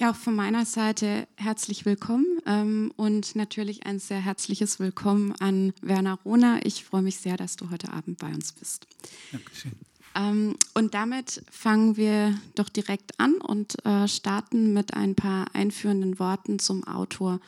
Ja, 0.00 0.12
auch 0.12 0.16
von 0.16 0.36
meiner 0.36 0.64
Seite 0.64 1.26
herzlich 1.34 1.84
willkommen 1.84 2.38
ähm, 2.46 2.92
und 2.94 3.34
natürlich 3.34 3.84
ein 3.84 3.98
sehr 3.98 4.20
herzliches 4.20 4.78
Willkommen 4.78 5.32
an 5.40 5.72
Werner 5.82 6.20
Rohner. 6.24 6.60
Ich 6.62 6.84
freue 6.84 7.02
mich 7.02 7.16
sehr, 7.16 7.36
dass 7.36 7.56
du 7.56 7.70
heute 7.70 7.92
Abend 7.92 8.18
bei 8.18 8.28
uns 8.28 8.52
bist. 8.52 8.86
Dankeschön. 9.32 9.72
Ähm, 10.14 10.54
und 10.74 10.94
damit 10.94 11.42
fangen 11.50 11.96
wir 11.96 12.38
doch 12.54 12.68
direkt 12.68 13.18
an 13.18 13.34
und 13.38 13.84
äh, 13.84 14.06
starten 14.06 14.72
mit 14.72 14.94
ein 14.94 15.16
paar 15.16 15.52
einführenden 15.52 16.20
Worten 16.20 16.60
zum 16.60 16.84
Autor 16.84 17.40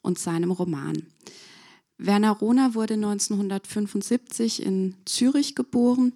und 0.00 0.18
seinem 0.18 0.50
Roman. 0.50 1.02
Werner 1.98 2.32
Rohner 2.32 2.74
wurde 2.74 2.94
1975 2.94 4.62
in 4.62 4.94
Zürich 5.04 5.54
geboren 5.54 6.14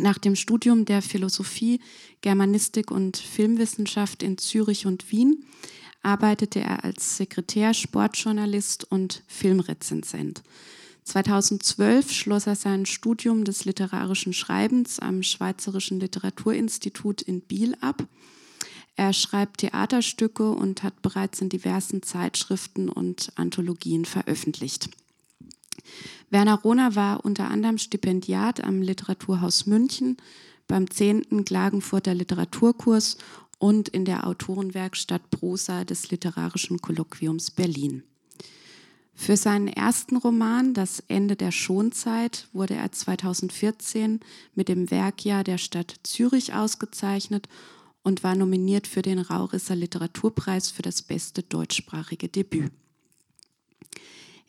nach 0.00 0.18
dem 0.18 0.36
Studium 0.36 0.84
der 0.84 1.02
Philosophie, 1.02 1.80
Germanistik 2.20 2.90
und 2.90 3.16
Filmwissenschaft 3.16 4.22
in 4.22 4.38
Zürich 4.38 4.86
und 4.86 5.10
Wien 5.10 5.44
arbeitete 6.02 6.60
er 6.60 6.84
als 6.84 7.16
Sekretär, 7.16 7.74
Sportjournalist 7.74 8.90
und 8.90 9.22
Filmrezensent. 9.26 10.42
2012 11.04 12.12
schloss 12.12 12.46
er 12.46 12.56
sein 12.56 12.86
Studium 12.86 13.44
des 13.44 13.64
literarischen 13.64 14.32
Schreibens 14.32 14.98
am 14.98 15.22
Schweizerischen 15.22 15.98
Literaturinstitut 15.98 17.22
in 17.22 17.40
Biel 17.40 17.76
ab. 17.80 18.06
Er 18.96 19.12
schreibt 19.12 19.58
Theaterstücke 19.58 20.50
und 20.50 20.82
hat 20.82 21.02
bereits 21.02 21.40
in 21.40 21.48
diversen 21.48 22.02
Zeitschriften 22.02 22.88
und 22.88 23.32
Anthologien 23.36 24.04
veröffentlicht. 24.04 24.90
Werner 26.30 26.60
Rohner 26.60 26.94
war 26.94 27.24
unter 27.24 27.50
anderem 27.50 27.78
Stipendiat 27.78 28.62
am 28.62 28.82
Literaturhaus 28.82 29.66
München, 29.66 30.16
beim 30.66 30.90
10. 30.90 31.44
Klagenfurter 31.44 32.14
Literaturkurs 32.14 33.18
und 33.58 33.88
in 33.88 34.04
der 34.04 34.26
Autorenwerkstatt 34.26 35.30
Prosa 35.30 35.84
des 35.84 36.10
Literarischen 36.10 36.80
Kolloquiums 36.80 37.50
Berlin. 37.50 38.04
Für 39.14 39.36
seinen 39.36 39.68
ersten 39.68 40.16
Roman 40.16 40.72
Das 40.72 41.02
Ende 41.08 41.36
der 41.36 41.52
Schonzeit 41.52 42.48
wurde 42.54 42.74
er 42.74 42.90
2014 42.90 44.20
mit 44.54 44.68
dem 44.68 44.90
Werkjahr 44.90 45.44
der 45.44 45.58
Stadt 45.58 45.94
Zürich 46.04 46.54
ausgezeichnet 46.54 47.46
und 48.02 48.24
war 48.24 48.34
nominiert 48.34 48.86
für 48.86 49.02
den 49.02 49.18
Raurisser 49.18 49.76
Literaturpreis 49.76 50.70
für 50.70 50.80
das 50.80 51.02
beste 51.02 51.42
deutschsprachige 51.42 52.28
Debüt. 52.28 52.72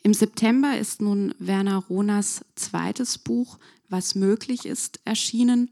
Im 0.04 0.14
September 0.14 0.78
ist 0.78 1.00
nun 1.00 1.32
Werner 1.38 1.78
Rohners 1.88 2.44
zweites 2.56 3.18
Buch 3.18 3.58
Was 3.88 4.14
möglich 4.16 4.66
ist 4.66 5.00
erschienen. 5.04 5.70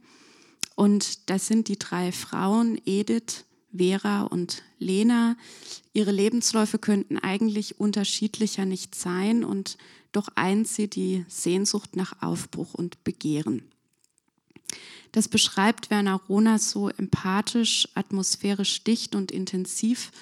Und 0.76 1.28
das 1.30 1.48
sind 1.48 1.66
die 1.66 1.78
drei 1.78 2.12
Frauen, 2.12 2.80
Edith, 2.86 3.44
Vera 3.76 4.22
und 4.22 4.62
Lena. 4.78 5.36
Ihre 5.92 6.12
Lebensläufe 6.12 6.78
könnten 6.78 7.18
eigentlich 7.18 7.80
unterschiedlicher 7.80 8.64
nicht 8.64 8.94
sein 8.94 9.42
und 9.42 9.76
doch 10.12 10.28
eint 10.36 10.68
sie 10.68 10.88
die 10.88 11.24
Sehnsucht 11.28 11.96
nach 11.96 12.22
Aufbruch 12.22 12.74
und 12.74 13.02
Begehren. 13.02 13.62
Das 15.12 15.26
beschreibt 15.26 15.90
Werner 15.90 16.20
Rohner 16.28 16.60
so 16.60 16.88
empathisch, 16.88 17.88
atmosphärisch 17.94 18.84
dicht 18.84 19.16
und 19.16 19.32
intensiv 19.32 20.12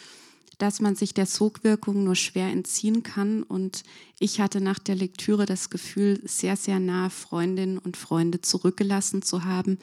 dass 0.58 0.80
man 0.80 0.96
sich 0.96 1.14
der 1.14 1.26
Sogwirkung 1.26 2.04
nur 2.04 2.16
schwer 2.16 2.48
entziehen 2.48 3.02
kann. 3.02 3.42
Und 3.42 3.84
ich 4.18 4.40
hatte 4.40 4.60
nach 4.60 4.78
der 4.78 4.96
Lektüre 4.96 5.46
das 5.46 5.70
Gefühl, 5.70 6.20
sehr, 6.24 6.56
sehr 6.56 6.80
nahe 6.80 7.10
Freundinnen 7.10 7.78
und 7.78 7.96
Freunde 7.96 8.40
zurückgelassen 8.40 9.22
zu 9.22 9.44
haben, 9.44 9.78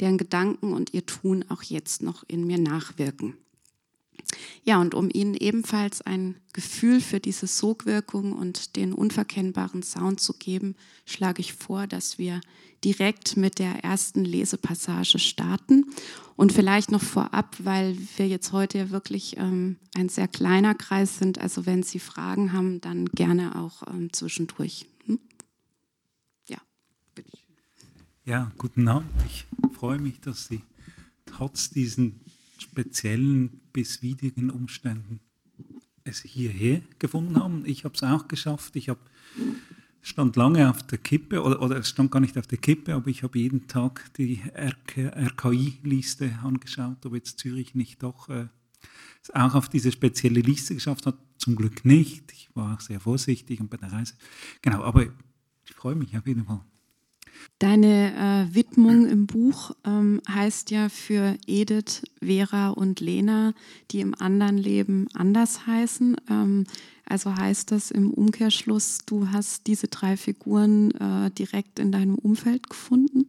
deren 0.00 0.18
Gedanken 0.18 0.72
und 0.72 0.94
ihr 0.94 1.06
Tun 1.06 1.44
auch 1.48 1.62
jetzt 1.62 2.02
noch 2.02 2.24
in 2.28 2.46
mir 2.46 2.58
nachwirken. 2.58 3.36
Ja, 4.64 4.80
und 4.80 4.94
um 4.94 5.10
Ihnen 5.12 5.34
ebenfalls 5.34 6.00
ein 6.00 6.36
Gefühl 6.52 7.00
für 7.00 7.20
diese 7.20 7.46
Sogwirkung 7.46 8.32
und 8.32 8.76
den 8.76 8.92
unverkennbaren 8.92 9.82
Sound 9.82 10.20
zu 10.20 10.34
geben, 10.34 10.76
schlage 11.04 11.40
ich 11.40 11.52
vor, 11.52 11.86
dass 11.86 12.18
wir 12.18 12.40
direkt 12.84 13.36
mit 13.36 13.58
der 13.58 13.84
ersten 13.84 14.24
Lesepassage 14.24 15.18
starten. 15.18 15.86
Und 16.42 16.52
vielleicht 16.52 16.90
noch 16.90 17.04
vorab, 17.04 17.54
weil 17.62 17.96
wir 18.16 18.26
jetzt 18.26 18.50
heute 18.50 18.78
ja 18.78 18.90
wirklich 18.90 19.36
ähm, 19.36 19.76
ein 19.94 20.08
sehr 20.08 20.26
kleiner 20.26 20.74
Kreis 20.74 21.16
sind. 21.18 21.38
Also 21.38 21.66
wenn 21.66 21.84
Sie 21.84 22.00
Fragen 22.00 22.52
haben, 22.52 22.80
dann 22.80 23.04
gerne 23.10 23.54
auch 23.54 23.86
ähm, 23.86 24.12
zwischendurch. 24.12 24.86
Hm? 25.06 25.20
Ja, 26.48 26.58
bitte. 27.14 27.30
Ja, 28.24 28.50
guten 28.58 28.88
Abend. 28.88 29.08
Ich 29.24 29.46
freue 29.72 30.00
mich, 30.00 30.18
dass 30.18 30.48
Sie 30.48 30.62
trotz 31.26 31.70
diesen 31.70 32.20
speziellen 32.58 33.60
bis 33.72 34.02
widrigen 34.02 34.50
Umständen 34.50 35.20
es 36.02 36.22
hierher 36.22 36.82
gefunden 36.98 37.36
haben. 37.36 37.64
Ich 37.66 37.84
habe 37.84 37.94
es 37.94 38.02
auch 38.02 38.26
geschafft. 38.26 38.74
Ich 38.74 38.88
habe 38.88 38.98
stand 40.02 40.36
lange 40.36 40.68
auf 40.68 40.82
der 40.82 40.98
Kippe, 40.98 41.42
oder, 41.42 41.62
oder 41.62 41.78
es 41.78 41.88
stand 41.88 42.10
gar 42.10 42.20
nicht 42.20 42.36
auf 42.36 42.46
der 42.46 42.58
Kippe, 42.58 42.94
aber 42.94 43.08
ich 43.08 43.22
habe 43.22 43.38
jeden 43.38 43.68
Tag 43.68 44.12
die 44.18 44.42
RKI-Liste 44.54 46.38
angeschaut, 46.42 47.06
ob 47.06 47.14
jetzt 47.14 47.38
Zürich 47.38 47.74
nicht 47.74 48.02
doch 48.02 48.28
äh, 48.28 48.48
auch 49.32 49.54
auf 49.54 49.68
diese 49.68 49.92
spezielle 49.92 50.40
Liste 50.40 50.74
geschafft 50.74 51.06
hat. 51.06 51.16
Zum 51.38 51.56
Glück 51.56 51.84
nicht. 51.84 52.32
Ich 52.32 52.50
war 52.54 52.74
auch 52.74 52.80
sehr 52.80 53.00
vorsichtig 53.00 53.60
und 53.60 53.70
bei 53.70 53.76
der 53.76 53.92
Reise. 53.92 54.14
Genau, 54.60 54.82
aber 54.82 55.04
ich 55.04 55.74
freue 55.74 55.94
mich 55.94 56.16
auf 56.16 56.26
jeden 56.26 56.44
Fall. 56.44 56.60
Deine 57.58 58.48
äh, 58.50 58.54
Widmung 58.54 59.06
im 59.06 59.26
Buch 59.26 59.72
ähm, 59.84 60.20
heißt 60.28 60.70
ja 60.70 60.88
für 60.88 61.36
Edith, 61.46 62.02
Vera 62.20 62.70
und 62.70 63.00
Lena, 63.00 63.54
die 63.90 64.00
im 64.00 64.14
anderen 64.14 64.58
Leben 64.58 65.08
anders 65.14 65.66
heißen. 65.66 66.16
Ähm, 66.28 66.64
also 67.04 67.34
heißt 67.36 67.70
das 67.70 67.90
im 67.90 68.10
Umkehrschluss, 68.10 68.98
du 69.06 69.28
hast 69.30 69.66
diese 69.66 69.88
drei 69.88 70.16
Figuren 70.16 70.90
äh, 70.92 71.30
direkt 71.30 71.78
in 71.78 71.92
deinem 71.92 72.14
Umfeld 72.14 72.68
gefunden? 72.68 73.26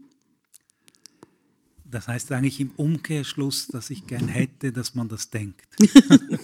Das 1.86 2.08
heißt 2.08 2.32
eigentlich 2.32 2.60
im 2.60 2.72
Umkehrschluss, 2.72 3.68
dass 3.68 3.90
ich 3.90 4.08
gern 4.08 4.28
hätte, 4.28 4.72
dass 4.72 4.96
man 4.96 5.10
das 5.10 5.30
denkt. 5.30 5.68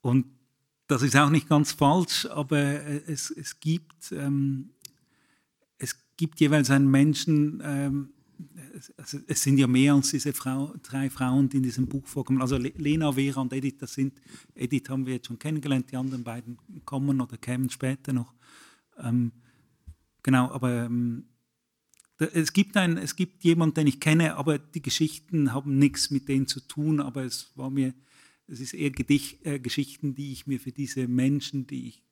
Und 0.00 0.26
das 0.86 1.02
ist 1.02 1.16
auch 1.16 1.30
nicht 1.30 1.48
ganz 1.48 1.72
falsch, 1.72 2.26
aber 2.26 2.58
äh, 2.58 3.02
es, 3.06 3.30
es 3.30 3.60
gibt 3.60 4.12
ähm, 4.12 4.70
gibt 6.16 6.40
jeweils 6.40 6.70
einen 6.70 6.90
Menschen, 6.90 7.62
ähm, 7.64 8.08
also 8.96 9.18
es 9.26 9.42
sind 9.42 9.58
ja 9.58 9.66
mehr 9.66 9.94
als 9.94 10.10
diese 10.10 10.32
Frau, 10.32 10.74
drei 10.82 11.08
Frauen, 11.10 11.48
die 11.48 11.58
in 11.58 11.62
diesem 11.62 11.86
Buch 11.86 12.06
vorkommen. 12.06 12.42
Also 12.42 12.56
Lena, 12.56 13.12
Vera 13.12 13.40
und 13.40 13.52
Edith, 13.52 13.78
das 13.78 13.94
sind, 13.94 14.20
Edith 14.54 14.88
haben 14.88 15.06
wir 15.06 15.14
jetzt 15.14 15.26
schon 15.26 15.38
kennengelernt, 15.38 15.90
die 15.90 15.96
anderen 15.96 16.24
beiden 16.24 16.58
kommen 16.84 17.20
oder 17.20 17.36
kämen 17.36 17.70
später 17.70 18.12
noch. 18.12 18.34
Ähm, 18.98 19.32
genau, 20.22 20.50
aber 20.50 20.84
ähm, 20.84 21.24
es 22.18 22.52
gibt, 22.52 22.76
ein, 22.76 22.96
es 22.96 23.16
gibt 23.16 23.44
jemanden, 23.44 23.74
den 23.74 23.86
ich 23.86 24.00
kenne, 24.00 24.36
aber 24.36 24.58
die 24.58 24.82
Geschichten 24.82 25.52
haben 25.52 25.78
nichts 25.78 26.10
mit 26.10 26.28
denen 26.28 26.46
zu 26.46 26.60
tun, 26.60 27.00
aber 27.00 27.24
es 27.24 27.52
war 27.56 27.70
mir, 27.70 27.94
es 28.46 28.60
ist 28.60 28.74
eher 28.74 28.90
Gedicht, 28.90 29.44
äh, 29.44 29.58
Geschichten, 29.58 30.14
die 30.14 30.32
ich 30.32 30.46
mir 30.46 30.58
für 30.58 30.72
diese 30.72 31.08
Menschen, 31.08 31.66
die 31.66 31.88
ich 31.88 32.02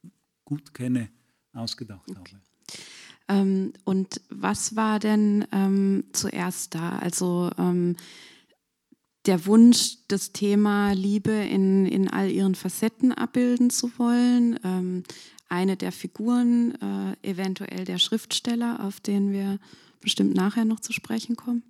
gut 0.44 0.74
kenne, 0.74 1.10
ausgedacht 1.52 2.10
okay. 2.10 2.34
habe. 2.34 2.42
Ähm, 3.28 3.72
und 3.84 4.20
was 4.30 4.76
war 4.76 4.98
denn 4.98 5.46
ähm, 5.52 6.04
zuerst 6.12 6.74
da? 6.74 6.98
Also 6.98 7.50
ähm, 7.58 7.96
der 9.26 9.46
Wunsch, 9.46 9.98
das 10.08 10.32
Thema 10.32 10.92
Liebe 10.92 11.32
in, 11.32 11.86
in 11.86 12.08
all 12.08 12.30
ihren 12.30 12.54
Facetten 12.54 13.12
abbilden 13.12 13.70
zu 13.70 13.98
wollen. 13.98 14.58
Ähm, 14.64 15.02
eine 15.48 15.76
der 15.76 15.92
Figuren, 15.92 16.74
äh, 16.80 17.30
eventuell 17.30 17.84
der 17.84 17.98
Schriftsteller, 17.98 18.84
auf 18.84 19.00
den 19.00 19.32
wir 19.32 19.58
bestimmt 20.00 20.34
nachher 20.34 20.64
noch 20.64 20.80
zu 20.80 20.92
sprechen 20.92 21.36
kommen. 21.36 21.62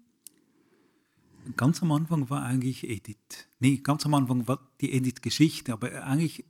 Ganz 1.56 1.82
am 1.82 1.92
Anfang 1.92 2.30
war 2.30 2.42
eigentlich 2.42 2.84
Edith. 2.84 3.48
Nee, 3.60 3.76
ganz 3.76 4.06
am 4.06 4.14
Anfang 4.14 4.48
war 4.48 4.60
die 4.80 4.92
Edith-Geschichte, 4.92 5.72
aber 5.72 6.04
eigentlich 6.04 6.44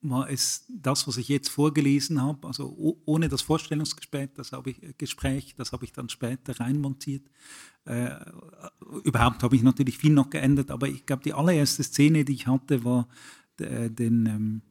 war 0.00 0.30
es 0.30 0.64
das, 0.68 1.08
was 1.08 1.16
ich 1.16 1.28
jetzt 1.28 1.48
vorgelesen 1.48 2.22
habe, 2.22 2.46
also 2.46 3.00
ohne 3.04 3.28
das 3.28 3.42
Vorstellungsgespräch, 3.42 4.30
das 4.34 4.52
habe 4.52 4.70
ich, 4.70 4.80
Gespräch, 4.96 5.54
das 5.56 5.72
habe 5.72 5.84
ich 5.84 5.92
dann 5.92 6.08
später 6.08 6.58
reinmontiert. 6.60 7.28
Äh, 7.84 8.16
überhaupt 9.02 9.42
habe 9.42 9.56
ich 9.56 9.62
natürlich 9.62 9.98
viel 9.98 10.12
noch 10.12 10.30
geändert, 10.30 10.70
aber 10.70 10.88
ich 10.88 11.04
glaube, 11.04 11.24
die 11.24 11.34
allererste 11.34 11.82
Szene, 11.82 12.24
die 12.24 12.34
ich 12.34 12.46
hatte, 12.46 12.84
war 12.84 13.08
äh, 13.58 13.90
den, 13.90 14.26
ähm, 14.26 14.62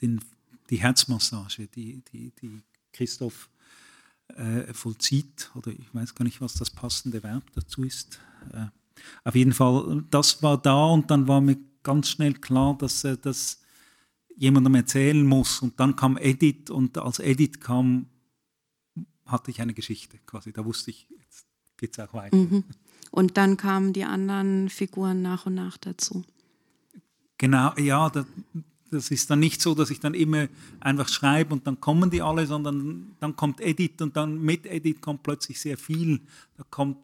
den, 0.00 0.20
die 0.70 0.80
Herzmassage, 0.80 1.66
die, 1.66 2.02
die, 2.12 2.32
die 2.40 2.62
Christoph 2.92 3.50
äh, 4.28 4.72
vollzieht, 4.72 5.50
oder 5.56 5.72
ich 5.72 5.92
weiß 5.92 6.14
gar 6.14 6.24
nicht, 6.24 6.40
was 6.40 6.54
das 6.54 6.70
passende 6.70 7.22
Verb 7.24 7.44
dazu 7.54 7.82
ist. 7.82 8.20
Äh, 8.52 8.66
auf 9.24 9.34
jeden 9.34 9.52
Fall, 9.52 10.04
das 10.10 10.42
war 10.42 10.60
da 10.60 10.86
und 10.86 11.10
dann 11.10 11.26
war 11.26 11.40
mir 11.40 11.56
ganz 11.82 12.08
schnell 12.08 12.34
klar, 12.34 12.76
dass 12.78 13.04
er 13.04 13.16
das 13.16 13.60
jemandem 14.36 14.74
erzählen 14.74 15.24
muss. 15.26 15.60
Und 15.60 15.78
dann 15.78 15.96
kam 15.96 16.16
Edith 16.16 16.70
und 16.70 16.98
als 16.98 17.18
Edith 17.18 17.60
kam, 17.60 18.06
hatte 19.26 19.50
ich 19.50 19.60
eine 19.60 19.74
Geschichte 19.74 20.18
quasi. 20.26 20.52
Da 20.52 20.64
wusste 20.64 20.90
ich, 20.90 21.08
jetzt 21.20 21.46
geht 21.76 21.92
es 21.92 21.98
auch 21.98 22.14
weiter. 22.14 22.36
Mhm. 22.36 22.64
Und 23.10 23.36
dann 23.36 23.56
kamen 23.56 23.92
die 23.92 24.04
anderen 24.04 24.68
Figuren 24.70 25.22
nach 25.22 25.46
und 25.46 25.54
nach 25.54 25.76
dazu. 25.76 26.24
Genau, 27.38 27.74
ja, 27.76 28.08
das, 28.08 28.24
das 28.90 29.10
ist 29.10 29.30
dann 29.30 29.40
nicht 29.40 29.60
so, 29.60 29.74
dass 29.74 29.90
ich 29.90 30.00
dann 30.00 30.14
immer 30.14 30.48
einfach 30.80 31.08
schreibe 31.08 31.54
und 31.54 31.66
dann 31.66 31.80
kommen 31.80 32.10
die 32.10 32.22
alle, 32.22 32.46
sondern 32.46 33.16
dann 33.20 33.36
kommt 33.36 33.60
Edith 33.60 34.00
und 34.00 34.16
dann 34.16 34.40
mit 34.40 34.66
Edith 34.66 35.00
kommt 35.00 35.22
plötzlich 35.22 35.60
sehr 35.60 35.76
viel. 35.76 36.20
Da 36.56 36.64
kommt 36.70 36.98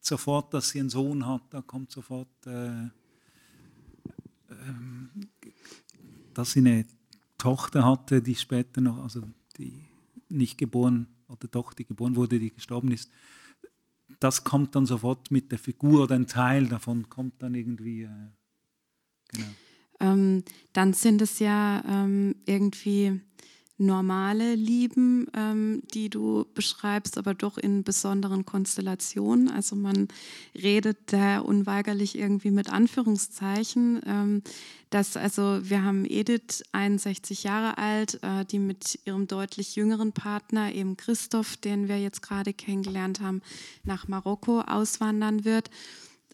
sofort, 0.00 0.52
dass 0.52 0.70
sie 0.70 0.80
einen 0.80 0.90
Sohn 0.90 1.26
hat, 1.26 1.42
da 1.50 1.62
kommt 1.62 1.90
sofort, 1.92 2.28
äh, 2.46 2.88
dass 6.34 6.52
sie 6.52 6.60
eine 6.60 6.86
Tochter 7.36 7.84
hatte, 7.84 8.22
die 8.22 8.34
später 8.34 8.80
noch, 8.80 9.02
also 9.02 9.22
die 9.56 9.84
nicht 10.28 10.58
geboren 10.58 11.06
oder 11.28 11.48
doch, 11.48 11.72
die 11.72 11.84
geboren 11.84 12.16
wurde, 12.16 12.38
die 12.38 12.52
gestorben 12.52 12.92
ist. 12.92 13.10
Das 14.20 14.44
kommt 14.44 14.74
dann 14.74 14.86
sofort 14.86 15.30
mit 15.30 15.52
der 15.52 15.58
Figur 15.58 16.04
oder 16.04 16.14
ein 16.14 16.26
Teil 16.26 16.66
davon 16.66 17.08
kommt 17.08 17.42
dann 17.42 17.54
irgendwie. 17.54 18.02
Äh, 18.02 18.28
genau. 19.28 19.46
Ähm, 20.00 20.44
dann 20.72 20.92
sind 20.92 21.22
es 21.22 21.38
ja 21.38 21.84
ähm, 21.86 22.36
irgendwie 22.46 23.20
normale 23.78 24.56
Lieben, 24.56 25.28
ähm, 25.34 25.82
die 25.94 26.10
du 26.10 26.44
beschreibst, 26.54 27.16
aber 27.16 27.32
doch 27.32 27.58
in 27.58 27.84
besonderen 27.84 28.44
Konstellationen. 28.44 29.48
Also 29.48 29.76
man 29.76 30.08
redet 30.54 30.98
da 31.12 31.38
unweigerlich 31.38 32.18
irgendwie 32.18 32.50
mit 32.50 32.70
Anführungszeichen. 32.70 34.00
Ähm, 34.04 34.42
dass 34.90 35.16
also 35.16 35.60
wir 35.62 35.84
haben 35.84 36.04
Edith, 36.06 36.62
61 36.72 37.44
Jahre 37.44 37.78
alt, 37.78 38.22
äh, 38.22 38.44
die 38.44 38.58
mit 38.58 38.98
ihrem 39.04 39.26
deutlich 39.26 39.76
jüngeren 39.76 40.12
Partner, 40.12 40.72
eben 40.72 40.96
Christoph, 40.96 41.56
den 41.56 41.88
wir 41.88 42.00
jetzt 42.00 42.22
gerade 42.22 42.52
kennengelernt 42.52 43.20
haben, 43.20 43.42
nach 43.84 44.08
Marokko 44.08 44.62
auswandern 44.62 45.44
wird. 45.44 45.70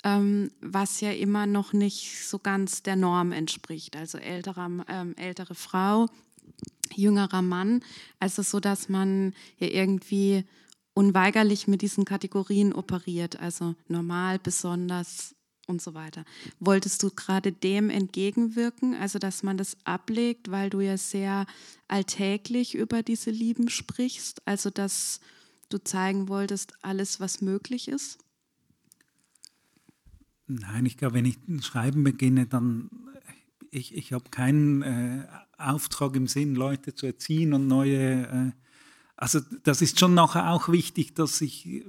Ähm, 0.05 0.50
was 0.61 1.00
ja 1.00 1.12
immer 1.12 1.46
noch 1.46 1.73
nicht 1.73 2.29
so 2.29 2.38
ganz 2.38 2.82
der 2.82 2.94
Norm 2.94 3.32
entspricht. 3.32 3.96
Also 3.96 4.19
älterer, 4.19 4.70
ähm, 4.88 5.17
ältere 5.17 5.55
Frau, 5.55 6.08
jüngerer 6.96 7.43
Mann. 7.43 7.82
Also 8.20 8.43
so, 8.43 8.61
dass 8.61 8.88
man 8.88 9.35
ja 9.58 9.69
irgendwie 9.69 10.44
unweigerlich 10.94 11.67
mit 11.67 11.82
diesen 11.82 12.05
Kategorien 12.05 12.73
operiert, 12.73 13.41
also 13.41 13.75
normal, 13.88 14.38
besonders 14.38 15.35
und 15.67 15.82
so 15.82 15.94
weiter. 15.94 16.25
Wolltest 16.61 17.02
du 17.02 17.11
gerade 17.11 17.52
dem 17.52 17.91
entgegenwirken, 17.91 18.94
also 18.94 19.19
dass 19.19 19.43
man 19.43 19.56
das 19.56 19.76
ablegt, 19.85 20.50
weil 20.50 20.70
du 20.70 20.81
ja 20.81 20.96
sehr 20.96 21.46
alltäglich 21.88 22.75
über 22.75 23.02
diese 23.02 23.31
Lieben 23.31 23.69
sprichst, 23.69 24.46
also 24.46 24.70
dass 24.70 25.20
du 25.70 25.79
zeigen 25.79 26.29
wolltest, 26.29 26.75
alles, 26.82 27.19
was 27.20 27.41
möglich 27.41 27.88
ist? 27.88 28.19
Nein, 30.46 30.85
ich 30.85 30.99
glaube, 30.99 31.14
wenn 31.14 31.25
ich 31.25 31.38
Schreiben 31.64 32.05
beginne, 32.05 32.46
dann 32.46 32.91
ich, 33.75 33.94
ich 33.94 34.12
habe 34.12 34.31
keinen 34.31 34.82
äh, 34.82 35.26
Auftrag 35.59 36.15
im 36.17 36.29
Sinn, 36.29 36.55
Leute 36.55 36.94
zu 36.94 37.06
erziehen 37.06 37.53
und 37.53 37.67
neue. 37.67 38.26
Äh, 38.26 38.53
also 39.17 39.41
das 39.62 39.82
ist 39.82 39.99
schon 39.99 40.15
nachher 40.15 40.50
auch 40.50 40.69
wichtig, 40.69 41.15
dass 41.15 41.41
ich. 41.41 41.67
Äh, 41.67 41.82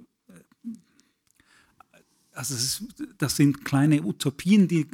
also 2.31 2.55
ist, 2.55 2.83
das 3.17 3.35
sind 3.37 3.63
kleine 3.63 4.03
Utopien, 4.03 4.67
die, 4.67 4.87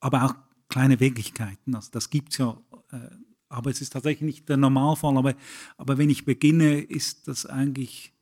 aber 0.00 0.24
auch 0.24 0.34
kleine 0.68 0.98
Wirklichkeiten. 0.98 1.74
Also 1.74 1.90
das 1.92 2.10
gibt 2.10 2.32
es 2.32 2.38
ja. 2.38 2.60
Äh, 2.90 3.10
aber 3.48 3.70
es 3.70 3.80
ist 3.80 3.92
tatsächlich 3.92 4.22
nicht 4.22 4.48
der 4.48 4.56
Normalfall. 4.56 5.16
Aber, 5.16 5.34
aber 5.76 5.98
wenn 5.98 6.10
ich 6.10 6.24
beginne, 6.24 6.80
ist 6.80 7.28
das 7.28 7.46
eigentlich 7.46 8.12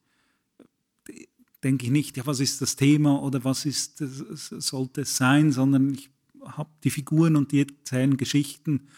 denke 1.62 1.87
ich 1.87 1.93
nicht, 1.93 2.17
ja, 2.19 2.26
was 2.26 2.40
ist 2.40 2.61
das 2.61 2.76
Thema 2.76 3.23
oder 3.23 3.43
was 3.43 3.64
ist, 3.64 3.97
sollte 3.97 5.00
es 5.00 5.17
sein, 5.17 5.50
sondern 5.50 5.94
ich 5.94 6.11
habe 6.44 6.70
die 6.82 6.91
Figuren 6.91 7.37
und 7.37 7.52
die 7.52 7.61
erzählen 7.61 8.17
Geschichten. 8.17 8.88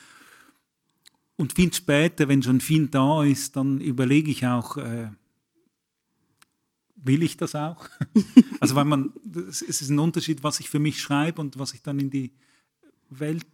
Und 1.37 1.52
viel 1.52 1.72
später, 1.72 2.28
wenn 2.28 2.43
schon 2.43 2.60
viel 2.60 2.88
da 2.88 3.22
ist, 3.22 3.56
dann 3.56 3.81
überlege 3.81 4.31
ich 4.31 4.46
auch, 4.46 4.76
äh, 4.78 5.10
will 6.94 7.22
ich 7.22 7.37
das 7.37 7.54
auch? 7.54 7.88
also 8.60 8.75
weil 8.75 8.84
man, 8.84 9.12
es 9.48 9.62
ist 9.62 9.88
ein 9.88 9.98
Unterschied, 9.98 10.43
was 10.43 10.60
ich 10.60 10.70
für 10.70 10.78
mich 10.78 11.00
schreibe 11.00 11.40
und 11.40 11.58
was 11.58 11.75
ich 11.75 11.82
dann 11.82 11.98
in 11.98 12.10
die 12.10 12.32
Welt 13.10 13.46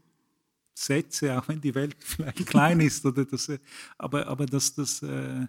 setze, 0.75 1.39
auch 1.39 1.49
wenn 1.49 1.61
die 1.61 1.75
Welt 1.75 1.97
vielleicht 2.01 2.47
klein 2.47 2.81
ist. 2.81 3.05
Oder 3.05 3.25
das, 3.25 3.49
äh, 3.49 3.59
aber 3.99 4.27
aber 4.27 4.47
das, 4.47 4.75
das, 4.75 5.03
äh, 5.03 5.47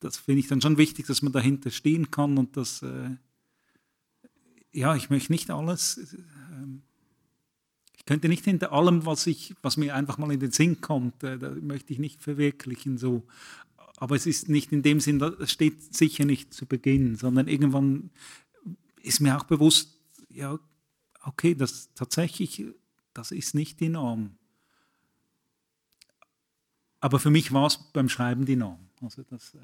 das 0.00 0.16
finde 0.18 0.40
ich 0.40 0.48
dann 0.48 0.60
schon 0.60 0.78
wichtig, 0.78 1.06
dass 1.06 1.22
man 1.22 1.32
dahinter 1.32 1.70
stehen 1.70 2.10
kann 2.10 2.38
und 2.38 2.56
das, 2.56 2.82
äh, 2.82 3.10
ja, 4.72 4.94
ich 4.94 5.10
möchte 5.10 5.32
nicht 5.32 5.50
alles 5.50 6.14
ähm, 6.52 6.82
könnte 8.06 8.28
nicht 8.28 8.44
hinter 8.44 8.72
allem, 8.72 9.04
was, 9.04 9.26
ich, 9.26 9.54
was 9.62 9.76
mir 9.76 9.94
einfach 9.94 10.16
mal 10.16 10.32
in 10.32 10.40
den 10.40 10.52
Sinn 10.52 10.80
kommt, 10.80 11.22
äh, 11.22 11.38
da 11.38 11.50
möchte 11.50 11.92
ich 11.92 11.98
nicht 11.98 12.22
verwirklichen. 12.22 12.96
So. 12.98 13.26
Aber 13.96 14.14
es 14.14 14.26
ist 14.26 14.48
nicht 14.48 14.72
in 14.72 14.82
dem 14.82 15.00
Sinn, 15.00 15.18
das 15.18 15.50
steht 15.50 15.94
sicher 15.94 16.24
nicht 16.24 16.54
zu 16.54 16.66
Beginn, 16.66 17.16
sondern 17.16 17.48
irgendwann 17.48 18.10
ist 19.02 19.20
mir 19.20 19.36
auch 19.36 19.44
bewusst, 19.44 19.98
ja, 20.30 20.58
okay, 21.22 21.54
das 21.54 21.92
tatsächlich, 21.94 22.64
das 23.12 23.32
ist 23.32 23.54
nicht 23.54 23.80
die 23.80 23.88
Norm. 23.88 24.36
Aber 27.00 27.18
für 27.18 27.30
mich 27.30 27.52
war 27.52 27.66
es 27.66 27.78
beim 27.92 28.08
Schreiben 28.08 28.46
die 28.46 28.56
Norm. 28.56 28.88
Also 29.00 29.22
das, 29.24 29.54
äh, 29.54 29.58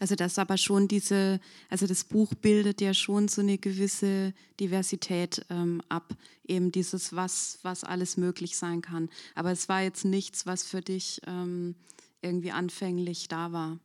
also 0.00 0.14
das 0.14 0.38
aber 0.38 0.56
schon 0.56 0.88
diese, 0.88 1.40
also 1.68 1.86
das 1.86 2.04
Buch 2.04 2.34
bildet 2.34 2.80
ja 2.80 2.94
schon 2.94 3.28
so 3.28 3.40
eine 3.40 3.58
gewisse 3.58 4.32
Diversität 4.60 5.44
ähm, 5.50 5.82
ab, 5.88 6.14
eben 6.46 6.70
dieses, 6.70 7.14
was, 7.16 7.58
was 7.62 7.84
alles 7.84 8.16
möglich 8.16 8.56
sein 8.56 8.80
kann. 8.80 9.08
Aber 9.34 9.50
es 9.50 9.68
war 9.68 9.82
jetzt 9.82 10.04
nichts, 10.04 10.46
was 10.46 10.62
für 10.62 10.80
dich 10.80 11.20
ähm, 11.26 11.74
irgendwie 12.22 12.52
anfänglich 12.52 13.28
da 13.28 13.52
war. 13.52 13.78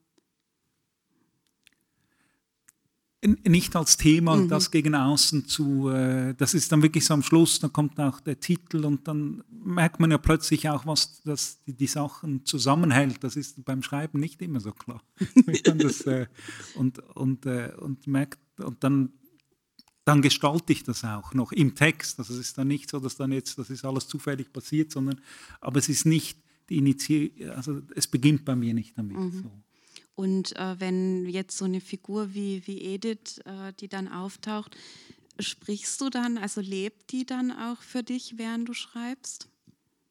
Nicht 3.23 3.75
als 3.75 3.97
Thema, 3.97 4.35
mhm. 4.35 4.49
das 4.49 4.71
gegen 4.71 4.95
außen 4.95 5.47
zu, 5.47 5.89
äh, 5.89 6.33
das 6.35 6.53
ist 6.53 6.71
dann 6.71 6.81
wirklich 6.81 7.05
so 7.05 7.13
am 7.13 7.23
Schluss, 7.23 7.59
dann 7.59 7.71
kommt 7.71 7.99
auch 7.99 8.19
der 8.19 8.39
Titel 8.39 8.85
und 8.85 9.07
dann 9.07 9.43
merkt 9.49 9.99
man 9.99 10.11
ja 10.11 10.17
plötzlich 10.17 10.69
auch, 10.69 10.85
was 10.85 11.21
das, 11.23 11.63
die, 11.63 11.73
die 11.73 11.87
Sachen 11.87 12.45
zusammenhält. 12.45 13.23
Das 13.23 13.35
ist 13.35 13.63
beim 13.63 13.81
Schreiben 13.81 14.19
nicht 14.19 14.41
immer 14.41 14.59
so 14.59 14.71
klar. 14.71 15.01
das, 15.77 16.01
äh, 16.01 16.27
und, 16.75 16.99
und, 17.15 17.45
äh, 17.45 17.73
und 17.79 18.07
merkt, 18.07 18.39
und 18.59 18.83
dann, 18.83 19.13
dann 20.05 20.21
gestalte 20.21 20.73
ich 20.73 20.83
das 20.83 21.03
auch 21.03 21.33
noch 21.33 21.51
im 21.51 21.75
Text. 21.75 22.19
Also 22.19 22.33
es 22.33 22.39
ist 22.39 22.57
dann 22.57 22.67
nicht 22.67 22.89
so, 22.89 22.99
dass 22.99 23.15
dann 23.15 23.31
jetzt, 23.31 23.57
das 23.57 23.69
ist 23.69 23.85
alles 23.85 24.07
zufällig 24.07 24.51
passiert, 24.51 24.91
sondern, 24.91 25.21
aber 25.61 25.79
es 25.79 25.87
ist 25.87 26.05
nicht 26.05 26.37
die 26.69 26.77
Initiierung, 26.77 27.49
also 27.51 27.81
es 27.95 28.07
beginnt 28.07 28.45
bei 28.45 28.55
mir 28.55 28.73
nicht 28.73 28.97
damit. 28.97 29.17
Mhm. 29.17 29.31
So. 29.31 29.51
Und 30.15 30.55
äh, 30.57 30.79
wenn 30.79 31.27
jetzt 31.27 31.57
so 31.57 31.65
eine 31.65 31.81
Figur 31.81 32.33
wie, 32.33 32.65
wie 32.67 32.81
Edith, 32.81 33.39
äh, 33.45 33.73
die 33.79 33.87
dann 33.87 34.07
auftaucht, 34.07 34.77
sprichst 35.39 35.99
du 36.01 36.09
dann, 36.09 36.37
also 36.37 36.61
lebt 36.61 37.11
die 37.11 37.25
dann 37.25 37.51
auch 37.51 37.81
für 37.81 38.03
dich, 38.03 38.37
während 38.37 38.69
du 38.69 38.73
schreibst? 38.73 39.49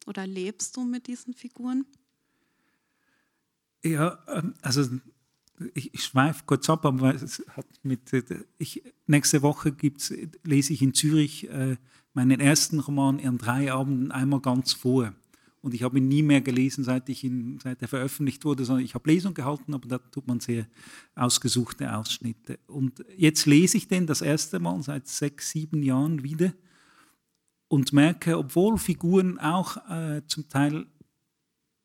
Oder 0.07 0.27
lebst 0.27 0.77
du 0.77 0.85
mit 0.85 1.07
diesen 1.07 1.35
Figuren? 1.35 1.87
Ja, 3.85 4.19
ähm, 4.29 4.55
also 4.63 4.89
ich, 5.75 5.95
ich 5.95 6.05
schweife 6.05 6.45
kurz 6.47 6.69
ab, 6.69 6.85
aber 6.85 7.15
es 7.15 7.45
hat 7.49 7.67
mit, 7.83 8.13
äh, 8.13 8.45
ich, 8.59 8.83
nächste 9.07 9.43
Woche 9.43 9.73
gibt's, 9.73 10.13
lese 10.43 10.73
ich 10.73 10.83
in 10.83 10.95
Zürich 10.95 11.49
äh, 11.51 11.77
meinen 12.15 12.41
ersten 12.41 12.81
Roman 12.81 13.21
an 13.25 13.39
drei 13.39 13.73
Abenden 13.73 14.11
einmal 14.11 14.41
ganz 14.41 14.73
vor. 14.73 15.15
Und 15.63 15.75
ich 15.75 15.85
habe 15.85 15.99
ihn 15.99 16.09
nie 16.09 16.23
mehr 16.23 16.41
gelesen, 16.41 16.83
seit, 16.83 17.09
ich 17.09 17.23
ihn, 17.23 17.61
seit 17.63 17.81
er 17.81 17.89
veröffentlicht 17.89 18.45
wurde, 18.45 18.65
sondern 18.65 18.85
ich 18.85 18.95
habe 18.95 19.09
Lesung 19.09 19.33
gehalten, 19.33 19.75
aber 19.75 19.89
da 19.89 19.99
tut 19.99 20.27
man 20.27 20.41
sehr 20.41 20.67
ausgesuchte 21.15 21.97
Ausschnitte. 21.97 22.59
Und 22.67 23.05
jetzt 23.17 23.47
lese 23.47 23.77
ich 23.77 23.87
den 23.87 24.09
das 24.09 24.23
erste 24.23 24.59
Mal 24.59 24.83
seit 24.83 25.07
sechs, 25.07 25.51
sieben 25.51 25.85
Jahren 25.85 26.25
wieder 26.25 26.53
und 27.69 27.93
merke, 27.93 28.37
obwohl 28.37 28.77
Figuren 28.77 29.39
auch 29.39 29.77
äh, 29.89 30.23
zum 30.27 30.49
Teil 30.49 30.87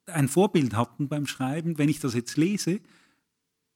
ein 0.06 0.28
Vorbild 0.28 0.74
hatten 0.74 1.08
beim 1.08 1.26
Schreiben, 1.26 1.78
wenn 1.78 1.88
ich 1.88 2.00
das 2.00 2.14
jetzt 2.14 2.36
lese, 2.36 2.80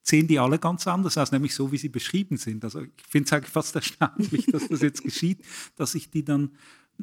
sehen 0.02 0.26
die 0.26 0.40
alle 0.40 0.58
ganz 0.58 0.86
anders 0.88 1.16
aus, 1.16 1.30
nämlich 1.30 1.54
so, 1.54 1.70
wie 1.70 1.78
sie 1.78 1.88
beschrieben 1.88 2.36
sind. 2.36 2.64
Also 2.64 2.82
ich 2.82 2.90
finde 3.08 3.26
es 3.26 3.32
eigentlich 3.32 3.52
fast 3.52 3.76
erstaunlich, 3.76 4.46
dass 4.46 4.66
das 4.68 4.82
jetzt 4.82 5.02
geschieht, 5.04 5.44
dass 5.76 5.94
ich 5.94 6.10
die 6.10 6.24
dann 6.24 6.50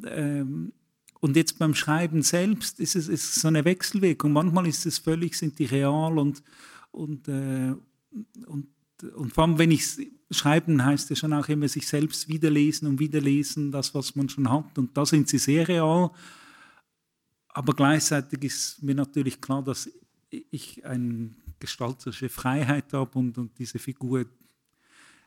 ähm, 0.05 0.73
und 1.19 1.35
jetzt 1.35 1.59
beim 1.59 1.75
Schreiben 1.75 2.21
selbst 2.21 2.79
ist 2.79 2.95
es 2.95 3.07
ist 3.07 3.35
so 3.35 3.47
eine 3.49 3.65
Wechselwirkung. 3.65 4.31
Manchmal 4.31 4.67
ist 4.67 4.85
es 4.85 4.97
völlig, 4.97 5.35
sind 5.35 5.59
die 5.59 5.65
real 5.65 6.17
und, 6.17 6.41
und, 6.91 7.27
äh, 7.27 7.73
und, 8.45 8.67
und 9.15 9.33
vor 9.33 9.43
allem, 9.43 9.57
wenn 9.57 9.71
ich 9.71 9.83
schreiben, 10.31 10.83
heißt 10.83 11.11
es 11.11 11.19
schon 11.19 11.33
auch 11.33 11.47
immer 11.49 11.67
sich 11.67 11.87
selbst 11.87 12.29
wiederlesen 12.29 12.87
und 12.87 12.99
wiederlesen, 12.99 13.71
das, 13.71 13.93
was 13.93 14.15
man 14.15 14.29
schon 14.29 14.49
hat. 14.49 14.77
Und 14.77 14.95
da 14.95 15.05
sind 15.05 15.27
sie 15.27 15.39
sehr 15.39 15.67
real. 15.67 16.11
Aber 17.49 17.73
gleichzeitig 17.73 18.43
ist 18.43 18.83
mir 18.83 18.95
natürlich 18.95 19.41
klar, 19.41 19.63
dass 19.63 19.89
ich 20.29 20.85
eine 20.85 21.31
gestalterische 21.59 22.29
Freiheit 22.29 22.93
habe 22.93 23.17
und, 23.19 23.37
und 23.37 23.57
diese 23.59 23.79
Figur, 23.79 24.25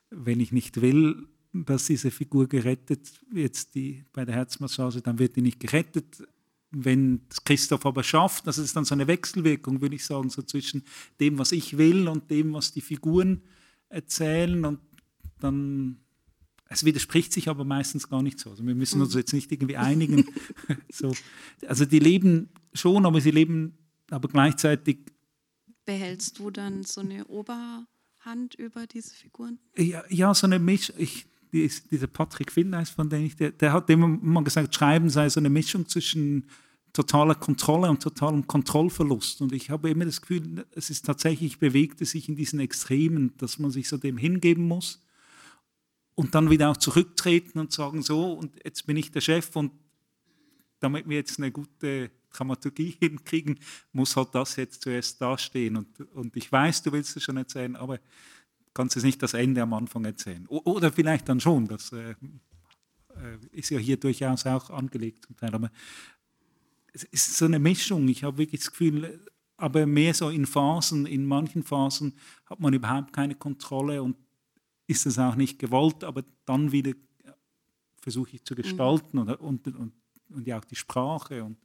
wenn 0.09 0.41
ich 0.41 0.53
nicht 0.53 0.81
will, 0.81 1.29
dass 1.53 1.87
diese 1.87 2.11
Figur 2.11 2.49
gerettet, 2.49 3.21
jetzt 3.33 3.75
die 3.75 4.05
bei 4.13 4.25
der 4.25 4.35
Herzmassage, 4.35 5.03
dann 5.03 5.19
wird 5.19 5.37
die 5.37 5.43
nicht 5.43 5.61
gerettet. 5.61 6.23
Wenn 6.71 7.21
Christoph 7.45 7.85
aber 7.85 8.03
schafft, 8.03 8.47
das 8.47 8.57
ist 8.57 8.75
dann 8.75 8.87
so 8.87 8.95
eine 8.95 9.07
Wechselwirkung, 9.07 9.83
würde 9.83 9.97
ich 9.97 10.05
sagen, 10.05 10.31
so 10.31 10.41
zwischen 10.43 10.83
dem, 11.21 11.39
was 11.39 11.53
ich 11.53 11.77
will 11.77 12.09
und 12.09 12.31
dem, 12.31 12.55
was 12.55 12.73
die 12.73 12.81
Figuren 12.81 13.43
erzählen 13.91 14.65
und 14.65 14.81
dann 15.41 15.99
es 16.73 16.85
widerspricht 16.85 17.35
sich 17.35 17.49
aber 17.49 17.65
meistens 17.65 18.09
gar 18.09 18.23
nicht 18.23 18.39
so. 18.39 18.51
Also 18.51 18.67
wir 18.67 18.75
müssen 18.75 19.03
uns 19.03 19.13
mhm. 19.13 19.21
jetzt 19.21 19.35
nicht 19.35 19.53
irgendwie 19.53 19.77
einigen. 19.77 20.25
so. 20.91 21.15
Also 21.67 21.85
die 21.85 21.99
leben 21.99 22.49
schon, 22.73 23.05
aber 23.05 23.21
sie 23.21 23.31
leben 23.31 23.77
aber 24.11 24.29
gleichzeitig. 24.29 25.01
Behältst 25.85 26.39
du 26.39 26.51
dann 26.51 26.83
so 26.85 27.03
eine 27.03 27.27
Oberhand 27.27 28.55
über 28.57 28.87
diese 28.87 29.15
Figuren? 29.15 29.59
Ja, 29.77 30.03
ja 30.09 30.33
so 30.33 30.47
eine 30.47 30.59
Mischung. 30.59 30.97
Die 31.53 31.71
dieser 31.91 32.07
Patrick 32.07 32.51
Finneis, 32.51 32.91
von 32.91 33.09
dem 33.09 33.27
ich, 33.27 33.37
der, 33.37 33.53
der 33.53 33.73
hat 33.73 33.91
immer 33.91 34.09
mal 34.09 34.43
gesagt, 34.43 34.75
Schreiben 34.75 35.11
sei 35.11 35.29
so 35.29 35.39
eine 35.39 35.51
Mischung 35.51 35.87
zwischen 35.87 36.47
totaler 36.93 37.35
Kontrolle 37.35 37.89
und 37.89 38.03
totalem 38.03 38.47
Kontrollverlust. 38.47 39.41
Und 39.41 39.53
ich 39.53 39.71
habe 39.71 39.91
immer 39.91 40.05
das 40.05 40.21
Gefühl, 40.21 40.67
es 40.73 40.91
ist 40.91 41.07
tatsächlich, 41.07 41.59
bewegt 41.59 42.01
es 42.01 42.11
sich 42.11 42.29
in 42.29 42.37
diesen 42.37 42.61
Extremen, 42.61 43.35
dass 43.39 43.59
man 43.59 43.71
sich 43.71 43.89
so 43.89 43.97
dem 43.97 44.19
hingeben 44.19 44.67
muss 44.67 45.03
und 46.15 46.35
dann 46.35 46.51
wieder 46.51 46.71
auch 46.71 46.77
zurücktreten 46.77 47.59
und 47.59 47.73
sagen, 47.73 48.03
so, 48.03 48.33
und 48.33 48.53
jetzt 48.65 48.87
bin 48.87 48.97
ich 48.97 49.11
der 49.11 49.21
Chef 49.21 49.55
und 49.57 49.73
damit 50.81 51.09
wir 51.09 51.17
jetzt 51.17 51.39
eine 51.39 51.51
gute 51.51 52.11
Dramaturgie 52.33 52.97
hinkriegen, 53.01 53.59
muss 53.93 54.17
halt 54.17 54.35
das 54.35 54.57
jetzt 54.57 54.83
zuerst 54.83 55.21
dastehen. 55.21 55.77
Und, 55.77 56.01
und 56.15 56.37
ich 56.37 56.51
weiß, 56.51 56.83
du 56.83 56.93
willst 56.93 57.17
es 57.17 57.23
schon 57.23 57.37
erzählen, 57.37 57.77
aber 57.77 57.99
kannst 58.75 58.97
es 58.97 59.03
nicht 59.03 59.23
das 59.23 59.35
Ende 59.35 59.63
am 59.63 59.73
Anfang 59.73 60.05
erzählen. 60.05 60.47
Oder 60.47 60.93
vielleicht 60.93 61.29
dann 61.29 61.41
schon, 61.41 61.69
das 61.69 61.93
äh, 61.93 62.11
äh, 62.11 63.39
ist 63.51 63.71
ja 63.71 63.79
hier 63.79 63.99
durchaus 63.99 64.47
auch 64.47 64.71
angelegt 64.71 65.27
zum 65.27 65.37
Teil. 65.37 65.55
Aber 65.55 65.71
es 66.93 67.05
ist 67.05 67.37
so 67.37 67.45
eine 67.45 67.59
Mischung. 67.59 68.09
Ich 68.09 68.25
habe 68.25 68.39
wirklich 68.39 68.63
das 68.63 68.71
Gefühl, 68.71 69.25
aber 69.57 69.87
mehr 69.87 70.15
so 70.15 70.29
in 70.29 70.47
Phasen, 70.47 71.07
in 71.07 71.25
manchen 71.27 71.63
Phasen 71.63 72.15
hat 72.47 72.61
man 72.61 72.73
überhaupt 72.73 73.13
keine 73.13 73.35
Kontrolle 73.35 74.03
und 74.03 74.17
ist 74.87 75.07
es 75.07 75.19
auch 75.19 75.37
nicht 75.37 75.59
gewollt, 75.59 76.05
aber 76.05 76.25
dann 76.45 76.73
wieder 76.73 76.93
versuche 78.01 78.37
ich 78.37 78.45
zu 78.45 78.55
gestalten 78.55 79.19
mhm. 79.19 79.29
und, 79.29 79.41
und, 79.41 79.77
und, 79.77 79.93
und, 80.31 80.47
ja 80.47 80.59
auch 80.59 80.65
die 80.65 80.77
Sprache 80.77 81.45
und, 81.45 81.57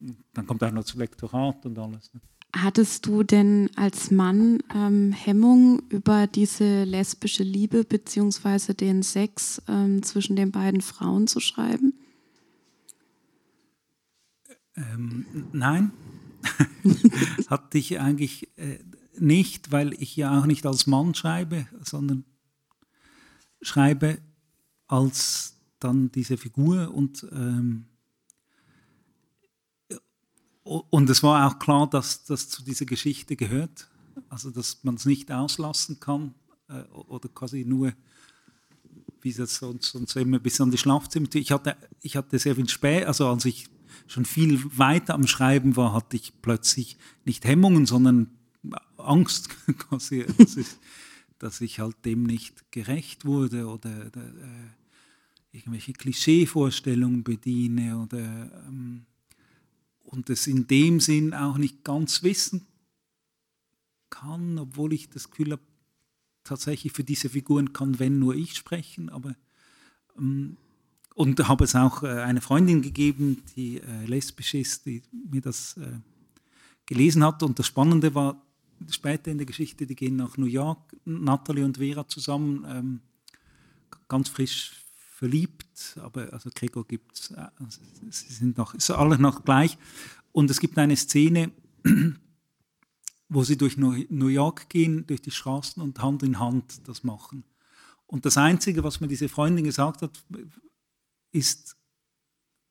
und 0.00 0.24
dann 0.34 0.46
kommt 0.46 0.62
auch 0.64 0.72
noch 0.72 0.82
das 0.82 0.94
Lektorat 0.94 1.64
und 1.64 1.78
alles. 1.78 2.12
Ne? 2.12 2.20
Hattest 2.62 3.06
du 3.06 3.22
denn 3.22 3.68
als 3.76 4.10
Mann 4.10 4.60
ähm, 4.74 5.12
Hemmung 5.12 5.82
über 5.90 6.26
diese 6.26 6.84
lesbische 6.84 7.42
Liebe 7.42 7.84
bzw. 7.84 8.72
den 8.72 9.02
Sex 9.02 9.60
ähm, 9.68 10.02
zwischen 10.02 10.36
den 10.36 10.52
beiden 10.52 10.80
Frauen 10.80 11.26
zu 11.26 11.40
schreiben? 11.40 11.92
Ähm, 14.74 15.26
nein, 15.52 15.90
hatte 17.48 17.76
ich 17.76 18.00
eigentlich 18.00 18.48
äh, 18.56 18.78
nicht, 19.18 19.70
weil 19.70 19.92
ich 19.94 20.16
ja 20.16 20.40
auch 20.40 20.46
nicht 20.46 20.64
als 20.64 20.86
Mann 20.86 21.14
schreibe, 21.14 21.66
sondern 21.82 22.24
schreibe 23.60 24.18
als 24.86 25.56
dann 25.78 26.10
diese 26.10 26.38
Figur 26.38 26.94
und 26.94 27.26
ähm, 27.32 27.86
und 30.66 31.08
es 31.08 31.22
war 31.22 31.46
auch 31.46 31.58
klar, 31.58 31.88
dass 31.88 32.24
das 32.24 32.48
zu 32.48 32.62
dieser 32.64 32.86
Geschichte 32.86 33.36
gehört, 33.36 33.88
also 34.28 34.50
dass 34.50 34.82
man 34.82 34.96
es 34.96 35.04
nicht 35.04 35.30
auslassen 35.30 36.00
kann 36.00 36.34
äh, 36.68 36.82
oder 36.92 37.28
quasi 37.28 37.64
nur, 37.64 37.92
wie 39.20 39.32
das 39.32 39.56
sonst, 39.56 39.92
sonst 39.92 40.16
immer 40.16 40.40
bis 40.40 40.60
an 40.60 40.70
die 40.70 40.78
Schlafzimmer. 40.78 41.28
Ich 41.34 41.52
hatte, 41.52 41.76
ich 42.00 42.16
hatte 42.16 42.38
sehr 42.38 42.56
viel 42.56 42.68
spät, 42.68 43.06
also 43.06 43.28
als 43.28 43.44
ich 43.44 43.68
schon 44.08 44.24
viel 44.24 44.60
weiter 44.76 45.14
am 45.14 45.26
Schreiben 45.26 45.76
war, 45.76 45.92
hatte 45.92 46.16
ich 46.16 46.32
plötzlich 46.42 46.96
nicht 47.24 47.44
Hemmungen, 47.44 47.86
sondern 47.86 48.30
Angst, 48.96 49.48
quasi, 49.78 50.26
dass, 50.36 50.56
ich, 50.56 50.66
dass 51.38 51.60
ich 51.60 51.78
halt 51.78 52.04
dem 52.04 52.24
nicht 52.24 52.72
gerecht 52.72 53.24
wurde 53.24 53.66
oder, 53.66 54.06
oder 54.06 54.26
äh, 54.26 55.56
irgendwelche 55.56 55.92
Klischeevorstellungen 55.92 57.22
bediene 57.22 57.98
oder 57.98 58.18
ähm, 58.66 59.06
und 60.06 60.30
es 60.30 60.46
in 60.46 60.66
dem 60.66 61.00
Sinn 61.00 61.34
auch 61.34 61.58
nicht 61.58 61.84
ganz 61.84 62.22
wissen 62.22 62.66
kann, 64.10 64.58
obwohl 64.58 64.92
ich 64.92 65.10
das 65.10 65.30
Gefühl 65.30 65.52
habe, 65.52 65.62
tatsächlich 66.44 66.92
für 66.92 67.04
diese 67.04 67.28
Figuren 67.28 67.72
kann, 67.72 67.98
wenn 67.98 68.18
nur 68.18 68.34
ich 68.34 68.54
sprechen, 68.54 69.08
aber 69.08 69.34
ähm, 70.16 70.56
und 71.14 71.48
habe 71.48 71.64
es 71.64 71.74
auch 71.74 72.02
äh, 72.02 72.08
eine 72.08 72.42
Freundin 72.42 72.82
gegeben, 72.82 73.42
die 73.56 73.80
äh, 73.80 74.04
lesbisch 74.04 74.54
ist, 74.54 74.84
die 74.84 75.02
mir 75.30 75.40
das 75.40 75.76
äh, 75.78 75.98
gelesen 76.84 77.24
hat. 77.24 77.42
Und 77.42 77.58
das 77.58 77.66
Spannende 77.66 78.14
war, 78.14 78.42
später 78.90 79.30
in 79.30 79.38
der 79.38 79.46
Geschichte, 79.46 79.86
die 79.86 79.96
gehen 79.96 80.16
nach 80.16 80.36
New 80.36 80.46
York, 80.46 80.94
Natalie 81.06 81.64
und 81.64 81.78
Vera 81.78 82.06
zusammen, 82.06 82.66
ähm, 82.68 83.00
ganz 84.08 84.28
frisch 84.28 84.85
verliebt, 85.16 85.96
aber 86.02 86.30
also 86.34 86.50
Gregor 86.54 86.86
gibt 86.86 87.18
es, 87.18 87.30
äh, 87.30 87.46
also 87.58 87.80
sie 88.10 88.32
sind 88.34 88.58
noch, 88.58 88.74
ist 88.74 88.90
alle 88.90 89.18
noch 89.18 89.44
gleich. 89.44 89.78
Und 90.32 90.50
es 90.50 90.60
gibt 90.60 90.76
eine 90.76 90.94
Szene, 90.94 91.52
wo 93.30 93.42
sie 93.42 93.56
durch 93.56 93.78
New 93.78 94.28
York 94.28 94.68
gehen, 94.68 95.06
durch 95.06 95.22
die 95.22 95.30
Straßen 95.30 95.82
und 95.82 96.02
Hand 96.02 96.22
in 96.22 96.38
Hand 96.38 96.86
das 96.86 97.02
machen. 97.02 97.44
Und 98.06 98.26
das 98.26 98.36
Einzige, 98.36 98.84
was 98.84 99.00
mir 99.00 99.08
diese 99.08 99.30
Freundin 99.30 99.64
gesagt 99.64 100.02
hat, 100.02 100.22
ist, 101.32 101.76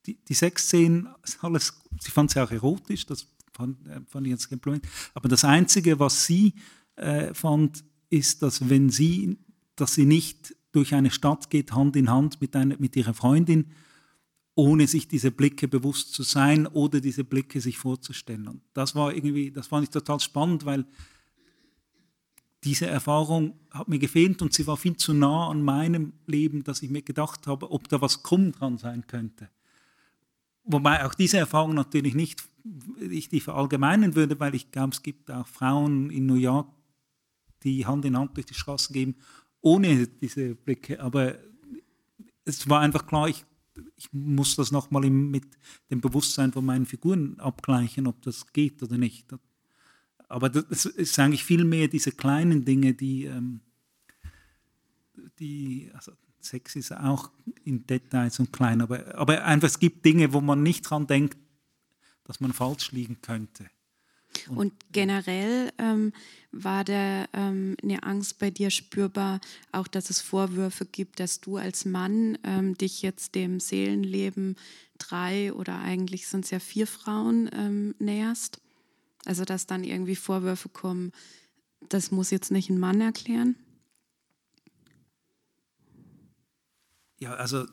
die, 0.05 0.23
die 0.23 0.35
Sexszenen, 0.35 1.09
alles, 1.41 1.73
sie 1.99 2.11
fand 2.11 2.29
sie 2.29 2.43
auch 2.43 2.51
erotisch, 2.51 3.07
das 3.07 3.27
fand, 3.53 3.87
äh, 3.87 4.01
fand 4.07 4.27
ich 4.27 4.31
jetzt 4.31 4.49
kein 4.49 4.59
Problem. 4.59 4.81
Aber 5.15 5.29
das 5.29 5.43
Einzige, 5.43 5.99
was 5.99 6.27
sie 6.27 6.53
äh, 6.95 7.33
fand, 7.33 7.83
ist, 8.11 8.43
dass 8.43 8.69
wenn 8.69 8.91
sie, 8.91 9.39
dass 9.75 9.95
sie 9.95 10.05
nicht 10.05 10.55
durch 10.75 10.94
eine 10.94 11.12
Stadt 11.12 11.50
geht, 11.50 11.72
Hand 11.74 11.96
in 11.96 12.10
Hand 12.10 12.41
mit, 12.41 12.55
einer, 12.55 12.75
mit 12.77 12.96
ihrer 12.96 13.13
Freundin, 13.13 13.72
ohne 14.55 14.88
sich 14.88 15.08
diese 15.08 15.32
Blicke 15.32 15.67
bewusst 15.67 16.13
zu 16.13 16.24
sein 16.24 16.67
oder 16.67 17.01
diese 17.01 17.24
Blicke 17.24 17.62
sich 17.62 17.77
vorzustellen. 17.77 18.48
Und 18.48 18.62
das 18.74 18.96
war 18.96 19.13
irgendwie, 19.13 19.51
das 19.51 19.67
fand 19.67 19.84
ich 19.84 19.89
total 19.89 20.20
spannend, 20.20 20.65
weil 20.65 20.86
diese 22.63 22.88
Erfahrung 22.88 23.53
hat 23.72 23.88
mir 23.88 24.00
gefehlt 24.00 24.41
und 24.41 24.53
sie 24.53 24.65
war 24.65 24.77
viel 24.77 24.98
zu 24.98 25.13
nah 25.13 25.50
an 25.50 25.62
meinem 25.62 26.13
Leben, 26.25 26.63
dass 26.63 26.82
ich 26.82 26.89
mir 26.89 27.03
gedacht 27.03 27.48
habe, 27.48 27.72
ob 27.72 27.88
da 27.89 28.01
was 28.01 28.24
krumm 28.24 28.51
dran 28.51 28.77
sein 28.77 29.05
könnte. 29.08 29.50
Wobei 30.63 31.05
auch 31.05 31.13
diese 31.13 31.38
Erfahrung 31.38 31.75
natürlich 31.75 32.15
nicht 32.15 32.44
ich 33.00 33.29
die 33.29 33.39
verallgemeinern 33.39 34.15
würde, 34.15 34.39
weil 34.39 34.55
ich 34.55 34.72
glaube, 34.72 34.94
es 34.94 35.03
gibt 35.03 35.29
auch 35.29 35.48
Frauen 35.48 36.10
in 36.10 36.25
New 36.25 36.36
York, 36.36 36.67
die 37.63 37.86
Hand 37.86 38.05
in 38.05 38.17
Hand 38.17 38.36
durch 38.36 38.48
die 38.48 38.53
Straßen 38.53 38.94
gehen, 38.94 39.15
ohne 39.65 40.05
diese 40.07 40.53
Blicke. 40.53 41.00
Aber 41.00 41.39
es 42.45 42.69
war 42.69 42.81
einfach 42.81 43.07
klar, 43.07 43.27
ich, 43.27 43.43
ich 43.95 44.13
muss 44.13 44.55
das 44.55 44.72
nochmal 44.72 45.10
mit 45.10 45.45
dem 45.89 46.01
Bewusstsein 46.01 46.53
von 46.53 46.63
meinen 46.63 46.86
Figuren 46.86 47.39
abgleichen, 47.39 48.05
ob 48.05 48.22
das 48.22 48.53
geht 48.53 48.84
oder 48.84 49.00
nicht. 49.00 49.25
Aber 50.29 50.50
das 50.50 50.86
ist 50.86 51.17
eigentlich 51.17 51.43
viel 51.43 51.65
mehr 51.65 51.88
diese 51.88 52.12
kleinen 52.12 52.63
Dinge, 52.63 52.93
die, 52.93 53.25
ähm, 53.25 53.62
die 55.39 55.89
also 55.93 56.12
Sex 56.39 56.75
ist 56.75 56.91
auch 56.91 57.31
in 57.63 57.88
Details 57.88 58.39
und 58.39 58.53
klein, 58.53 58.81
aber, 58.81 59.15
aber 59.15 59.43
einfach 59.45 59.67
es 59.67 59.79
gibt 59.79 60.05
Dinge, 60.05 60.31
wo 60.31 60.41
man 60.41 60.62
nicht 60.62 60.84
dran 60.84 61.07
denkt, 61.07 61.39
dass 62.24 62.39
man 62.39 62.53
falsch 62.53 62.91
liegen 62.91 63.19
könnte. 63.19 63.65
Und, 64.50 64.74
generell 64.92 65.72
ähm, 65.77 66.13
war 66.51 66.84
da 66.84 67.25
ähm, 67.34 67.75
eine 67.84 68.04
Angst 68.04 68.39
bei 68.39 68.50
dir 68.50 68.70
spürbar, 68.70 69.42
auch 69.72 69.88
dass 69.88 70.10
es 70.10 70.22
Vorwürfe 70.22 70.86
gibt, 70.86 71.20
dass 71.20 71.42
du 71.42 71.58
als 71.58 71.86
Mann 71.86 72.38
ähm, 72.44 72.77
dich 72.77 73.01
jetzt 73.01 73.36
dem 73.36 73.60
Seelenleben 73.60 74.56
drei 74.98 75.54
oder 75.54 75.80
eigentlich 75.80 76.27
sind 76.27 76.46
es 76.46 76.51
ja 76.51 76.60
vier 76.60 76.88
Frauen 76.88 77.50
ähm, 77.54 77.96
näherst? 78.00 78.62
Also 79.25 79.44
dass 79.44 79.68
dann 79.68 79.84
irgendwie 79.84 80.15
Vorwürfe 80.15 80.70
kommen, 80.70 81.12
das 81.89 82.12
muss 82.12 82.32
jetzt 82.32 82.51
nicht 82.51 82.70
ein 82.70 82.80
Mann 82.80 83.01
erklären? 83.01 83.56
Ja, 87.20 87.34
also 87.34 87.65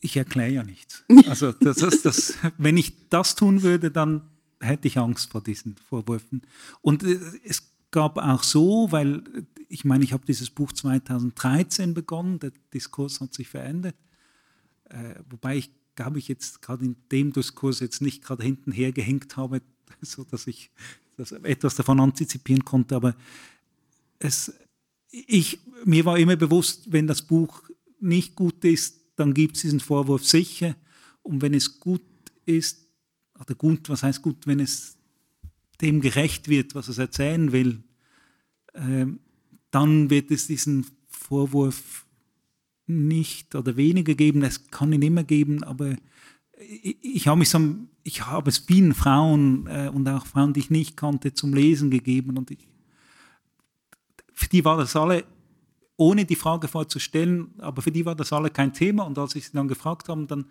ich 0.00 0.16
erkläre 0.16 0.50
ja 0.50 0.62
nichts. 0.62 1.04
Also 1.28 1.52
das 1.52 1.78
ist 1.78 2.04
das, 2.04 2.34
wenn 2.58 2.76
ich 2.76 3.08
das 3.08 3.36
tun 3.36 3.62
würde, 3.62 3.90
dann 3.90 4.31
hätte 4.62 4.88
ich 4.88 4.98
Angst 4.98 5.30
vor 5.30 5.42
diesen 5.42 5.76
Vorwürfen. 5.76 6.42
Und 6.80 7.02
äh, 7.02 7.18
es 7.44 7.62
gab 7.90 8.18
auch 8.18 8.42
so, 8.42 8.90
weil 8.90 9.22
ich 9.68 9.84
meine, 9.84 10.04
ich 10.04 10.12
habe 10.12 10.24
dieses 10.26 10.50
Buch 10.50 10.72
2013 10.72 11.94
begonnen, 11.94 12.38
der 12.38 12.52
Diskurs 12.72 13.20
hat 13.20 13.34
sich 13.34 13.48
verändert, 13.48 13.96
äh, 14.90 15.14
wobei 15.28 15.56
ich 15.56 15.70
glaube 15.94 16.18
ich 16.18 16.28
jetzt 16.28 16.62
gerade 16.62 16.84
in 16.84 16.96
dem 17.10 17.32
Diskurs 17.32 17.80
jetzt 17.80 18.00
nicht 18.00 18.22
gerade 18.24 18.42
hinten 18.42 18.72
hergehängt 18.72 19.36
habe, 19.36 19.62
so 20.00 20.24
dass 20.24 20.46
ich 20.46 20.70
das 21.16 21.32
etwas 21.32 21.74
davon 21.74 22.00
antizipieren 22.00 22.64
konnte, 22.64 22.96
aber 22.96 23.14
es, 24.18 24.52
ich, 25.10 25.58
mir 25.84 26.04
war 26.04 26.18
immer 26.18 26.36
bewusst, 26.36 26.92
wenn 26.92 27.06
das 27.06 27.22
Buch 27.22 27.62
nicht 28.00 28.34
gut 28.34 28.64
ist, 28.64 29.00
dann 29.16 29.34
gibt 29.34 29.56
es 29.56 29.62
diesen 29.62 29.80
Vorwurf 29.80 30.26
sicher. 30.26 30.76
Und 31.22 31.42
wenn 31.42 31.54
es 31.54 31.80
gut 31.80 32.02
ist, 32.46 32.81
oder 33.42 33.54
gut, 33.54 33.88
was 33.88 34.02
heißt 34.02 34.22
gut, 34.22 34.46
wenn 34.46 34.60
es 34.60 34.96
dem 35.80 36.00
gerecht 36.00 36.48
wird, 36.48 36.74
was 36.74 36.88
es 36.88 36.98
erzählen 36.98 37.52
will, 37.52 37.82
äh, 38.72 39.06
dann 39.70 40.10
wird 40.10 40.30
es 40.30 40.46
diesen 40.46 40.86
Vorwurf 41.08 42.06
nicht 42.86 43.54
oder 43.54 43.76
weniger 43.76 44.14
geben. 44.14 44.42
Es 44.42 44.68
kann 44.70 44.92
ihn 44.92 45.02
immer 45.02 45.24
geben, 45.24 45.64
aber 45.64 45.96
ich, 46.58 46.96
ich 47.02 47.28
habe 47.28 47.40
mich 47.40 47.50
so, 47.50 47.60
ich 48.04 48.26
habe 48.26 48.50
es 48.50 48.58
vielen 48.58 48.94
Frauen 48.94 49.66
äh, 49.66 49.90
und 49.92 50.08
auch 50.08 50.26
Frauen, 50.26 50.52
die 50.52 50.60
ich 50.60 50.70
nicht 50.70 50.96
kannte, 50.96 51.34
zum 51.34 51.52
Lesen 51.54 51.90
gegeben 51.90 52.38
und 52.38 52.50
ich, 52.50 52.68
für 54.32 54.48
die 54.48 54.64
war 54.64 54.76
das 54.76 54.96
alle 54.96 55.24
ohne 55.96 56.24
die 56.24 56.36
Frage 56.36 56.68
vorzustellen, 56.68 57.54
aber 57.58 57.82
für 57.82 57.92
die 57.92 58.04
war 58.04 58.16
das 58.16 58.32
alle 58.32 58.50
kein 58.50 58.72
Thema. 58.72 59.04
Und 59.04 59.18
als 59.18 59.36
ich 59.36 59.46
sie 59.46 59.52
dann 59.52 59.68
gefragt 59.68 60.08
habe, 60.08 60.26
dann, 60.26 60.46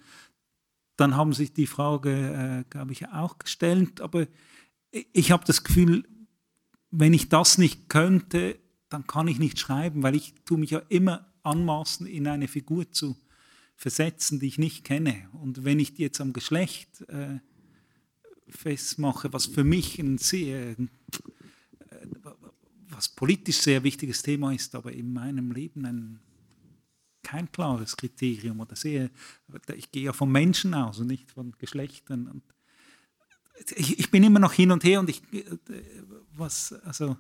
dann 1.02 1.16
haben 1.16 1.34
sich 1.34 1.52
die 1.54 1.68
Frage, 1.68 2.64
äh, 2.64 2.70
glaube 2.70 2.94
ich, 2.94 3.08
auch 3.10 3.40
gestellt. 3.40 4.02
Aber 4.02 4.28
ich 4.92 5.32
habe 5.32 5.44
das 5.46 5.64
Gefühl, 5.64 6.08
wenn 6.92 7.14
ich 7.14 7.28
das 7.28 7.58
nicht 7.58 7.90
könnte, 7.90 8.60
dann 8.90 9.08
kann 9.08 9.28
ich 9.28 9.40
nicht 9.40 9.60
schreiben, 9.60 10.04
weil 10.04 10.16
ich 10.16 10.36
tue 10.46 10.60
mich 10.60 10.72
ja 10.72 10.82
immer 10.90 11.34
anmaßen, 11.44 12.06
in 12.06 12.28
eine 12.28 12.48
Figur 12.48 12.92
zu 12.92 13.18
versetzen, 13.76 14.40
die 14.40 14.48
ich 14.48 14.60
nicht 14.60 14.84
kenne. 14.84 15.28
Und 15.42 15.64
wenn 15.64 15.80
ich 15.80 15.96
die 15.96 16.04
jetzt 16.04 16.22
am 16.22 16.34
Geschlecht 16.34 17.02
äh, 17.10 17.40
festmache, 18.48 19.34
was 19.34 19.48
für 19.48 19.64
mich 19.64 19.98
ein 19.98 20.20
sehr 20.20 20.72
äh, 20.72 20.88
was 22.90 23.10
politisch 23.10 23.58
sehr 23.58 23.84
wichtiges 23.84 24.22
Thema 24.22 24.54
ist, 24.54 24.76
aber 24.76 24.92
in 24.92 25.14
meinem 25.14 25.52
Leben 25.52 25.86
ein, 25.86 26.20
kein 27.32 27.50
klares 27.50 27.96
Kriterium 27.96 28.60
oder 28.60 28.76
sehr, 28.76 29.10
ich 29.74 29.90
gehe 29.90 30.04
ja 30.04 30.12
von 30.12 30.30
Menschen 30.30 30.74
aus 30.74 31.00
und 31.00 31.08
nicht 31.08 31.32
von 31.32 31.54
Geschlechtern. 31.58 32.28
Und 32.28 32.44
ich, 33.78 34.00
ich 34.00 34.12
bin 34.12 34.22
immer 34.24 34.40
noch 34.40 34.52
hin 34.52 34.70
und 34.70 34.84
her 34.84 35.00
und 35.00 35.10
ich, 35.10 35.22
was, 36.34 36.74
also, 36.84 37.16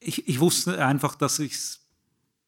ich, 0.00 0.26
ich 0.26 0.40
wusste 0.40 0.82
einfach, 0.82 1.14
dass 1.14 1.40
ich 1.40 1.52
es 1.52 1.80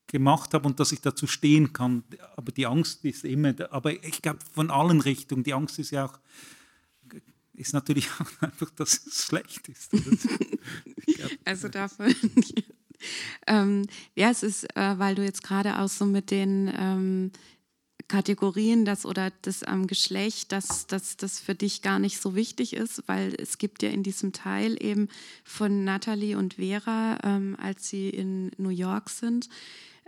gemacht 0.06 0.54
habe 0.54 0.66
und 0.66 0.80
dass 0.80 0.90
ich 0.90 1.02
dazu 1.02 1.26
stehen 1.26 1.74
kann. 1.74 2.02
Aber 2.34 2.50
die 2.50 2.66
Angst 2.66 3.04
ist 3.04 3.24
immer, 3.24 3.54
aber 3.70 3.92
ich 3.92 4.22
glaube 4.22 4.38
von 4.54 4.70
allen 4.70 5.02
Richtungen, 5.02 5.44
die 5.44 5.52
Angst 5.52 5.78
ist 5.78 5.90
ja 5.90 6.06
auch 6.06 6.18
ist 7.52 7.74
natürlich 7.74 8.08
auch 8.18 8.42
einfach, 8.42 8.70
dass 8.70 9.06
es 9.06 9.26
schlecht 9.26 9.68
ist. 9.68 9.90
also 11.44 11.68
davon. 11.68 12.14
Ähm, 13.46 13.86
ja, 14.14 14.30
es 14.30 14.42
ist, 14.42 14.64
äh, 14.76 14.98
weil 14.98 15.14
du 15.14 15.24
jetzt 15.24 15.42
gerade 15.42 15.78
auch 15.78 15.88
so 15.88 16.04
mit 16.04 16.30
den 16.30 16.72
ähm, 16.76 17.32
Kategorien 18.08 18.84
das 18.84 19.06
oder 19.06 19.32
das 19.42 19.62
ähm, 19.66 19.86
Geschlecht, 19.86 20.52
dass, 20.52 20.86
dass 20.86 21.16
das 21.16 21.40
für 21.40 21.54
dich 21.54 21.82
gar 21.82 21.98
nicht 21.98 22.20
so 22.20 22.34
wichtig 22.34 22.74
ist, 22.74 23.02
weil 23.06 23.34
es 23.38 23.58
gibt 23.58 23.82
ja 23.82 23.90
in 23.90 24.02
diesem 24.02 24.32
Teil 24.32 24.76
eben 24.82 25.08
von 25.42 25.84
Natalie 25.84 26.36
und 26.36 26.54
Vera, 26.54 27.18
ähm, 27.22 27.56
als 27.60 27.88
sie 27.88 28.10
in 28.10 28.50
New 28.58 28.68
York 28.70 29.10
sind, 29.10 29.48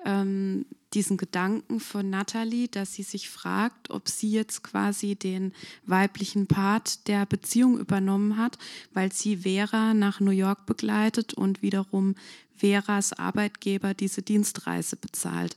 ähm, 0.07 0.65
diesen 0.95 1.19
Gedanken 1.19 1.81
von 1.81 2.09
Natalie, 2.09 2.69
dass 2.69 2.95
sie 2.95 3.03
sich 3.03 3.29
fragt, 3.29 3.91
ob 3.91 4.09
sie 4.09 4.31
jetzt 4.31 4.63
quasi 4.63 5.17
den 5.17 5.53
weiblichen 5.85 6.47
Part 6.47 7.09
der 7.09 7.27
Beziehung 7.27 7.79
übernommen 7.79 8.39
hat, 8.39 8.57
weil 8.95 9.13
sie 9.13 9.39
Vera 9.39 9.93
nach 9.93 10.21
New 10.21 10.31
York 10.31 10.65
begleitet 10.65 11.35
und 11.35 11.61
wiederum 11.61 12.15
Veras 12.55 13.13
Arbeitgeber 13.13 13.93
diese 13.93 14.23
Dienstreise 14.23 14.97
bezahlt. 14.97 15.57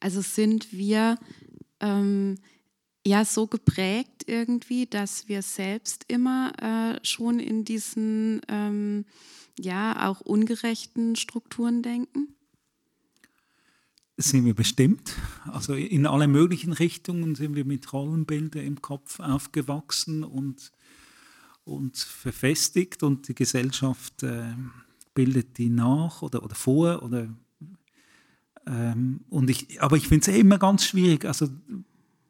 Also 0.00 0.20
sind 0.20 0.72
wir 0.72 1.18
ähm, 1.80 2.38
ja 3.06 3.24
so 3.24 3.46
geprägt 3.46 4.24
irgendwie, 4.26 4.86
dass 4.86 5.28
wir 5.28 5.42
selbst 5.42 6.06
immer 6.08 6.52
äh, 6.60 7.04
schon 7.04 7.38
in 7.38 7.64
diesen 7.64 8.40
ähm, 8.48 9.04
ja 9.58 10.08
auch 10.08 10.20
ungerechten 10.22 11.14
Strukturen 11.14 11.82
denken? 11.82 12.34
Sind 14.30 14.44
wir 14.44 14.54
bestimmt. 14.54 15.14
Also 15.50 15.74
in 15.74 16.06
alle 16.06 16.28
möglichen 16.28 16.72
Richtungen 16.72 17.34
sind 17.34 17.54
wir 17.54 17.64
mit 17.64 17.92
Rollenbildern 17.92 18.64
im 18.64 18.82
Kopf 18.82 19.20
aufgewachsen 19.20 20.24
und, 20.24 20.72
und 21.64 21.96
verfestigt 21.96 23.02
und 23.02 23.28
die 23.28 23.34
Gesellschaft 23.34 24.22
äh, 24.22 24.54
bildet 25.14 25.58
die 25.58 25.68
nach 25.68 26.22
oder, 26.22 26.42
oder 26.42 26.54
vor. 26.54 27.02
Oder, 27.02 27.28
ähm, 28.66 29.20
und 29.28 29.50
ich, 29.50 29.80
aber 29.80 29.96
ich 29.96 30.08
finde 30.08 30.30
es 30.30 30.36
immer 30.36 30.58
ganz 30.58 30.84
schwierig. 30.84 31.24
Also 31.24 31.48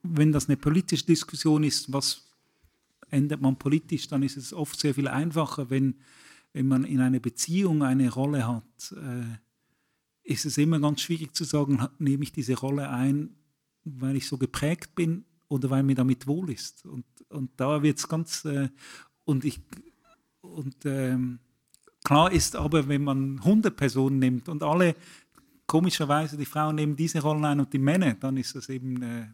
wenn 0.03 0.33
das 0.33 0.49
eine 0.49 0.57
politische 0.57 1.07
Diskussion 1.07 1.65
ist, 1.65 1.93
was 1.93 2.27
ändert 3.11 3.41
man 3.41 3.57
politisch, 3.57 4.09
dann 4.09 4.23
ist 4.23 4.37
es 4.37 4.53
oft 4.53 4.79
sehr 4.81 4.95
viel 4.95 5.09
einfacher, 5.09 5.71
wenn, 5.71 5.97
wenn 6.53 6.67
man 6.67 6.85
in 6.85 7.01
einer 7.01 7.21
Beziehung 7.21 7.83
eine 7.83 8.11
Rolle 8.11 8.47
hat. 8.47 8.93
Äh, 8.93 9.39
ist 10.25 10.45
es 10.45 10.59
immer 10.59 10.79
ganz 10.81 11.01
schwierig 11.01 11.35
zu 11.35 11.45
sagen, 11.45 11.87
nehme 11.99 12.23
ich 12.23 12.33
diese 12.33 12.57
Rolle 12.59 12.91
ein, 12.91 13.37
weil 13.85 14.17
ich 14.17 14.29
so 14.29 14.39
geprägt 14.39 14.95
bin 14.95 15.25
oder 15.49 15.71
weil 15.71 15.83
mir 15.83 15.95
damit 15.95 16.27
wohl 16.27 16.51
ist. 16.51 16.87
Und, 16.87 17.05
und 17.29 17.51
da 17.57 17.83
wird 17.83 17.99
es 17.99 18.09
ganz, 18.09 18.45
äh, 18.45 18.69
und 19.25 19.45
ich, 19.45 19.61
und 20.41 20.77
ähm, 20.85 21.41
klar 22.05 22.33
ist 22.33 22.57
aber, 22.57 22.89
wenn 22.89 23.05
man 23.05 23.39
100 23.39 23.77
Personen 23.77 24.19
nimmt 24.19 24.49
und 24.49 24.63
alle, 24.63 24.95
komischerweise, 25.67 26.37
die 26.37 26.45
Frauen 26.45 26.77
nehmen 26.77 26.97
diese 26.97 27.21
Rollen 27.21 27.45
ein 27.45 27.61
und 27.61 27.73
die 27.73 27.79
Männer, 27.79 28.15
dann 28.15 28.37
ist 28.37 28.55
das 28.55 28.69
eben, 28.69 29.03
äh, 29.03 29.27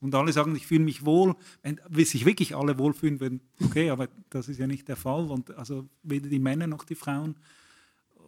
und 0.00 0.14
alle 0.14 0.32
sagen, 0.32 0.54
ich 0.56 0.66
fühle 0.66 0.84
mich 0.84 1.04
wohl, 1.04 1.34
wenn, 1.62 1.78
sich 2.04 2.24
wirklich 2.24 2.56
alle 2.56 2.78
wohlfühlen, 2.78 3.20
wenn, 3.20 3.40
okay, 3.62 3.90
aber 3.90 4.08
das 4.30 4.48
ist 4.48 4.58
ja 4.58 4.66
nicht 4.66 4.88
der 4.88 4.96
Fall, 4.96 5.30
und 5.30 5.50
also 5.56 5.88
weder 6.02 6.28
die 6.28 6.38
Männer 6.38 6.66
noch 6.66 6.84
die 6.84 6.94
Frauen 6.94 7.36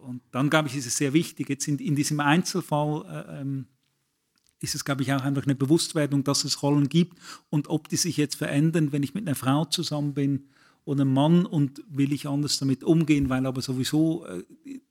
und 0.03 0.21
dann, 0.31 0.49
glaube 0.49 0.67
ich, 0.67 0.75
ist 0.75 0.85
es 0.85 0.97
sehr 0.97 1.13
wichtig, 1.13 1.49
jetzt 1.49 1.67
in, 1.67 1.79
in 1.79 1.95
diesem 1.95 2.19
Einzelfall 2.19 3.05
äh, 3.07 3.41
ähm, 3.41 3.67
ist 4.59 4.75
es, 4.75 4.85
glaube 4.85 5.03
ich, 5.03 5.11
auch 5.13 5.21
einfach 5.21 5.43
eine 5.43 5.55
Bewusstwerdung, 5.55 6.23
dass 6.23 6.45
es 6.45 6.63
Rollen 6.63 6.87
gibt 6.87 7.17
und 7.49 7.67
ob 7.67 7.89
die 7.89 7.97
sich 7.97 8.17
jetzt 8.17 8.35
verändern, 8.35 8.91
wenn 8.91 9.03
ich 9.03 9.13
mit 9.13 9.27
einer 9.27 9.35
Frau 9.35 9.65
zusammen 9.65 10.13
bin 10.13 10.47
oder 10.85 11.01
einem 11.01 11.13
Mann 11.13 11.45
und 11.45 11.83
will 11.89 12.13
ich 12.13 12.27
anders 12.27 12.59
damit 12.59 12.83
umgehen, 12.83 13.29
weil 13.29 13.45
aber 13.45 13.61
sowieso 13.61 14.25
äh, 14.25 14.43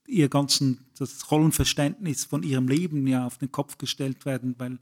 ihr 0.07 0.29
ganzen, 0.29 0.85
das 0.99 1.31
Rollenverständnis 1.31 2.25
von 2.25 2.43
ihrem 2.43 2.69
Leben 2.69 3.07
ja 3.07 3.27
auf 3.27 3.39
den 3.39 3.51
Kopf 3.51 3.79
gestellt 3.79 4.25
werden, 4.27 4.55
weil 4.59 4.79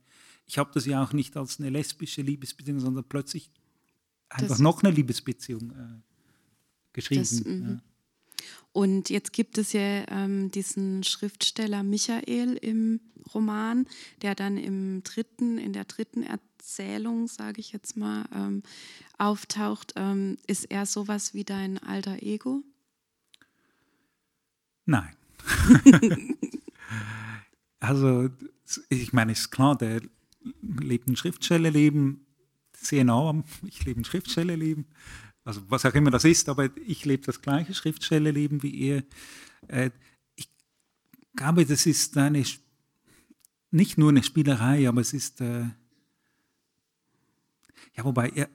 ich 0.47 0.59
habe 0.59 0.71
das 0.75 0.87
ja 0.87 1.03
auch 1.03 1.12
nicht 1.12 1.37
als 1.37 1.61
eine 1.61 1.71
lesbische 1.71 2.23
Liebesbeziehung, 2.23 2.81
sondern 2.81 3.05
plötzlich 3.05 3.51
einfach 4.29 4.49
das, 4.49 4.59
noch 4.59 4.83
eine 4.83 4.93
Liebesbeziehung 4.93 5.71
äh, 5.71 6.01
geschrieben. 6.93 7.21
Das, 7.21 7.45
mhm. 7.45 7.62
ja. 7.62 7.89
Und 8.72 9.11
jetzt 9.11 9.33
gibt 9.33 9.59
es 9.59 9.72
ja 9.72 10.05
ähm, 10.09 10.50
diesen 10.50 11.03
Schriftsteller 11.03 11.83
Michael 11.83 12.57
im 12.57 13.00
Roman, 13.35 13.87
der 14.22 14.35
dann 14.35 14.57
im 14.57 15.03
dritten, 15.03 15.59
in 15.59 15.72
der 15.72 15.85
dritten 15.85 16.22
Erzählung, 16.22 17.26
sage 17.26 17.61
ich 17.61 17.72
jetzt 17.72 17.96
mal, 17.96 18.26
ähm, 18.35 18.62
auftaucht. 19.18 19.94
Ähm, 19.96 20.38
ist 20.46 20.70
er 20.70 20.87
sowas 20.87 21.35
wie 21.35 21.44
dein 21.44 21.79
alter 21.79 22.22
Ego? 22.22 22.62
Nein. 24.87 25.16
also, 27.81 28.29
ich 28.88 29.12
meine, 29.12 29.33
ist 29.33 29.50
klar, 29.50 29.76
der 29.76 30.00
lebt 30.62 31.09
ein 31.09 31.16
Schriftstellerleben, 31.16 32.26
sehr 32.72 33.05
nah 33.05 33.42
ich 33.66 33.85
lebe 33.85 34.00
ein 34.00 34.05
Schriftstellerleben 34.05 34.87
also 35.44 35.62
was 35.68 35.85
auch 35.87 35.94
immer 35.94 36.11
das 36.11 36.24
ist, 36.24 36.48
aber 36.48 36.68
ich 36.87 37.05
lebe 37.05 37.24
das 37.24 37.40
gleiche 37.40 37.74
Schriftstellerleben 37.74 38.62
wie 38.62 38.70
ihr. 38.70 39.05
Äh, 39.68 39.90
ich 40.37 40.48
glaube, 41.35 41.64
das 41.64 41.87
ist 41.87 42.16
eine, 42.16 42.44
nicht 43.70 43.98
nur 43.98 44.11
eine 44.11 44.22
Spielerei, 44.22 44.88
aber 44.88 45.00
es 45.00 45.12
ist, 45.12 45.40
äh, 45.40 45.64
ja, 47.96 48.05
wobei, 48.05 48.31
ja, 48.35 48.46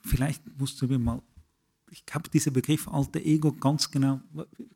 vielleicht 0.00 0.42
musst 0.58 0.80
du 0.80 0.86
mir 0.86 0.98
mal, 0.98 1.22
ich 1.90 2.04
habe 2.12 2.28
diesen 2.30 2.52
Begriff 2.52 2.88
alter 2.88 3.20
Ego 3.20 3.52
ganz 3.52 3.90
genau, 3.90 4.20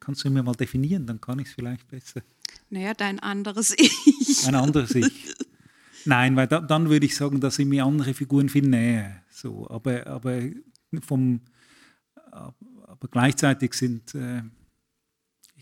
kannst 0.01 0.25
du 0.25 0.31
mir 0.31 0.43
mal 0.43 0.55
definieren, 0.55 1.07
dann 1.07 1.21
kann 1.21 1.39
ich 1.39 1.49
es 1.49 1.55
vielleicht 1.55 1.89
besser. 1.89 2.23
Naja, 2.69 2.95
dein 2.95 3.21
anderes 3.21 3.75
Ich. 3.77 4.47
Ein 4.47 4.55
anderes 4.55 4.95
Ich. 4.95 5.35
Nein, 6.05 6.37
weil 6.37 6.47
da, 6.47 6.61
dann 6.61 6.89
würde 6.89 7.07
ich 7.07 7.17
sagen, 7.17 7.41
da 7.41 7.51
sind 7.51 7.69
mir 7.69 7.85
andere 7.85 8.15
Figuren 8.15 8.49
viel 8.49 8.69
näher. 8.69 9.23
So, 9.31 9.69
aber, 9.71 10.07
aber 10.07 10.43
vom, 11.01 11.41
aber 12.37 13.09
gleichzeitig 13.11 13.75
sind, 13.75 14.15
äh, 14.15 14.43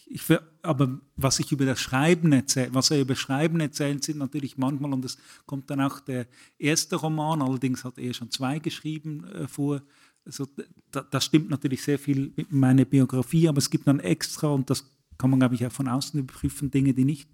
ich, 0.07 0.23
aber 0.63 1.01
was 1.17 1.39
ich 1.39 1.51
über 1.53 1.65
das 1.65 1.81
Schreiben 1.81 2.33
erzähle, 2.33 2.75
was 2.75 2.91
er 2.91 3.01
über 3.01 3.15
Schreiben 3.17 3.61
erzählt, 3.61 4.05
sind 4.05 4.19
natürlich 4.19 4.59
manchmal, 4.59 4.93
und 4.93 5.05
es 5.05 5.19
kommt 5.47 5.71
dann 5.71 5.81
auch 5.81 6.01
der 6.01 6.27
erste 6.59 6.97
Roman, 6.97 7.43
allerdings 7.43 7.85
hat 7.85 7.99
er 7.99 8.13
schon 8.13 8.31
zwei 8.31 8.59
geschrieben 8.59 9.25
äh, 9.25 9.49
vor, 9.49 9.83
also, 10.27 10.47
da, 10.91 11.03
das 11.03 11.25
stimmt 11.25 11.51
natürlich 11.51 11.83
sehr 11.83 11.99
viel 11.99 12.33
mit 12.37 12.51
meiner 12.53 12.85
Biografie, 12.85 13.49
aber 13.49 13.59
es 13.59 13.71
gibt 13.71 13.87
dann 13.87 14.01
extra, 14.01 14.49
und 14.49 14.71
das 14.71 14.91
kann 15.19 15.31
man, 15.31 15.39
glaube 15.39 15.55
ich, 15.55 15.67
auch 15.67 15.73
von 15.73 15.89
außen 15.89 16.19
überprüfen, 16.19 16.71
Dinge, 16.71 16.95
die 16.95 17.05
nicht 17.05 17.29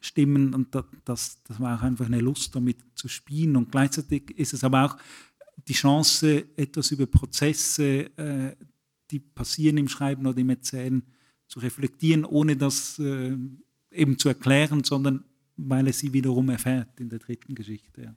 stimmen 0.00 0.54
und 0.54 0.74
das, 1.04 1.42
das 1.44 1.60
war 1.60 1.78
auch 1.78 1.82
einfach 1.82 2.06
eine 2.06 2.20
Lust 2.20 2.54
damit 2.54 2.76
zu 2.94 3.08
spielen. 3.08 3.56
Und 3.56 3.72
gleichzeitig 3.72 4.30
ist 4.38 4.52
es 4.52 4.62
aber 4.62 4.84
auch 4.84 4.96
die 5.56 5.72
Chance, 5.72 6.44
etwas 6.56 6.90
über 6.90 7.06
Prozesse, 7.06 8.10
äh, 8.16 8.56
die 9.10 9.20
passieren 9.20 9.78
im 9.78 9.88
Schreiben 9.88 10.26
oder 10.26 10.38
im 10.38 10.50
Erzählen, 10.50 11.02
zu 11.46 11.60
reflektieren, 11.60 12.24
ohne 12.24 12.56
das 12.56 12.98
äh, 12.98 13.36
eben 13.90 14.18
zu 14.18 14.28
erklären, 14.28 14.82
sondern 14.82 15.24
weil 15.56 15.86
er 15.86 15.92
sie 15.92 16.12
wiederum 16.12 16.48
erfährt 16.48 16.98
in 16.98 17.08
der 17.08 17.18
dritten 17.18 17.54
Geschichte. 17.54 18.16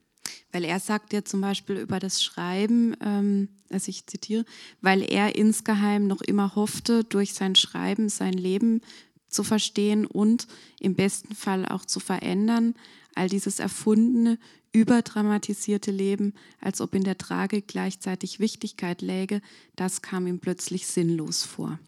Weil 0.51 0.63
er 0.63 0.79
sagt 0.79 1.13
ja 1.13 1.23
zum 1.23 1.41
Beispiel 1.41 1.77
über 1.77 1.99
das 1.99 2.23
Schreiben, 2.23 2.95
ähm, 3.01 3.49
also 3.69 3.89
ich 3.89 4.07
zitiere, 4.07 4.45
weil 4.81 5.03
er 5.03 5.35
insgeheim 5.35 6.07
noch 6.07 6.21
immer 6.21 6.55
hoffte, 6.55 7.03
durch 7.03 7.33
sein 7.33 7.55
Schreiben 7.55 8.09
sein 8.09 8.33
Leben 8.33 8.81
zu 9.27 9.43
verstehen 9.43 10.05
und 10.05 10.47
im 10.79 10.95
besten 10.95 11.35
Fall 11.35 11.65
auch 11.65 11.85
zu 11.85 11.99
verändern, 11.99 12.75
all 13.13 13.29
dieses 13.29 13.59
erfundene, 13.59 14.39
überdramatisierte 14.71 15.91
Leben, 15.91 16.33
als 16.59 16.81
ob 16.81 16.95
in 16.95 17.03
der 17.03 17.17
Tragik 17.17 17.67
gleichzeitig 17.67 18.39
Wichtigkeit 18.39 19.01
läge, 19.01 19.41
das 19.75 20.01
kam 20.01 20.27
ihm 20.27 20.39
plötzlich 20.39 20.87
sinnlos 20.87 21.43
vor. 21.43 21.79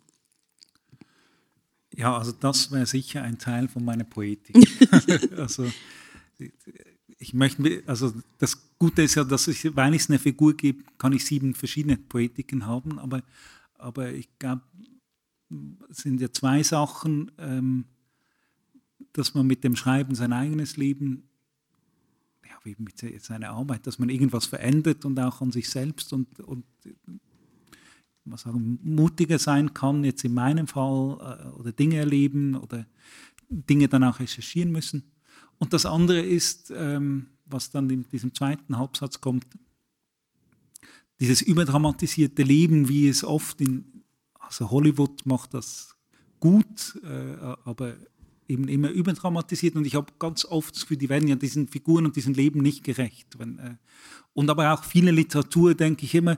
Ja, 1.94 2.18
also 2.18 2.32
das 2.32 2.72
wäre 2.72 2.86
sicher 2.86 3.24
ein 3.24 3.38
Teil 3.38 3.68
von 3.68 3.84
meiner 3.84 4.04
Poetik. 4.04 4.56
also 5.38 5.70
ich 7.18 7.34
möchte, 7.34 7.84
also 7.86 8.13
das 8.38 8.78
Gute 8.78 9.02
ist 9.02 9.15
ja, 9.15 9.24
dass 9.24 9.48
ich, 9.48 9.76
weil 9.76 9.94
es 9.94 10.10
eine 10.10 10.20
Figur 10.20 10.56
gibt, 10.56 10.98
kann 10.98 11.13
ich 11.13 11.26
sieben 11.26 11.54
verschiedene 11.54 11.98
Poetiken 11.98 12.65
haben, 12.65 13.00
aber, 13.00 13.24
aber 13.74 14.13
ich 14.13 14.30
glaube, 14.39 14.62
es 15.89 15.98
sind 15.98 16.22
ja 16.22 16.32
zwei 16.32 16.63
Sachen, 16.63 17.32
ähm, 17.38 17.86
dass 19.13 19.34
man 19.34 19.48
mit 19.48 19.63
dem 19.63 19.76
Schreiben 19.76 20.15
sein 20.15 20.32
eigenes 20.32 20.78
Leben, 20.78 21.29
wie 22.63 22.76
mit 22.78 22.98
seiner 23.24 23.52
Arbeit, 23.52 23.88
dass 23.88 24.00
man 24.00 24.10
irgendwas 24.10 24.45
verändert 24.45 25.06
und 25.06 25.19
auch 25.19 25.41
an 25.41 25.52
sich 25.52 25.69
selbst 25.69 26.13
und, 26.13 26.39
und 26.39 26.65
was 28.26 28.41
sagen, 28.41 28.80
mutiger 28.84 29.39
sein 29.39 29.74
kann, 29.74 30.04
jetzt 30.04 30.24
in 30.24 30.34
meinem 30.34 30.67
Fall, 30.67 31.17
äh, 31.19 31.60
oder 31.60 31.72
Dinge 31.72 31.98
erleben 31.98 32.56
oder 32.56 32.86
Dinge 33.50 33.88
dann 33.88 34.04
auch 34.04 34.19
recherchieren 34.19 34.72
müssen. 34.72 35.04
Und 35.58 35.74
das 35.74 35.86
andere 35.86 36.22
ist, 36.22 36.72
ähm, 36.76 37.28
was 37.45 37.72
dann 37.72 37.89
in 37.89 38.08
diesem 38.10 38.34
zweiten 38.34 38.78
Halbsatz 38.78 39.19
kommt, 39.22 39.45
dieses 41.19 41.41
überdramatisierte 41.41 42.43
Leben, 42.43 42.88
wie 42.88 43.10
es 43.10 43.24
oft 43.24 43.60
in, 43.60 44.04
also 44.39 44.72
Hollywood 44.72 45.26
macht 45.26 45.54
das 45.54 45.95
gut, 46.39 47.00
äh, 47.04 47.36
aber 47.65 47.95
eben 48.49 48.67
immer 48.67 48.89
überdramatisiert 48.89 49.75
und 49.75 49.85
ich 49.85 49.95
habe 49.95 50.12
ganz 50.19 50.43
oft 50.43 50.75
das 50.75 50.81
Gefühl, 50.81 50.97
die 50.97 51.09
werden 51.09 51.27
ja 51.27 51.35
diesen 51.35 51.67
Figuren 51.67 52.05
und 52.05 52.15
diesem 52.15 52.33
Leben 52.33 52.62
nicht 52.62 52.83
gerecht. 52.83 53.39
Wenn, 53.39 53.59
äh, 53.59 53.75
und 54.33 54.49
aber 54.49 54.73
auch 54.73 54.83
viele 54.83 55.12
Literatur, 55.12 55.75
denke 55.75 56.05
ich 56.05 56.15
immer, 56.15 56.38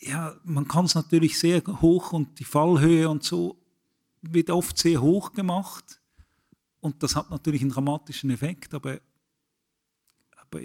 ja, 0.00 0.34
man 0.44 0.66
kann 0.66 0.86
es 0.86 0.94
natürlich 0.94 1.38
sehr 1.38 1.62
hoch 1.66 2.12
und 2.12 2.38
die 2.38 2.44
Fallhöhe 2.44 3.08
und 3.08 3.22
so 3.22 3.60
wird 4.22 4.50
oft 4.50 4.78
sehr 4.78 5.02
hoch 5.02 5.32
gemacht 5.32 6.00
und 6.80 7.02
das 7.02 7.16
hat 7.16 7.30
natürlich 7.30 7.60
einen 7.60 7.72
dramatischen 7.72 8.30
Effekt, 8.30 8.72
aber, 8.72 9.00
aber 10.36 10.60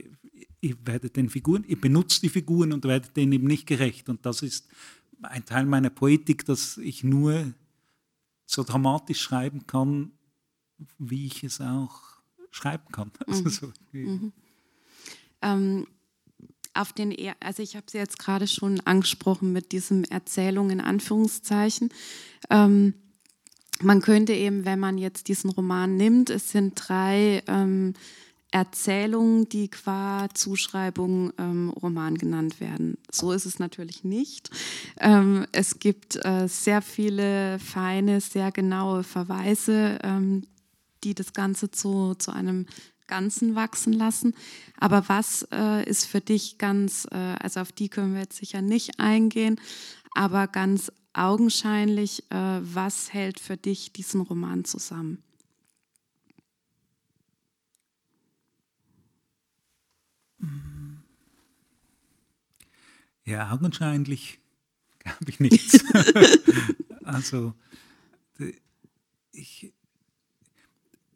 ihr 0.62 0.76
werdet 0.86 1.16
den 1.18 1.30
Figuren, 1.30 1.66
ihr 1.68 1.80
benutzt 1.80 2.24
die 2.24 2.30
Figuren 2.30 2.72
und 2.72 2.86
werdet 2.86 3.18
denen 3.18 3.34
eben 3.34 3.48
nicht 3.48 3.68
gerecht. 3.68 4.10
Und 4.10 4.26
das 4.26 4.42
ist 4.42 4.68
ein 5.22 5.46
Teil 5.46 5.66
meiner 5.66 5.90
Poetik, 5.90 6.46
dass 6.46 6.78
ich 6.78 7.04
nur 7.04 7.54
so 8.46 8.64
dramatisch 8.64 9.22
schreiben 9.22 9.68
kann, 9.68 10.12
wie 10.98 11.28
ich 11.28 11.44
es 11.44 11.62
auch 11.62 12.02
schreiben 12.52 12.92
kann. 12.92 13.12
Also 13.28 13.44
mhm. 13.44 13.50
so, 13.50 13.74
mhm. 13.92 14.34
Ähm, 15.42 15.88
auf 16.74 16.92
den, 16.94 17.16
also 17.40 17.64
ich 17.64 17.76
habe 17.76 17.86
es 17.88 17.94
jetzt 17.94 18.20
gerade 18.20 18.48
schon 18.48 18.82
angesprochen 18.82 19.54
mit 19.54 19.72
diesem 19.72 20.04
Erzählung 20.06 20.70
in 20.72 20.82
Anführungszeichen. 20.82 21.90
Ähm, 22.50 22.94
man 23.82 24.02
könnte 24.02 24.34
eben, 24.34 24.66
wenn 24.66 24.80
man 24.80 24.98
jetzt 24.98 25.28
diesen 25.28 25.50
Roman 25.50 25.96
nimmt, 25.96 26.30
es 26.30 26.52
sind 26.52 26.74
drei 26.76 27.44
ähm, 27.48 27.94
Erzählungen, 28.52 29.50
die 29.50 29.68
qua 29.68 30.30
Zuschreibung 30.34 31.34
ähm, 31.38 31.70
Roman 31.70 32.16
genannt 32.16 32.62
werden. 32.62 32.98
So 33.12 33.34
ist 33.34 33.46
es 33.46 33.60
natürlich 33.60 34.06
nicht. 34.06 34.50
Ähm, 35.00 35.46
es 35.52 35.80
gibt 35.80 36.16
äh, 36.26 36.48
sehr 36.48 36.82
viele 36.82 37.60
feine, 37.60 38.22
sehr 38.22 38.54
genaue 38.54 39.04
Verweise, 39.04 40.00
ähm, 40.04 40.44
die 41.06 41.14
das 41.16 41.34
Ganze 41.34 41.72
zu, 41.72 42.16
zu 42.16 42.32
einem 42.32 42.66
Ganzen 43.08 43.56
wachsen 43.56 43.94
lassen. 43.94 44.34
Aber 44.78 45.08
was 45.08 45.48
äh, 45.52 45.88
ist 45.88 46.06
für 46.06 46.22
dich 46.22 46.58
ganz, 46.58 47.08
äh, 47.12 47.36
also 47.40 47.62
auf 47.62 47.72
die 47.72 47.88
können 47.88 48.14
wir 48.14 48.22
jetzt 48.22 48.38
sicher 48.38 48.62
nicht 48.62 49.00
eingehen, 49.00 49.62
aber 50.16 50.48
ganz 50.48 50.92
augenscheinlich, 51.14 52.24
äh, 52.32 52.60
was 52.62 53.14
hält 53.14 53.40
für 53.40 53.58
dich 53.58 53.94
diesen 53.94 54.22
Roman 54.22 54.66
zusammen? 54.66 55.22
Ja, 63.24 63.52
augenscheinlich 63.52 64.40
glaube 65.00 65.30
ich 65.30 65.40
nichts. 65.40 65.84
also 67.04 67.54
ich, 69.32 69.74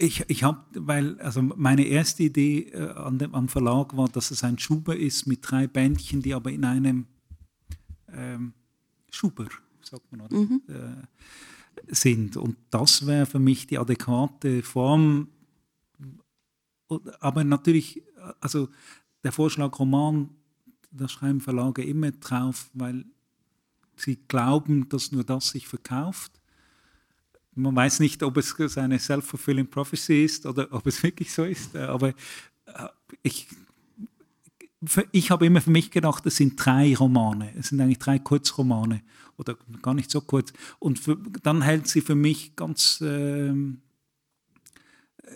ich, 0.01 0.23
ich 0.29 0.43
habe, 0.43 0.63
weil, 0.73 1.19
also 1.19 1.41
meine 1.41 1.83
erste 1.83 2.23
Idee 2.23 2.69
äh, 2.69 2.89
an 2.91 3.19
dem, 3.19 3.35
am 3.35 3.49
Verlag 3.49 3.95
war, 3.97 4.07
dass 4.07 4.31
es 4.31 4.43
ein 4.43 4.57
Schuber 4.57 4.95
ist 4.95 5.27
mit 5.27 5.39
drei 5.41 5.67
Bändchen, 5.67 6.21
die 6.21 6.33
aber 6.33 6.51
in 6.51 6.63
einem 6.63 7.05
ähm, 8.07 8.53
Schuber 9.11 9.47
sagt 9.81 10.11
man, 10.11 10.27
mhm. 10.31 10.61
äh, 10.69 11.93
sind. 11.93 12.37
Und 12.37 12.55
das 12.69 13.05
wäre 13.05 13.25
für 13.25 13.39
mich 13.39 13.67
die 13.67 13.77
adäquate 13.77 14.63
Form. 14.63 15.27
Aber 17.19 17.43
natürlich, 17.43 18.01
also 18.39 18.69
der 19.23 19.31
Vorschlag 19.31 19.77
Roman, 19.79 20.29
da 20.91 21.07
schreiben 21.07 21.41
Verlage 21.41 21.83
immer 21.83 22.11
drauf, 22.11 22.69
weil 22.73 23.05
sie 23.95 24.15
glauben, 24.27 24.87
dass 24.89 25.11
nur 25.11 25.23
das 25.23 25.49
sich 25.49 25.67
verkauft. 25.67 26.38
Man 27.61 27.75
weiß 27.75 27.99
nicht, 27.99 28.23
ob 28.23 28.37
es 28.37 28.77
eine 28.77 28.99
self-fulfilling 28.99 29.67
prophecy 29.67 30.23
ist 30.23 30.45
oder 30.45 30.67
ob 30.71 30.87
es 30.87 31.01
wirklich 31.03 31.31
so 31.33 31.43
ist, 31.43 31.75
aber 31.75 32.09
äh, 32.09 32.87
ich 33.23 33.47
ich 35.11 35.29
habe 35.29 35.45
immer 35.45 35.61
für 35.61 35.71
mich 35.71 35.91
gedacht, 35.91 36.25
es 36.25 36.37
sind 36.37 36.53
drei 36.55 36.95
Romane. 36.95 37.53
Es 37.57 37.67
sind 37.67 37.81
eigentlich 37.81 37.99
drei 37.99 38.17
Kurzromane 38.17 39.01
oder 39.37 39.57
gar 39.81 39.93
nicht 39.93 40.09
so 40.09 40.21
kurz. 40.21 40.53
Und 40.79 40.99
für, 40.99 41.17
dann 41.43 41.61
hält 41.61 41.87
sie 41.87 42.01
für 42.01 42.15
mich 42.15 42.55
ganz, 42.55 43.01
ähm, 43.01 43.81
äh, 45.17 45.29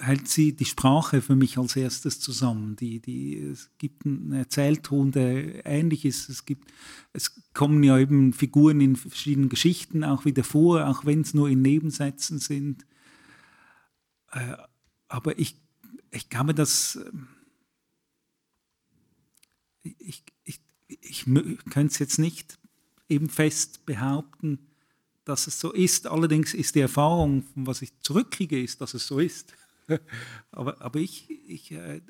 hält 0.00 0.28
sie 0.28 0.54
die 0.54 0.64
Sprache 0.64 1.22
für 1.22 1.36
mich 1.36 1.58
als 1.58 1.76
erstes 1.76 2.20
zusammen. 2.20 2.76
Die, 2.76 3.00
die, 3.00 3.38
es 3.38 3.70
gibt 3.78 4.06
einen 4.06 4.32
Erzählton, 4.32 5.12
der 5.12 5.66
ähnlich 5.66 6.04
ist. 6.04 6.28
Es, 6.28 6.44
gibt, 6.44 6.72
es 7.12 7.42
kommen 7.54 7.82
ja 7.82 7.98
eben 7.98 8.32
Figuren 8.32 8.80
in 8.80 8.96
verschiedenen 8.96 9.48
Geschichten 9.48 10.04
auch 10.04 10.24
wieder 10.24 10.44
vor, 10.44 10.86
auch 10.86 11.04
wenn 11.04 11.20
es 11.20 11.34
nur 11.34 11.48
in 11.48 11.62
Nebensätzen 11.62 12.38
sind. 12.38 12.86
Äh, 14.32 14.56
aber 15.08 15.38
ich, 15.38 15.56
ich 16.10 16.28
glaube, 16.28 16.54
dass 16.54 16.98
ich, 19.98 20.24
ich, 20.44 20.60
ich 20.86 21.24
könnte 21.24 21.92
es 21.92 21.98
jetzt 21.98 22.18
nicht 22.18 22.58
eben 23.08 23.28
fest 23.28 23.86
behaupten, 23.86 24.58
dass 25.24 25.46
es 25.46 25.60
so 25.60 25.72
ist. 25.72 26.06
Allerdings 26.06 26.54
ist 26.54 26.74
die 26.74 26.80
Erfahrung, 26.80 27.44
was 27.54 27.82
ich 27.82 27.98
zurückkriege, 28.00 28.62
ist, 28.62 28.80
dass 28.80 28.94
es 28.94 29.06
so 29.06 29.18
ist. 29.18 29.52
Aber, 30.50 30.80
aber 30.80 30.98
ich, 31.00 31.30
ich, 31.30 31.72
äh, 31.72 32.00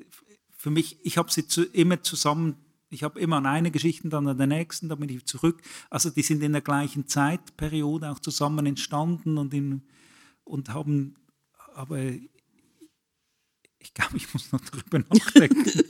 für 0.55 0.69
mich, 0.69 0.97
ich 1.05 1.17
habe 1.17 1.31
sie 1.31 1.47
zu, 1.47 1.63
immer 1.63 2.01
zusammen, 2.01 2.57
ich 2.89 3.03
habe 3.03 3.19
immer 3.19 3.37
an 3.37 3.45
eine 3.45 3.71
Geschichte, 3.71 4.09
dann 4.09 4.27
an 4.27 4.37
der 4.37 4.47
nächsten, 4.47 4.89
dann 4.89 4.99
bin 4.99 5.09
ich 5.09 5.25
zurück. 5.25 5.61
Also 5.89 6.09
die 6.09 6.21
sind 6.21 6.41
in 6.41 6.53
der 6.53 6.61
gleichen 6.61 7.07
Zeitperiode 7.07 8.09
auch 8.09 8.19
zusammen 8.19 8.65
entstanden 8.65 9.37
und, 9.37 9.53
in, 9.53 9.83
und 10.43 10.69
haben, 10.69 11.15
aber 11.73 11.99
ich 13.79 13.93
glaube, 13.93 14.17
ich 14.17 14.33
muss 14.33 14.51
noch 14.51 14.61
darüber 14.61 14.99
nachdenken. 14.99 15.65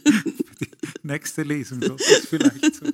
Die 0.59 0.69
nächste 1.03 1.43
Lesung 1.43 1.81
so 1.81 1.95
ist 1.95 2.27
vielleicht 2.27 2.75
so. 2.75 2.85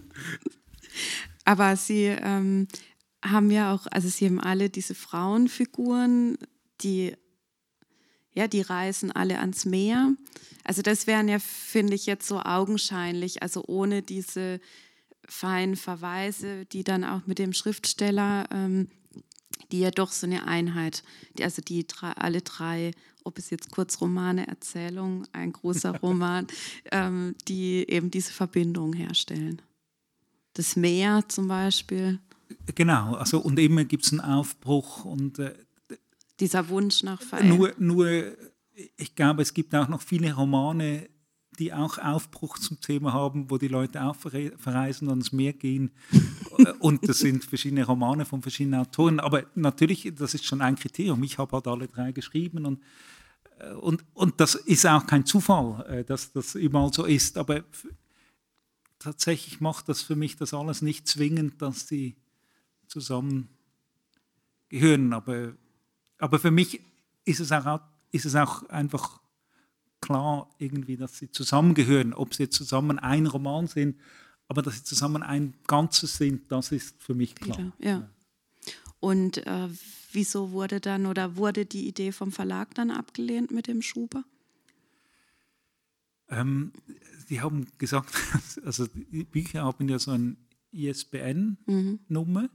Aber 1.46 1.76
Sie 1.76 2.06
ähm, 2.06 2.68
haben 3.24 3.52
ja 3.52 3.74
auch, 3.74 3.88
also 3.88 4.08
Sie 4.08 4.26
haben 4.26 4.40
alle 4.40 4.70
diese 4.70 4.96
Frauenfiguren, 4.96 6.38
die 6.82 7.16
ja, 8.34 8.48
die 8.48 8.62
reisen 8.62 9.12
alle 9.12 9.40
ans 9.40 9.66
Meer. 9.66 10.14
Also 10.64 10.82
das 10.82 11.08
wären 11.08 11.28
ja, 11.28 11.40
finde 11.40 11.96
ich, 11.96 12.06
jetzt 12.06 12.28
so 12.28 12.40
augenscheinlich, 12.40 13.44
also 13.44 13.64
ohne 13.68 14.02
diese 14.02 14.60
feinen 15.28 15.76
Verweise, 15.76 16.66
die 16.66 16.84
dann 16.84 17.04
auch 17.04 17.26
mit 17.26 17.40
dem 17.40 17.54
Schriftsteller 17.54 18.48
ähm, 18.52 18.88
die 19.74 19.80
ja 19.80 19.92
doch 19.92 20.12
so 20.12 20.28
eine 20.28 20.48
Einheit, 20.48 21.04
die, 21.38 21.44
also 21.44 21.62
die 21.62 21.86
drei, 21.88 22.12
alle 22.12 22.42
drei, 22.42 22.92
ob 23.24 23.38
es 23.40 23.50
jetzt 23.50 23.72
Kurzromane, 23.72 24.48
Erzählungen, 24.48 25.28
ein 25.34 25.52
großer 25.52 25.98
Roman, 26.02 26.48
ähm, 26.92 27.36
die 27.48 27.86
eben 27.90 28.12
diese 28.12 28.32
Verbindung 28.32 28.94
herstellen. 28.94 29.62
Das 30.54 30.76
Meer 30.76 31.24
zum 31.28 31.48
Beispiel. 31.48 32.20
Genau, 32.76 33.16
also 33.16 33.40
und 33.40 33.58
immer 33.58 33.84
gibt 33.84 34.06
es 34.06 34.12
einen 34.12 34.22
Aufbruch 34.22 35.06
und 35.06 35.40
äh, 35.40 35.56
dieser 36.44 36.68
Wunsch 36.68 37.04
nach 37.04 37.22
Veränderung. 37.22 37.60
Nur, 37.60 37.74
nur, 37.78 38.38
ich 38.98 39.16
glaube, 39.16 39.42
es 39.42 39.54
gibt 39.54 39.74
auch 39.74 39.88
noch 39.88 40.02
viele 40.02 40.34
Romane, 40.34 41.10
die 41.58 41.72
auch 41.72 41.98
Aufbruch 42.00 42.58
zum 42.60 42.82
Thema 42.82 43.14
haben, 43.14 43.50
wo 43.50 43.58
die 43.58 43.70
Leute 43.70 44.04
auch 44.04 44.16
verreisen 44.16 45.08
und 45.08 45.20
ins 45.20 45.32
Meer 45.32 45.54
gehen. 45.54 45.92
und 46.80 47.08
das 47.08 47.20
sind 47.20 47.46
verschiedene 47.46 47.86
Romane 47.86 48.26
von 48.26 48.42
verschiedenen 48.42 48.82
Autoren. 48.82 49.20
Aber 49.20 49.46
natürlich, 49.56 50.12
das 50.16 50.34
ist 50.34 50.46
schon 50.46 50.62
ein 50.62 50.76
Kriterium. 50.76 51.24
Ich 51.24 51.38
habe 51.38 51.54
halt 51.54 51.68
alle 51.68 51.88
drei 51.88 52.12
geschrieben 52.12 52.66
und, 52.66 52.82
äh, 53.60 53.72
und, 53.74 54.04
und 54.14 54.40
das 54.42 54.56
ist 54.56 54.86
auch 54.86 55.06
kein 55.08 55.26
Zufall, 55.26 55.86
äh, 55.88 56.04
dass 56.04 56.34
das 56.34 56.56
überall 56.56 56.92
so 56.92 57.06
ist. 57.06 57.38
Aber 57.38 57.64
tatsächlich 59.00 59.62
macht 59.62 59.88
das 59.88 60.02
für 60.02 60.18
mich 60.18 60.36
das 60.36 60.54
alles 60.54 60.82
nicht 60.82 61.08
zwingend, 61.08 61.62
dass 61.62 61.86
die 61.86 62.16
zusammen 62.88 63.48
gehören. 64.68 65.14
Aber, 65.14 65.54
aber 66.24 66.40
für 66.40 66.52
mich 66.52 66.80
ist 67.26 67.42
es, 67.42 67.52
auch, 67.52 67.82
ist 68.12 68.24
es 68.24 68.34
auch 68.34 68.64
einfach 68.70 69.20
klar, 70.00 70.50
irgendwie, 70.58 70.96
dass 70.96 71.18
sie 71.18 71.30
zusammengehören. 71.30 72.14
Ob 72.14 72.34
sie 72.34 72.50
zusammen 72.50 72.98
ein 72.98 73.28
Roman 73.28 73.68
sind, 73.68 74.00
aber 74.48 74.62
dass 74.62 74.76
sie 74.78 74.84
zusammen 74.86 75.22
ein 75.22 75.54
Ganzes 75.68 76.16
sind, 76.16 76.50
das 76.50 76.72
ist 76.72 76.96
für 77.04 77.14
mich 77.14 77.36
klar. 77.36 77.74
Ja. 77.78 78.10
Und 79.02 79.46
äh, 79.46 79.68
wieso 80.14 80.52
wurde 80.52 80.80
dann 80.80 81.08
oder 81.08 81.36
wurde 81.36 81.66
die 81.66 81.90
Idee 81.90 82.14
vom 82.14 82.32
Verlag 82.32 82.74
dann 82.74 82.90
abgelehnt 82.90 83.52
mit 83.52 83.68
dem 83.68 83.82
Schuber? 83.82 84.24
Ähm, 86.30 86.72
die 87.28 87.42
haben 87.42 87.68
gesagt, 87.80 88.16
also 88.64 88.88
die 88.88 89.26
Bücher 89.26 89.64
haben 89.64 89.90
ja 89.90 90.00
so 90.00 90.12
eine 90.12 90.38
ISBN-Nummer. 90.72 92.44
Mhm 92.44 92.50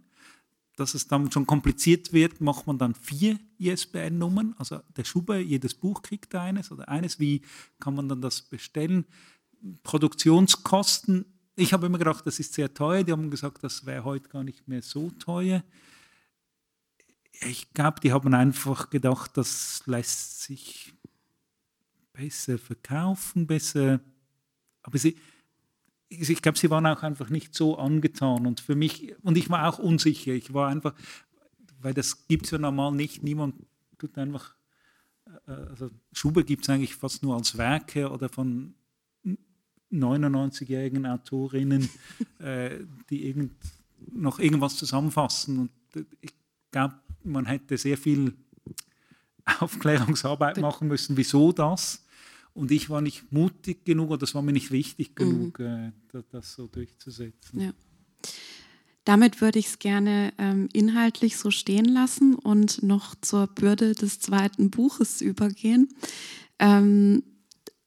dass 0.79 0.95
es 0.95 1.09
dann 1.09 1.33
schon 1.33 1.47
kompliziert 1.47 2.13
wird, 2.13 2.41
macht 2.41 2.67
man 2.67 2.79
dann 2.79 2.95
vier 2.95 3.39
ISBN-Nummern. 3.59 4.55
Also 4.59 4.81
der 4.97 5.05
Schuber, 5.05 5.39
jedes 5.39 5.75
Buch 5.75 6.03
kriegt 6.03 6.35
eines 6.35 6.71
oder 6.71 6.89
eines. 6.89 7.19
Wie 7.19 7.43
kann 7.81 7.95
man 7.95 8.09
dann 8.09 8.21
das 8.21 8.43
bestellen? 8.43 9.05
Produktionskosten. 9.83 11.25
Ich 11.57 11.73
habe 11.73 11.87
immer 11.87 11.99
gedacht, 11.99 12.25
das 12.27 12.39
ist 12.39 12.55
sehr 12.55 12.73
teuer. 12.73 13.03
Die 13.03 13.11
haben 13.11 13.29
gesagt, 13.29 13.65
das 13.65 13.87
wäre 13.87 14.05
heute 14.05 14.29
gar 14.29 14.45
nicht 14.45 14.69
mehr 14.69 14.81
so 14.81 15.11
teuer. 15.11 15.65
Ich 17.49 17.73
glaube, 17.73 17.99
die 18.01 18.13
haben 18.13 18.33
einfach 18.33 18.89
gedacht, 18.89 19.37
das 19.37 19.83
lässt 19.87 20.43
sich 20.43 20.95
besser 22.13 22.57
verkaufen, 22.57 23.49
besser. 23.49 24.01
Aber 24.83 24.99
sie, 24.99 25.17
ich 26.09 26.43
glaube, 26.43 26.59
sie 26.59 26.71
waren 26.71 26.87
auch 26.87 27.03
einfach 27.03 27.29
nicht 27.29 27.55
so 27.55 27.77
angetan. 27.77 28.47
Und 28.47 28.61
für 28.61 28.75
mich, 28.75 29.15
und 29.23 29.37
ich 29.37 29.51
war 29.51 29.69
auch 29.69 29.79
unsicher. 29.79 30.33
Ich 30.33 30.55
war 30.55 30.69
einfach, 30.69 30.95
weil 31.81 31.95
das 31.95 32.27
gibt 32.27 32.47
es 32.47 32.51
ja 32.51 32.59
normal 32.59 32.93
nicht. 32.93 33.23
Niemand 33.23 33.55
tut 33.99 34.17
einfach, 34.17 34.55
äh, 35.47 35.51
also 35.51 35.91
Schubert 36.13 36.47
gibt 36.47 36.65
es 36.65 36.71
eigentlich 36.71 36.95
fast 36.95 37.23
nur 37.23 37.37
als 37.37 37.59
Werke 37.59 38.11
oder 38.11 38.29
von 38.29 38.75
99-jährigen 39.93 41.07
Autorinnen, 41.07 41.89
äh, 42.39 42.79
die 43.11 43.27
irgend, 43.27 43.53
noch 44.13 44.39
irgendwas 44.39 44.77
zusammenfassen. 44.77 45.59
Und 45.59 46.07
ich 46.21 46.33
glaube, 46.71 46.95
man 47.25 47.47
hätte 47.47 47.77
sehr 47.77 47.99
viel 47.99 48.35
Aufklärungsarbeit 49.61 50.59
machen 50.59 50.89
müssen, 50.89 51.17
wieso 51.17 51.53
das. 51.53 52.05
Und 52.59 52.73
ich 52.73 52.91
war 52.91 53.01
nicht 53.01 53.31
mutig 53.33 53.85
genug 53.85 54.11
oder 54.11 54.19
das 54.19 54.35
war 54.35 54.43
mir 54.43 54.53
nicht 54.53 54.73
wichtig 54.73 55.15
genug, 55.15 55.61
mhm. 55.61 55.93
äh, 56.13 56.23
das 56.33 56.55
so 56.55 56.67
durchzusetzen. 56.67 57.61
Ja. 57.61 57.71
Damit 59.05 59.41
würde 59.41 59.61
ich 59.61 59.69
es 59.69 59.79
gerne 59.79 60.33
ähm, 60.39 60.69
inhaltlich 60.73 61.37
so 61.37 61.53
stehen 61.53 61.85
lassen 61.85 62.35
und 62.35 62.83
noch 62.83 63.15
zur 63.21 63.47
Bürde 63.47 63.93
des 63.93 64.19
zweiten 64.19 64.71
Buches 64.71 65.21
übergehen. 65.21 65.89
Ähm, 66.59 67.23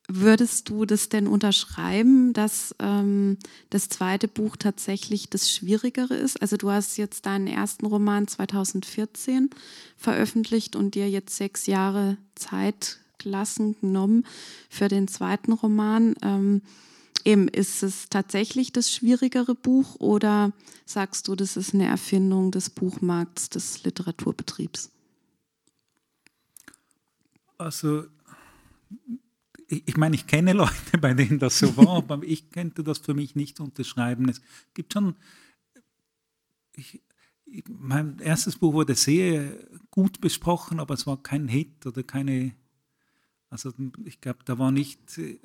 würdest 0.08 0.70
du 0.70 0.86
das 0.86 1.10
denn 1.10 1.28
unterschreiben, 1.28 2.32
dass 2.32 2.74
ähm, 2.80 3.38
das 3.70 3.90
zweite 3.90 4.30
Buch 4.30 4.56
tatsächlich 4.56 5.30
das 5.30 5.52
Schwierigere 5.52 6.16
ist? 6.16 6.42
Also 6.42 6.56
du 6.56 6.72
hast 6.72 6.98
jetzt 6.98 7.26
deinen 7.26 7.48
ersten 7.48 7.86
Roman 7.86 8.28
2014 8.28 9.50
veröffentlicht 9.98 10.78
und 10.78 10.96
dir 10.96 11.10
jetzt 11.10 11.36
sechs 11.36 11.66
Jahre 11.66 12.18
Zeit 12.36 13.01
Klassen 13.22 13.76
genommen 13.80 14.26
für 14.68 14.88
den 14.88 15.08
zweiten 15.08 15.54
Roman. 15.54 16.16
Ähm, 16.24 16.64
eben, 17.24 17.48
ist 17.48 17.84
es 17.84 18.10
tatsächlich 18.10 18.74
das 18.74 18.92
schwierigere 18.92 19.54
Buch 19.54 19.96
oder 20.00 20.54
sagst 20.86 21.28
du, 21.28 21.36
das 21.36 21.56
ist 21.56 21.76
eine 21.76 21.86
Erfindung 21.86 22.50
des 22.50 22.72
Buchmarkts, 22.72 23.50
des 23.50 23.84
Literaturbetriebs? 23.84 24.90
Also, 27.60 28.06
ich, 29.68 29.84
ich 29.86 29.98
meine, 29.98 30.16
ich 30.16 30.26
kenne 30.26 30.54
Leute, 30.54 30.98
bei 31.00 31.14
denen 31.14 31.38
das 31.38 31.60
so 31.60 31.78
war, 31.78 31.98
aber 31.98 32.24
ich 32.24 32.50
könnte 32.50 32.84
das 32.84 32.98
für 32.98 33.14
mich 33.14 33.36
nicht 33.36 33.60
unterschreiben. 33.60 34.30
Es 34.30 34.42
gibt 34.74 34.94
schon, 34.94 35.16
ich, 36.76 37.04
mein 37.68 38.18
erstes 38.20 38.58
Buch 38.58 38.74
wurde 38.74 38.96
sehr 38.96 39.52
gut 39.90 40.22
besprochen, 40.22 40.80
aber 40.80 40.94
es 40.94 41.06
war 41.06 41.22
kein 41.22 41.48
Hit 41.48 41.86
oder 41.86 42.02
keine 42.02 42.56
also 43.52 43.72
ich 44.06 44.22
glaube, 44.22 44.40
da 44.46 44.58
war 44.58 44.72
nicht 44.72 45.18
äh, 45.18 45.38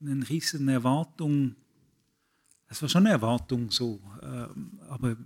eine 0.00 0.28
riesen 0.28 0.68
Erwartung. 0.68 1.54
Es 2.66 2.82
war 2.82 2.88
schon 2.88 3.06
eine 3.06 3.14
Erwartung 3.14 3.70
so, 3.70 4.00
ähm, 4.22 4.80
aber, 4.88 5.16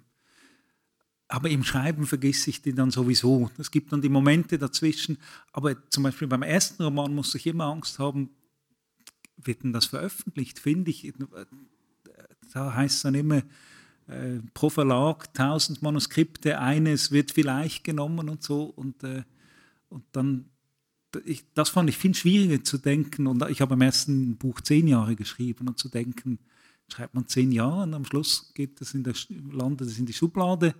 aber 1.26 1.48
im 1.48 1.64
Schreiben 1.64 2.06
vergesse 2.06 2.50
ich 2.50 2.60
die 2.60 2.74
dann 2.74 2.90
sowieso. 2.90 3.50
Es 3.56 3.70
gibt 3.70 3.92
dann 3.92 4.02
die 4.02 4.10
Momente 4.10 4.58
dazwischen, 4.58 5.16
aber 5.52 5.88
zum 5.88 6.02
Beispiel 6.02 6.28
beim 6.28 6.42
ersten 6.42 6.82
Roman 6.82 7.14
musste 7.14 7.38
ich 7.38 7.46
immer 7.46 7.64
Angst 7.64 7.98
haben, 7.98 8.28
wird 9.38 9.62
denn 9.62 9.72
das 9.72 9.86
veröffentlicht, 9.86 10.58
finde 10.58 10.90
ich. 10.90 11.10
Da 12.52 12.74
heißt 12.74 12.96
es 12.96 13.02
dann 13.02 13.14
immer, 13.14 13.42
äh, 14.06 14.40
pro 14.52 14.68
Verlag 14.68 15.28
1000 15.28 15.80
Manuskripte, 15.80 16.58
eines 16.58 17.10
wird 17.10 17.30
vielleicht 17.30 17.84
genommen 17.84 18.28
und 18.28 18.42
so. 18.42 18.64
Und, 18.64 19.02
äh, 19.02 19.22
und 19.88 20.04
dann 20.12 20.50
ich, 21.24 21.44
das 21.54 21.70
fand 21.70 21.88
ich 21.88 21.96
viel 21.96 22.14
schwieriger 22.14 22.62
zu 22.62 22.78
denken. 22.78 23.26
Und 23.26 23.48
ich 23.50 23.60
habe 23.60 23.74
im 23.74 23.80
ersten 23.80 24.36
Buch 24.36 24.60
zehn 24.60 24.88
Jahre 24.88 25.16
geschrieben 25.16 25.68
und 25.68 25.78
zu 25.78 25.88
denken, 25.88 26.38
schreibt 26.88 27.14
man 27.14 27.26
zehn 27.26 27.52
Jahre 27.52 27.82
und 27.82 27.94
am 27.94 28.04
Schluss 28.04 28.52
geht 28.54 28.80
das 28.80 28.94
in 28.94 29.04
der, 29.04 29.14
landet 29.52 29.88
es 29.88 29.98
in 29.98 30.06
die 30.06 30.12
Schublade. 30.12 30.74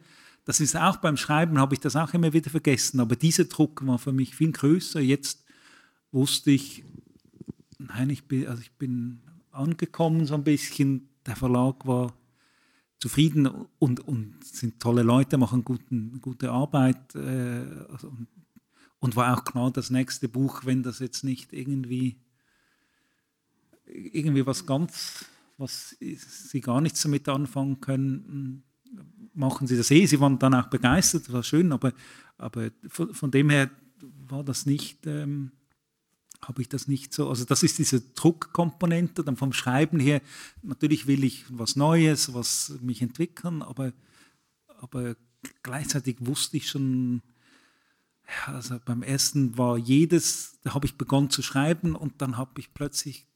Das 0.44 0.60
ist 0.60 0.76
auch 0.76 0.96
beim 0.96 1.16
Schreiben, 1.16 1.58
habe 1.58 1.74
ich 1.74 1.80
das 1.80 1.96
auch 1.96 2.14
immer 2.14 2.32
wieder 2.32 2.50
vergessen. 2.50 3.00
Aber 3.00 3.16
dieser 3.16 3.44
Druck 3.44 3.86
war 3.86 3.98
für 3.98 4.12
mich 4.12 4.34
viel 4.34 4.52
größer. 4.52 5.00
Jetzt 5.00 5.44
wusste 6.10 6.50
ich, 6.50 6.84
nein, 7.78 8.08
ich 8.10 8.24
bin, 8.24 8.46
also 8.46 8.62
ich 8.62 8.72
bin 8.72 9.20
angekommen 9.50 10.24
so 10.24 10.34
ein 10.34 10.44
bisschen. 10.44 11.08
Der 11.26 11.36
Verlag 11.36 11.86
war 11.86 12.14
zufrieden 12.98 13.46
und, 13.78 14.00
und 14.00 14.42
sind 14.42 14.80
tolle 14.80 15.02
Leute, 15.02 15.36
machen 15.36 15.64
guten, 15.64 16.18
gute 16.22 16.50
Arbeit. 16.50 17.14
Äh, 17.14 17.66
also, 17.90 18.10
und 19.00 19.16
war 19.16 19.36
auch 19.36 19.44
klar, 19.44 19.70
das 19.70 19.90
nächste 19.90 20.28
Buch, 20.28 20.64
wenn 20.64 20.82
das 20.82 20.98
jetzt 20.98 21.24
nicht 21.24 21.52
irgendwie, 21.52 22.16
irgendwie 23.86 24.46
was 24.46 24.66
ganz, 24.66 25.24
was 25.56 25.96
sie 25.98 26.60
gar 26.60 26.80
nichts 26.80 27.02
damit 27.02 27.28
anfangen 27.28 27.80
können, 27.80 28.64
machen 29.34 29.66
sie 29.66 29.76
das 29.76 29.90
eh. 29.90 30.06
Sie 30.06 30.20
waren 30.20 30.38
dann 30.38 30.54
auch 30.54 30.68
begeistert, 30.68 31.26
das 31.26 31.32
war 31.32 31.42
schön, 31.42 31.72
aber, 31.72 31.92
aber 32.36 32.70
von, 32.88 33.14
von 33.14 33.30
dem 33.30 33.50
her 33.50 33.70
war 34.28 34.44
das 34.44 34.66
nicht, 34.66 35.06
ähm, 35.06 35.52
habe 36.42 36.62
ich 36.62 36.68
das 36.68 36.86
nicht 36.86 37.12
so, 37.12 37.28
also 37.28 37.44
das 37.44 37.62
ist 37.62 37.78
diese 37.78 38.00
Druckkomponente, 38.00 39.24
dann 39.24 39.36
vom 39.36 39.52
Schreiben 39.52 39.98
her, 39.98 40.22
natürlich 40.62 41.06
will 41.06 41.24
ich 41.24 41.44
was 41.50 41.76
Neues, 41.76 42.32
was 42.34 42.78
mich 42.80 43.02
entwickeln, 43.02 43.62
aber, 43.62 43.92
aber 44.80 45.16
gleichzeitig 45.62 46.16
wusste 46.20 46.56
ich 46.56 46.68
schon, 46.68 47.22
also 48.46 48.78
beim 48.84 49.02
ersten 49.02 49.56
war 49.56 49.78
jedes, 49.78 50.58
da 50.62 50.74
habe 50.74 50.86
ich 50.86 50.96
begonnen 50.96 51.30
zu 51.30 51.42
schreiben 51.42 51.96
und 51.96 52.20
dann 52.20 52.36
habe 52.36 52.60
ich 52.60 52.74
plötzlich 52.74 53.26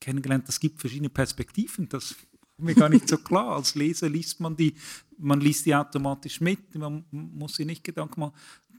kennengelernt, 0.00 0.48
es 0.48 0.60
gibt 0.60 0.80
verschiedene 0.80 1.10
Perspektiven. 1.10 1.88
Das 1.88 2.16
war 2.56 2.66
mir 2.66 2.74
gar 2.74 2.88
nicht 2.88 3.08
so 3.08 3.16
klar. 3.18 3.54
Als 3.56 3.74
Leser 3.74 4.08
liest 4.08 4.40
man 4.40 4.56
die, 4.56 4.74
man 5.18 5.40
liest 5.40 5.66
die 5.66 5.74
automatisch 5.74 6.40
mit, 6.40 6.74
man 6.74 7.04
muss 7.10 7.54
sich 7.54 7.66
nicht 7.66 7.84
Gedanken 7.84 8.20
machen. 8.20 8.34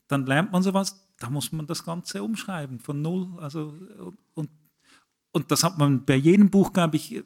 Dann 0.07 0.25
lernt 0.25 0.51
man 0.51 0.63
sowas, 0.63 1.01
da 1.17 1.29
muss 1.29 1.51
man 1.51 1.65
das 1.65 1.83
Ganze 1.83 2.23
umschreiben 2.23 2.79
von 2.79 3.01
null. 3.01 3.39
Also, 3.39 3.73
und, 4.33 4.49
und 5.31 5.51
das 5.51 5.63
hat 5.63 5.77
man 5.77 6.05
bei 6.05 6.15
jedem 6.15 6.49
Buch, 6.49 6.73
glaube 6.73 6.97
ich, 6.97 7.23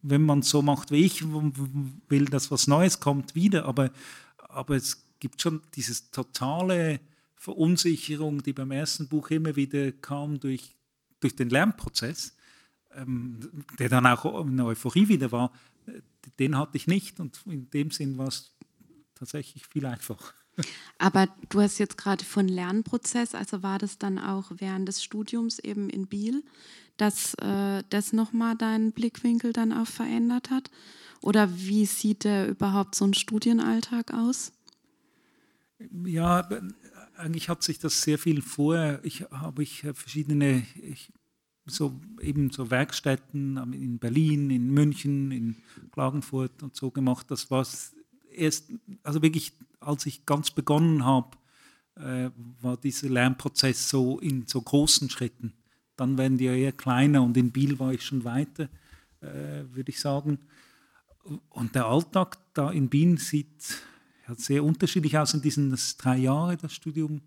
wenn 0.00 0.22
man 0.22 0.42
so 0.42 0.62
macht 0.62 0.90
wie 0.90 1.04
ich, 1.04 1.22
will, 1.24 2.24
dass 2.26 2.50
was 2.50 2.66
Neues 2.66 2.98
kommt, 3.00 3.34
wieder. 3.34 3.66
Aber, 3.66 3.90
aber 4.38 4.76
es 4.76 5.06
gibt 5.20 5.40
schon 5.40 5.62
diese 5.74 6.10
totale 6.10 7.00
Verunsicherung, 7.42 8.40
die 8.44 8.52
beim 8.52 8.70
ersten 8.70 9.08
Buch 9.08 9.30
immer 9.30 9.56
wieder 9.56 9.90
kam 9.90 10.38
durch, 10.38 10.76
durch 11.18 11.34
den 11.34 11.50
Lernprozess, 11.50 12.36
ähm, 12.94 13.64
der 13.80 13.88
dann 13.88 14.06
auch 14.06 14.46
eine 14.46 14.64
Euphorie 14.64 15.08
wieder 15.08 15.32
war, 15.32 15.50
den 16.38 16.56
hatte 16.56 16.76
ich 16.76 16.86
nicht 16.86 17.18
und 17.18 17.42
in 17.46 17.68
dem 17.70 17.90
Sinn 17.90 18.16
war 18.16 18.28
es 18.28 18.54
tatsächlich 19.16 19.66
viel 19.66 19.84
einfacher. 19.86 20.32
Aber 20.98 21.26
du 21.48 21.60
hast 21.60 21.78
jetzt 21.78 21.98
gerade 21.98 22.24
von 22.24 22.46
Lernprozess, 22.46 23.34
also 23.34 23.64
war 23.64 23.80
das 23.80 23.98
dann 23.98 24.20
auch 24.20 24.52
während 24.58 24.86
des 24.86 25.02
Studiums 25.02 25.58
eben 25.58 25.90
in 25.90 26.06
Biel, 26.06 26.44
dass 26.96 27.34
äh, 27.34 27.82
das 27.90 28.12
nochmal 28.12 28.56
deinen 28.56 28.92
Blickwinkel 28.92 29.52
dann 29.52 29.72
auch 29.72 29.88
verändert 29.88 30.50
hat? 30.50 30.70
Oder 31.20 31.50
wie 31.56 31.86
sieht 31.86 32.22
der 32.22 32.48
überhaupt 32.48 32.94
so 32.94 33.04
ein 33.04 33.14
Studienalltag 33.14 34.14
aus? 34.14 34.52
Ja, 36.04 36.48
eigentlich 37.16 37.48
hat 37.48 37.62
sich 37.62 37.78
das 37.78 38.02
sehr 38.02 38.18
viel 38.18 38.42
vorher. 38.42 39.00
Ich 39.04 39.22
habe 39.30 39.62
ich 39.62 39.80
verschiedene 39.80 40.66
ich, 40.82 41.12
so 41.66 42.00
eben 42.20 42.50
so 42.50 42.70
Werkstätten 42.70 43.56
in 43.72 43.98
Berlin, 43.98 44.50
in 44.50 44.70
München, 44.70 45.30
in 45.30 45.56
Klagenfurt 45.92 46.62
und 46.62 46.74
so 46.74 46.90
gemacht. 46.90 47.30
Das 47.30 47.50
war 47.50 47.66
erst, 48.32 48.72
also 49.02 49.22
wirklich, 49.22 49.52
als 49.80 50.06
ich 50.06 50.26
ganz 50.26 50.50
begonnen 50.50 51.04
habe, 51.04 51.36
äh, 51.96 52.30
war 52.60 52.76
dieser 52.76 53.08
Lernprozess 53.08 53.88
so 53.88 54.18
in 54.18 54.46
so 54.46 54.60
großen 54.60 55.10
Schritten. 55.10 55.52
Dann 55.96 56.18
werden 56.18 56.38
die 56.38 56.46
ja 56.46 56.54
eher 56.54 56.72
kleiner 56.72 57.22
und 57.22 57.36
in 57.36 57.52
Biel 57.52 57.78
war 57.78 57.92
ich 57.92 58.04
schon 58.04 58.24
weiter, 58.24 58.68
äh, 59.20 59.64
würde 59.70 59.90
ich 59.90 60.00
sagen. 60.00 60.38
Und 61.50 61.74
der 61.74 61.86
Alltag 61.86 62.38
da 62.54 62.70
in 62.70 62.88
Biel 62.88 63.18
sieht 63.18 63.82
ja, 64.26 64.34
sehr 64.34 64.64
unterschiedlich 64.64 65.18
aus 65.18 65.34
in 65.34 65.42
diesen 65.42 65.76
drei 65.98 66.18
Jahren, 66.18 66.58
das 66.60 66.72
Studium. 66.72 67.22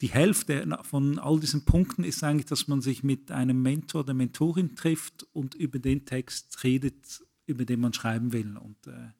Die 0.00 0.08
Hälfte 0.08 0.78
von 0.82 1.18
all 1.18 1.40
diesen 1.40 1.66
Punkten 1.66 2.04
ist 2.04 2.24
eigentlich, 2.24 2.46
dass 2.46 2.68
man 2.68 2.80
sich 2.80 3.02
mit 3.02 3.30
einem 3.30 3.60
Mentor 3.60 4.00
oder 4.00 4.14
Mentorin 4.14 4.74
trifft 4.74 5.26
und 5.34 5.54
über 5.54 5.78
den 5.78 6.06
Text 6.06 6.64
redet, 6.64 7.22
über 7.44 7.66
den 7.66 7.80
man 7.80 7.92
schreiben 7.92 8.32
will. 8.32 8.56
Und 8.56 8.86
äh, 8.86 9.10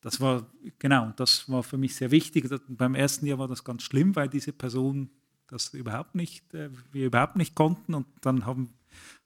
das 0.00 0.20
war, 0.20 0.50
genau, 0.78 1.12
das 1.16 1.50
war 1.50 1.62
für 1.62 1.76
mich 1.76 1.96
sehr 1.96 2.10
wichtig. 2.10 2.48
Beim 2.68 2.94
ersten 2.94 3.26
Jahr 3.26 3.38
war 3.38 3.48
das 3.48 3.62
ganz 3.62 3.82
schlimm, 3.82 4.16
weil 4.16 4.28
diese 4.28 4.52
Person 4.52 5.10
das 5.48 5.74
überhaupt 5.74 6.14
nicht, 6.14 6.54
äh, 6.54 6.70
wir 6.92 7.06
überhaupt 7.06 7.36
nicht 7.36 7.54
konnten. 7.54 7.92
Und 7.92 8.06
dann 8.22 8.46
haben, 8.46 8.70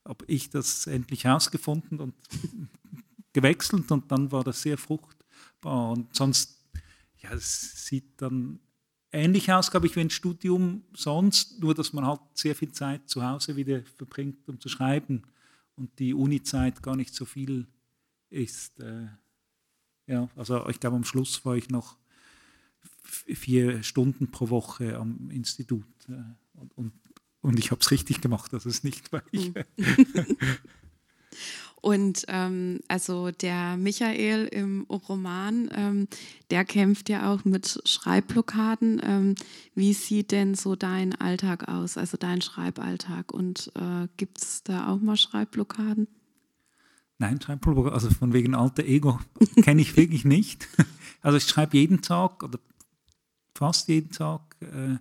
habe 0.05 0.25
ich 0.27 0.51
das 0.51 0.89
endlich 0.89 1.25
herausgefunden 1.25 2.01
und 2.01 2.15
gewechselt 3.33 3.91
und 3.93 4.11
dann 4.11 4.33
war 4.33 4.43
das 4.43 4.63
sehr 4.63 4.79
Und 5.65 6.15
sonst, 6.15 6.65
ja, 7.19 7.33
es 7.33 7.87
sieht 7.87 8.21
dann 8.23 8.61
ähnlich 9.13 9.53
aus, 9.53 9.71
glaube 9.71 9.87
ich, 9.87 9.97
wie 9.97 10.01
ein 10.01 10.11
Studium 10.11 10.83
sonst, 10.95 11.61
nur 11.61 11.75
dass 11.75 11.93
man 11.93 12.07
halt 12.07 12.21
sehr 12.35 12.55
viel 12.55 12.73
Zeit 12.73 13.09
zu 13.09 13.23
Hause 13.25 13.57
wieder 13.57 13.83
verbringt, 13.83 14.49
um 14.49 14.61
zu 14.61 14.69
schreiben 14.69 15.23
und 15.77 15.99
die 15.99 16.15
Uni-Zeit 16.15 16.83
gar 16.83 16.97
nicht 16.97 17.15
so 17.15 17.25
viel 17.25 17.67
ist. 18.31 18.79
Äh, 18.81 19.07
ja, 20.07 20.29
also 20.37 20.69
ich 20.69 20.81
glaube, 20.81 20.97
am 20.97 21.05
Schluss 21.05 21.45
war 21.45 21.57
ich 21.57 21.71
noch 21.71 21.97
vier 23.03 23.83
Stunden 23.83 24.31
pro 24.31 24.51
Woche 24.51 24.97
am 24.97 25.31
Institut 25.31 25.87
äh, 26.09 26.23
und, 26.55 26.77
und, 26.77 26.93
und 27.41 27.59
ich 27.59 27.71
habe 27.71 27.81
es 27.81 27.91
richtig 27.91 28.21
gemacht, 28.21 28.53
das 28.53 28.67
ist 28.67 28.85
nicht, 28.85 29.13
weil 29.13 29.23
ich. 29.31 29.53
Und 31.81 32.25
ähm, 32.29 32.81
also 32.89 33.31
der 33.31 33.77
Michael 33.77 34.47
im 34.47 34.87
Roman, 34.91 35.71
ähm, 35.75 36.09
der 36.51 36.65
kämpft 36.65 37.09
ja 37.09 37.33
auch 37.33 37.45
mit 37.45 37.81
Schreibblockaden. 37.85 39.01
Ähm, 39.05 39.35
wie 39.75 39.93
sieht 39.93 40.33
denn 40.33 40.55
so 40.55 40.75
dein 40.75 41.15
Alltag 41.15 41.69
aus, 41.69 41.97
also 41.97 42.17
dein 42.17 42.43
Schreiballtag? 42.43 43.33
Und 43.33 43.71
äh, 43.77 44.09
gibt 44.17 44.39
es 44.39 44.63
da 44.65 44.89
auch 44.89 45.01
mal 45.01 45.17
Schreibblockaden? 45.17 46.09
Nein, 47.19 47.41
Schreibblockaden, 47.41 47.93
also 47.93 48.11
von 48.11 48.33
wegen 48.33 48.55
alter 48.55 48.85
Ego 48.85 49.21
kenne 49.63 49.81
ich 49.81 49.97
wirklich 49.97 50.25
nicht. 50.25 50.69
Also 51.21 51.37
ich 51.37 51.49
schreibe 51.49 51.77
jeden 51.77 52.01
Tag 52.01 52.45
oder 52.45 52.61
fast 53.53 53.89
jeden 53.89 54.13
Tag. 54.13 54.55
Äh, 54.61 54.99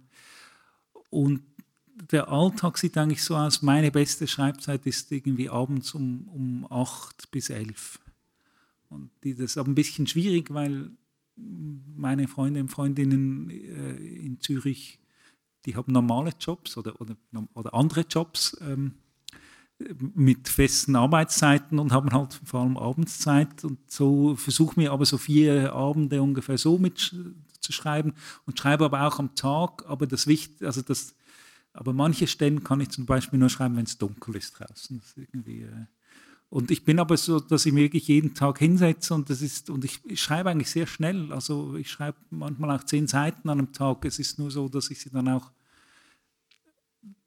und 1.11 1.43
der 2.11 2.29
Alltag 2.29 2.77
sieht 2.77 2.97
eigentlich 2.97 3.23
so 3.23 3.35
aus, 3.35 3.61
meine 3.61 3.91
beste 3.91 4.27
Schreibzeit 4.27 4.85
ist 4.85 5.11
irgendwie 5.11 5.49
abends 5.49 5.93
um, 5.93 6.27
um 6.27 6.67
8 6.69 7.31
bis 7.31 7.49
11. 7.49 7.99
Und 8.89 9.09
das 9.21 9.39
ist 9.39 9.57
aber 9.57 9.69
ein 9.69 9.75
bisschen 9.75 10.07
schwierig, 10.07 10.53
weil 10.53 10.91
meine 11.35 12.27
Freunde 12.27 12.61
und 12.61 12.69
Freundinnen 12.69 13.49
äh, 13.49 13.95
in 13.95 14.39
Zürich, 14.39 14.99
die 15.65 15.75
haben 15.75 15.91
normale 15.91 16.31
Jobs 16.39 16.77
oder, 16.77 16.99
oder, 17.01 17.15
oder 17.53 17.73
andere 17.73 18.01
Jobs 18.01 18.57
ähm, 18.61 18.95
mit 20.15 20.47
festen 20.47 20.95
Arbeitszeiten 20.95 21.77
und 21.77 21.91
haben 21.91 22.11
halt 22.11 22.39
vor 22.45 22.61
allem 22.61 22.77
Abendszeit. 22.77 23.63
Und 23.63 23.91
so 23.91 24.35
versuche 24.35 24.79
mir 24.79 24.91
aber 24.91 25.05
so 25.05 25.17
vier 25.17 25.73
Abende 25.73 26.21
ungefähr 26.21 26.57
so 26.57 26.79
mitzuschreiben 26.79 28.13
und 28.45 28.57
schreibe 28.57 28.85
aber 28.85 29.05
auch 29.05 29.19
am 29.19 29.35
Tag. 29.35 29.85
Aber 29.87 30.07
das 30.07 30.25
Wichtige, 30.25 30.65
also 30.65 30.81
das 30.81 31.13
aber 31.77 31.93
manche 31.93 32.27
Stellen 32.27 32.63
kann 32.63 32.81
ich 32.81 32.89
zum 32.89 33.05
Beispiel 33.05 33.39
nur 33.39 33.49
schreiben, 33.49 33.77
wenn 33.77 33.85
es 33.85 33.97
dunkel 33.97 34.35
ist 34.35 34.59
draußen. 34.59 35.01
irgendwie, 35.15 35.61
äh 35.61 35.85
und 36.49 36.71
ich 36.71 36.85
bin 36.85 36.99
aber 36.99 37.17
so, 37.17 37.41
dass 37.41 37.65
ich 37.65 37.73
mir 37.73 37.81
wirklich 37.81 38.07
jeden 38.07 38.33
Tag 38.33 38.59
hinsetze 38.59 39.13
und 39.13 39.29
das 39.29 39.41
ist, 39.41 39.69
und 39.69 39.83
ich, 39.83 39.99
ich, 40.05 40.21
schreibe 40.21 40.49
eigentlich 40.49 40.69
sehr 40.69 40.87
schnell. 40.87 41.33
Also 41.33 41.75
ich 41.75 41.91
schreibe 41.91 42.17
manchmal 42.29 42.71
auch 42.71 42.85
zehn 42.85 43.05
Seiten 43.05 43.49
an 43.49 43.59
einem 43.59 43.73
Tag. 43.73 44.05
Es 44.05 44.17
ist 44.17 44.39
nur 44.39 44.49
so, 44.49 44.69
dass 44.69 44.89
ich 44.89 44.99
sie 44.99 45.09
dann 45.09 45.27
auch 45.27 45.51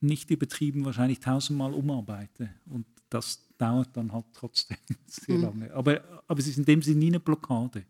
nicht 0.00 0.30
übertrieben 0.30 0.86
wahrscheinlich 0.86 1.20
tausendmal 1.20 1.74
umarbeite. 1.74 2.48
Und 2.64 2.86
das 3.10 3.46
dauert 3.58 3.94
dann 3.94 4.10
halt 4.10 4.24
trotzdem 4.32 4.78
sehr 5.06 5.36
mhm. 5.36 5.42
lange. 5.42 5.74
Aber, 5.74 6.02
aber 6.26 6.40
es 6.40 6.46
ist 6.46 6.56
in 6.56 6.64
dem 6.64 6.80
Sinne 6.80 7.00
nie 7.00 7.08
eine 7.08 7.20
Blockade. 7.20 7.84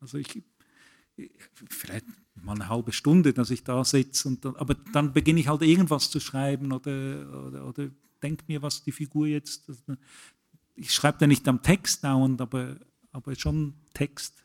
Also 0.00 0.18
ich, 0.18 0.42
vielleicht 1.70 2.06
mal 2.34 2.54
eine 2.54 2.68
halbe 2.68 2.92
Stunde, 2.92 3.32
dass 3.32 3.50
ich 3.50 3.64
da 3.64 3.84
sitze. 3.84 4.36
Aber 4.56 4.74
dann 4.92 5.12
beginne 5.12 5.40
ich 5.40 5.48
halt 5.48 5.62
irgendwas 5.62 6.10
zu 6.10 6.20
schreiben 6.20 6.72
oder, 6.72 7.46
oder, 7.46 7.66
oder 7.66 7.88
denke 8.22 8.44
mir, 8.48 8.62
was 8.62 8.82
die 8.82 8.92
Figur 8.92 9.26
jetzt. 9.26 9.70
Ich 10.74 10.92
schreibe 10.92 11.18
da 11.18 11.26
nicht 11.26 11.46
am 11.48 11.62
Text 11.62 12.04
dauernd, 12.04 12.40
aber, 12.40 12.76
aber 13.12 13.34
schon 13.36 13.74
Text. 13.92 14.44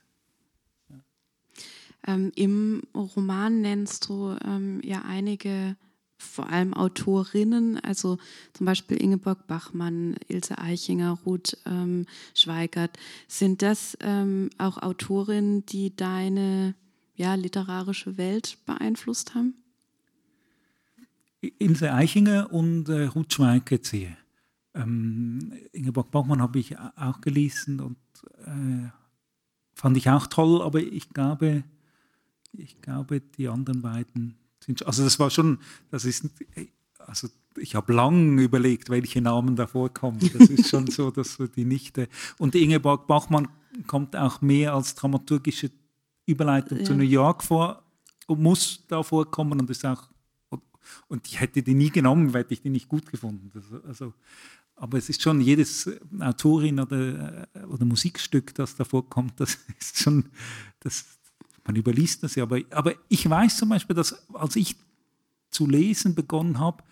Ähm, 2.06 2.32
Im 2.36 2.84
Roman 2.95 3.62
nennst 3.62 4.08
du 4.10 4.36
ähm, 4.45 4.82
ja 4.84 5.04
einige 5.06 5.75
vor 6.17 6.49
allem 6.49 6.73
Autorinnen, 6.73 7.80
also 7.80 8.17
zum 8.54 8.65
Beispiel 8.65 9.02
Ingeborg 9.02 9.47
Bachmann, 9.47 10.17
Ilse 10.28 10.58
Eichinger, 10.58 11.17
Ruth 11.25 11.58
ähm, 11.65 12.06
Schweigert. 12.36 12.97
Sind 13.28 13.62
das 13.62 13.97
ähm, 14.02 14.49
auch 14.58 14.78
Autorinnen, 14.78 15.65
die 15.65 15.95
deine 15.95 16.75
ja, 17.19 17.36
literarische 17.36 18.17
Welt 18.17 18.58
beeinflusst 18.65 19.36
haben? 19.36 19.55
Ilse 21.41 21.93
Eichinger 21.93 22.51
und 22.51 22.89
äh, 22.89 23.05
Ruth 23.05 23.34
Schweigert 23.34 23.86
sehr. 23.86 24.17
Ähm, 24.73 25.53
Ingeborg 25.71 26.12
Bachmann 26.12 26.41
habe 26.41 26.60
ich 26.60 26.77
auch 26.77 27.21
gelesen 27.21 27.79
und 27.79 27.97
äh, 28.45 28.89
fand 29.73 29.97
ich 29.97 30.10
auch 30.10 30.27
toll, 30.27 30.62
aber 30.62 30.79
ich 30.79 31.10
glaube, 31.10 31.63
ich 32.51 32.82
glaube, 32.82 33.21
die 33.21 33.47
anderen 33.47 33.82
beiden 33.82 34.39
also 34.86 35.03
das 35.03 35.19
war 35.19 35.29
schon, 35.29 35.60
das 35.89 36.05
ist, 36.05 36.29
also 36.99 37.27
ich 37.58 37.75
habe 37.75 37.93
lange 37.93 38.41
überlegt, 38.41 38.89
welche 38.89 39.21
Namen 39.21 39.55
da 39.55 39.67
vorkommen. 39.67 40.19
Das 40.19 40.49
ist 40.49 40.69
schon 40.69 40.88
so, 40.88 41.12
dass 41.12 41.38
die 41.55 41.65
Nichte. 41.65 42.08
Und 42.38 42.55
Ingeborg 42.55 43.08
Bachmann 43.08 43.47
kommt 43.88 44.15
auch 44.15 44.41
mehr 44.41 44.73
als 44.73 44.95
dramaturgische 44.95 45.71
Überleitung 46.29 46.79
ja. 46.79 46.85
zu 46.85 46.93
New 46.93 47.03
York 47.03 47.43
vor 47.43 47.84
und 48.27 48.41
muss 48.41 48.86
da 48.88 49.03
vorkommen 49.03 49.59
und 49.59 49.69
ist 49.69 49.86
auch 49.86 50.09
und 51.07 51.27
ich 51.27 51.39
hätte 51.39 51.61
die 51.61 51.73
nie 51.73 51.89
genommen, 51.89 52.34
weil 52.34 52.45
ich 52.49 52.61
die 52.61 52.69
nicht 52.69 52.88
gut 52.88 53.11
gefunden. 53.11 53.51
Also, 53.53 53.84
also, 53.88 54.13
aber 54.75 54.97
es 54.97 55.09
ist 55.09 55.21
schon 55.21 55.41
jedes 55.41 55.89
Autorin 56.19 56.80
oder, 56.80 57.47
oder 57.67 57.86
Musikstück, 57.86 58.55
das 58.55 58.75
da 58.75 58.84
vorkommt, 58.86 59.39
das 59.39 59.57
ist 59.80 59.99
schon, 59.99 60.25
das, 60.80 61.05
man 61.65 61.75
überliest 61.75 62.23
das 62.23 62.36
ja, 62.36 62.43
aber, 62.43 62.59
aber 62.71 62.93
ich 63.07 63.30
weiß 63.30 63.57
zum 63.57 63.69
Beispiel, 63.69 63.95
dass 63.95 64.30
als 64.34 64.55
ich 64.55 64.75
zu 65.51 65.67
lesen 65.67 66.15
begonnen 66.15 66.59
habe, 66.59 66.84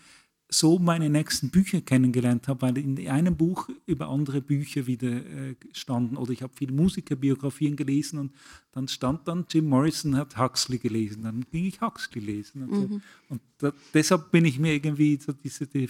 so 0.50 0.80
meine 0.80 1.10
nächsten 1.10 1.50
Bücher 1.50 1.82
kennengelernt 1.82 2.48
habe, 2.48 2.62
weil 2.62 2.78
in 2.78 3.08
einem 3.10 3.36
Buch 3.36 3.70
über 3.86 4.08
andere 4.08 4.42
Bücher 4.42 4.88
wieder 4.88 5.10
äh, 5.10 5.56
standen 5.74 6.16
oder 6.16 6.32
ich 6.32 6.42
habe 6.42 6.54
viele 6.56 6.72
Musikerbiografien 6.72 7.76
gelesen 7.76 8.20
und 8.20 8.34
dann 8.72 8.88
stand 8.88 9.28
dann 9.28 9.46
Jim 9.50 9.68
Morrison 9.68 10.16
hat 10.16 10.38
Huxley 10.38 10.78
gelesen, 10.78 11.24
dann 11.24 11.46
ging 11.52 11.66
ich 11.66 11.82
Huxley 11.82 12.22
lesen 12.22 12.64
und, 12.64 12.74
so. 12.74 12.88
Mhm. 12.88 13.02
und 13.28 13.42
da, 13.58 13.74
deshalb 13.94 14.32
bin 14.32 14.46
ich 14.46 14.58
mir 14.58 14.74
irgendwie 14.74 15.18
so 15.18 15.34
diese 15.34 15.68
die 15.68 15.90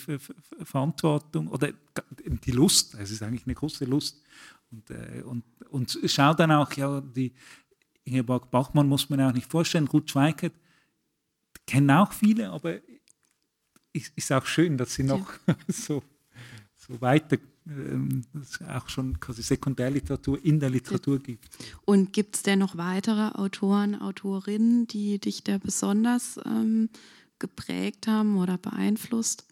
Verantwortung 0.63 1.49
oder 1.49 1.69
die 2.25 2.51
Lust, 2.51 2.95
es 2.95 3.11
ist 3.11 3.21
eigentlich 3.21 3.45
eine 3.45 3.55
große 3.55 3.85
Lust 3.85 4.23
und, 4.71 4.89
äh, 4.89 5.21
und, 5.23 5.43
und 5.69 5.99
schaue 6.05 6.35
dann 6.35 6.51
auch 6.51 6.73
ja 6.73 6.99
die 7.01 7.31
Ingeborg 8.05 8.49
Bachmann 8.49 8.87
muss 8.87 9.09
man 9.09 9.21
auch 9.21 9.33
nicht 9.33 9.51
vorstellen, 9.51 9.87
Ruth 9.87 10.09
Schweikert, 10.09 10.53
kennen 11.67 11.91
auch 11.91 12.13
viele, 12.13 12.49
aber 12.49 12.79
ist, 13.97 14.13
ist 14.15 14.31
auch 14.31 14.45
schön, 14.45 14.77
dass 14.77 14.93
sie 14.93 15.03
noch 15.03 15.31
ja. 15.47 15.55
so, 15.67 16.03
so 16.75 17.01
weiter 17.01 17.37
ähm, 17.67 18.23
auch 18.69 18.87
schon 18.87 19.19
quasi 19.19 19.41
Sekundärliteratur 19.41 20.43
in 20.43 20.59
der 20.59 20.69
Literatur 20.69 21.19
gibt. 21.19 21.49
Und 21.85 22.13
gibt 22.13 22.35
es 22.35 22.43
denn 22.43 22.59
noch 22.59 22.77
weitere 22.77 23.31
Autoren, 23.35 23.95
Autorinnen, 23.95 24.87
die 24.87 25.19
dich 25.19 25.43
da 25.43 25.57
besonders 25.57 26.39
ähm, 26.45 26.89
geprägt 27.39 28.07
haben 28.07 28.37
oder 28.37 28.57
beeinflusst? 28.57 29.45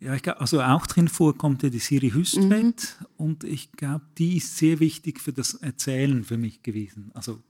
Ja, 0.00 0.14
ich 0.14 0.22
glaube, 0.22 0.40
also 0.40 0.62
auch 0.62 0.86
drin 0.86 1.08
vorkommt 1.08 1.62
ja 1.62 1.68
die 1.68 1.78
Siri 1.78 2.10
Hüstvedt 2.10 2.96
mhm. 3.00 3.06
und 3.18 3.44
ich 3.44 3.70
glaube, 3.72 4.06
die 4.16 4.38
ist 4.38 4.56
sehr 4.56 4.80
wichtig 4.80 5.20
für 5.20 5.32
das 5.32 5.54
Erzählen 5.54 6.24
für 6.24 6.38
mich 6.38 6.62
gewesen. 6.62 7.10
Also 7.12 7.42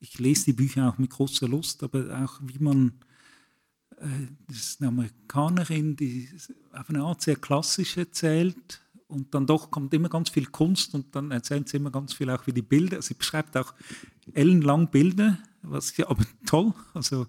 ich 0.00 0.18
lese 0.18 0.46
die 0.46 0.52
Bücher 0.52 0.88
auch 0.88 0.98
mit 0.98 1.10
großer 1.10 1.46
Lust, 1.46 1.84
aber 1.84 2.24
auch 2.24 2.40
wie 2.42 2.58
man, 2.58 2.92
das 4.46 4.56
ist 4.56 4.80
eine 4.80 4.88
Amerikanerin, 4.88 5.96
die 5.96 6.28
auf 6.72 6.88
eine 6.90 7.02
Art 7.02 7.22
sehr 7.22 7.36
klassisch 7.36 7.96
erzählt 7.96 8.82
und 9.08 9.34
dann 9.34 9.46
doch 9.46 9.70
kommt 9.70 9.94
immer 9.94 10.08
ganz 10.08 10.28
viel 10.28 10.46
Kunst 10.46 10.94
und 10.94 11.14
dann 11.14 11.30
erzählt 11.30 11.68
sie 11.68 11.78
immer 11.78 11.90
ganz 11.90 12.12
viel 12.12 12.28
auch 12.30 12.46
wie 12.46 12.52
die 12.52 12.62
Bilder. 12.62 13.00
Sie 13.00 13.14
beschreibt 13.14 13.56
auch 13.56 13.72
ellenlang 14.32 14.90
Bilder, 14.90 15.38
was 15.62 15.96
ja 15.96 16.08
aber 16.08 16.24
toll, 16.46 16.74
also 16.92 17.26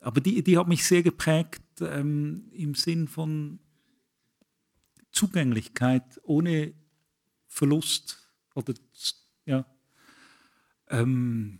aber 0.00 0.20
die, 0.20 0.42
die 0.44 0.56
hat 0.56 0.68
mich 0.68 0.84
sehr 0.84 1.02
geprägt 1.02 1.62
ähm, 1.80 2.48
im 2.52 2.76
Sinn 2.76 3.08
von 3.08 3.58
Zugänglichkeit 5.10 6.20
ohne 6.22 6.74
Verlust. 7.48 8.30
Oder, 8.54 8.74
ja. 9.46 9.66
Ähm, 10.88 11.58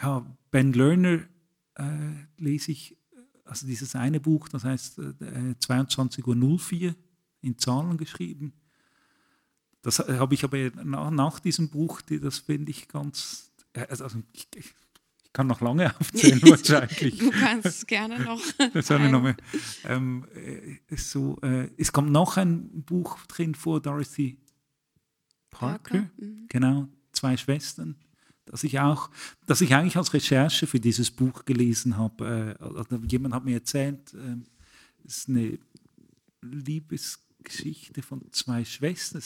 ja, 0.00 0.24
Ben 0.52 0.72
Lerner 0.72 1.24
äh, 1.74 2.26
lese 2.36 2.70
ich, 2.70 2.97
also 3.48 3.66
dieses 3.66 3.94
eine 3.94 4.20
Buch, 4.20 4.48
das 4.48 4.64
heißt 4.64 4.98
äh, 4.98 5.54
22.04 5.60 6.86
Uhr 6.86 6.94
in 7.40 7.58
Zahlen 7.58 7.96
geschrieben. 7.96 8.52
Das 9.82 10.00
habe 10.00 10.34
ich 10.34 10.44
aber 10.44 10.70
nach, 10.84 11.10
nach 11.10 11.40
diesem 11.40 11.68
Buch, 11.68 12.00
die, 12.02 12.20
das 12.20 12.38
finde 12.38 12.70
ich 12.70 12.88
ganz, 12.88 13.52
äh, 13.72 13.86
also 13.88 14.06
ich, 14.32 14.48
ich 14.56 14.74
kann 15.32 15.46
noch 15.46 15.60
lange 15.60 15.94
aufzählen 16.00 16.42
wahrscheinlich. 16.42 17.18
du 17.18 17.30
kannst 17.30 17.86
gerne 17.86 18.20
noch. 18.20 18.40
das 18.74 18.90
habe 18.90 19.06
ich 19.06 19.10
noch. 19.10 19.34
Ähm, 19.84 20.26
äh, 20.34 20.96
so, 20.96 21.38
äh, 21.42 21.70
es 21.76 21.92
kommt 21.92 22.10
noch 22.10 22.36
ein 22.36 22.82
Buch 22.82 23.18
drin 23.26 23.54
vor, 23.54 23.80
Dorothy 23.80 24.38
Parker, 25.50 25.78
Parker. 25.78 26.10
Mhm. 26.18 26.46
genau, 26.48 26.88
zwei 27.12 27.36
Schwestern, 27.36 27.96
das 28.50 28.64
ich 28.64 28.80
auch, 28.80 29.10
dass 29.46 29.60
ich 29.60 29.74
eigentlich 29.74 29.96
als 29.96 30.12
Recherche 30.12 30.66
für 30.66 30.80
dieses 30.80 31.10
Buch 31.10 31.44
gelesen 31.44 31.96
habe. 31.96 32.58
Äh, 32.58 33.06
jemand 33.06 33.34
hat 33.34 33.44
mir 33.44 33.54
erzählt, 33.54 34.14
äh, 34.14 34.36
es 35.04 35.18
ist 35.18 35.28
eine 35.28 35.58
Liebesgeschichte 36.42 38.02
von 38.02 38.22
zwei 38.32 38.64
Schwestern. 38.64 39.22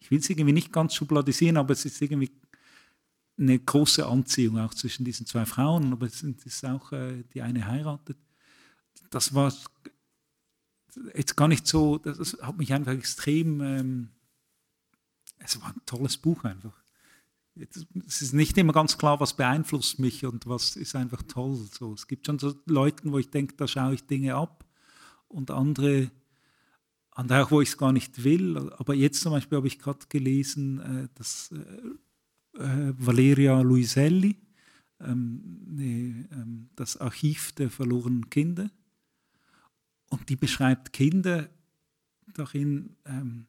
Ich 0.00 0.10
will 0.10 0.18
es 0.18 0.28
irgendwie 0.28 0.52
nicht 0.52 0.72
ganz 0.72 0.94
schubladisieren, 0.94 1.56
aber 1.56 1.72
es 1.72 1.84
ist 1.84 2.00
irgendwie 2.02 2.30
eine 3.38 3.58
große 3.58 4.06
Anziehung 4.06 4.58
auch 4.58 4.74
zwischen 4.74 5.04
diesen 5.04 5.26
zwei 5.26 5.44
Frauen, 5.46 5.92
aber 5.92 6.06
es 6.06 6.22
ist 6.22 6.64
auch 6.64 6.92
äh, 6.92 7.24
die 7.32 7.42
eine 7.42 7.66
heiratet. 7.66 8.18
Das 9.10 9.34
war 9.34 9.52
jetzt 11.14 11.36
gar 11.36 11.48
nicht 11.48 11.66
so, 11.66 11.98
das 11.98 12.36
hat 12.40 12.56
mich 12.56 12.72
einfach 12.72 12.92
extrem, 12.92 13.60
ähm, 13.60 14.08
es 15.38 15.60
war 15.60 15.70
ein 15.70 15.82
tolles 15.86 16.16
Buch 16.16 16.44
einfach. 16.44 16.83
Es 17.56 18.20
ist 18.20 18.32
nicht 18.32 18.58
immer 18.58 18.72
ganz 18.72 18.98
klar, 18.98 19.20
was 19.20 19.36
beeinflusst 19.36 20.00
mich 20.00 20.24
und 20.26 20.46
was 20.46 20.74
ist 20.74 20.96
einfach 20.96 21.22
toll. 21.22 21.56
So, 21.70 21.94
es 21.94 22.08
gibt 22.08 22.26
schon 22.26 22.38
so 22.38 22.54
Leute, 22.66 23.10
wo 23.10 23.18
ich 23.18 23.30
denke, 23.30 23.54
da 23.56 23.68
schaue 23.68 23.94
ich 23.94 24.06
Dinge 24.06 24.34
ab 24.34 24.64
und 25.28 25.50
andere, 25.50 26.10
andere 27.12 27.44
auch, 27.44 27.50
wo 27.52 27.60
ich 27.60 27.68
es 27.68 27.78
gar 27.78 27.92
nicht 27.92 28.24
will. 28.24 28.72
Aber 28.76 28.94
jetzt 28.94 29.20
zum 29.20 29.32
Beispiel 29.32 29.56
habe 29.56 29.68
ich 29.68 29.78
gerade 29.78 30.06
gelesen, 30.08 30.80
äh, 30.80 31.08
dass 31.14 31.52
äh, 31.52 32.58
äh, 32.58 32.94
Valeria 32.98 33.60
Luiselli, 33.60 34.36
ähm, 35.00 35.60
nee, 35.66 36.26
ähm, 36.32 36.70
das 36.74 36.96
Archiv 36.96 37.52
der 37.52 37.70
verlorenen 37.70 38.30
Kinder. 38.30 38.70
Und 40.10 40.28
die 40.28 40.36
beschreibt 40.36 40.92
Kinder 40.92 41.48
darin 42.34 42.96
ähm, 43.04 43.46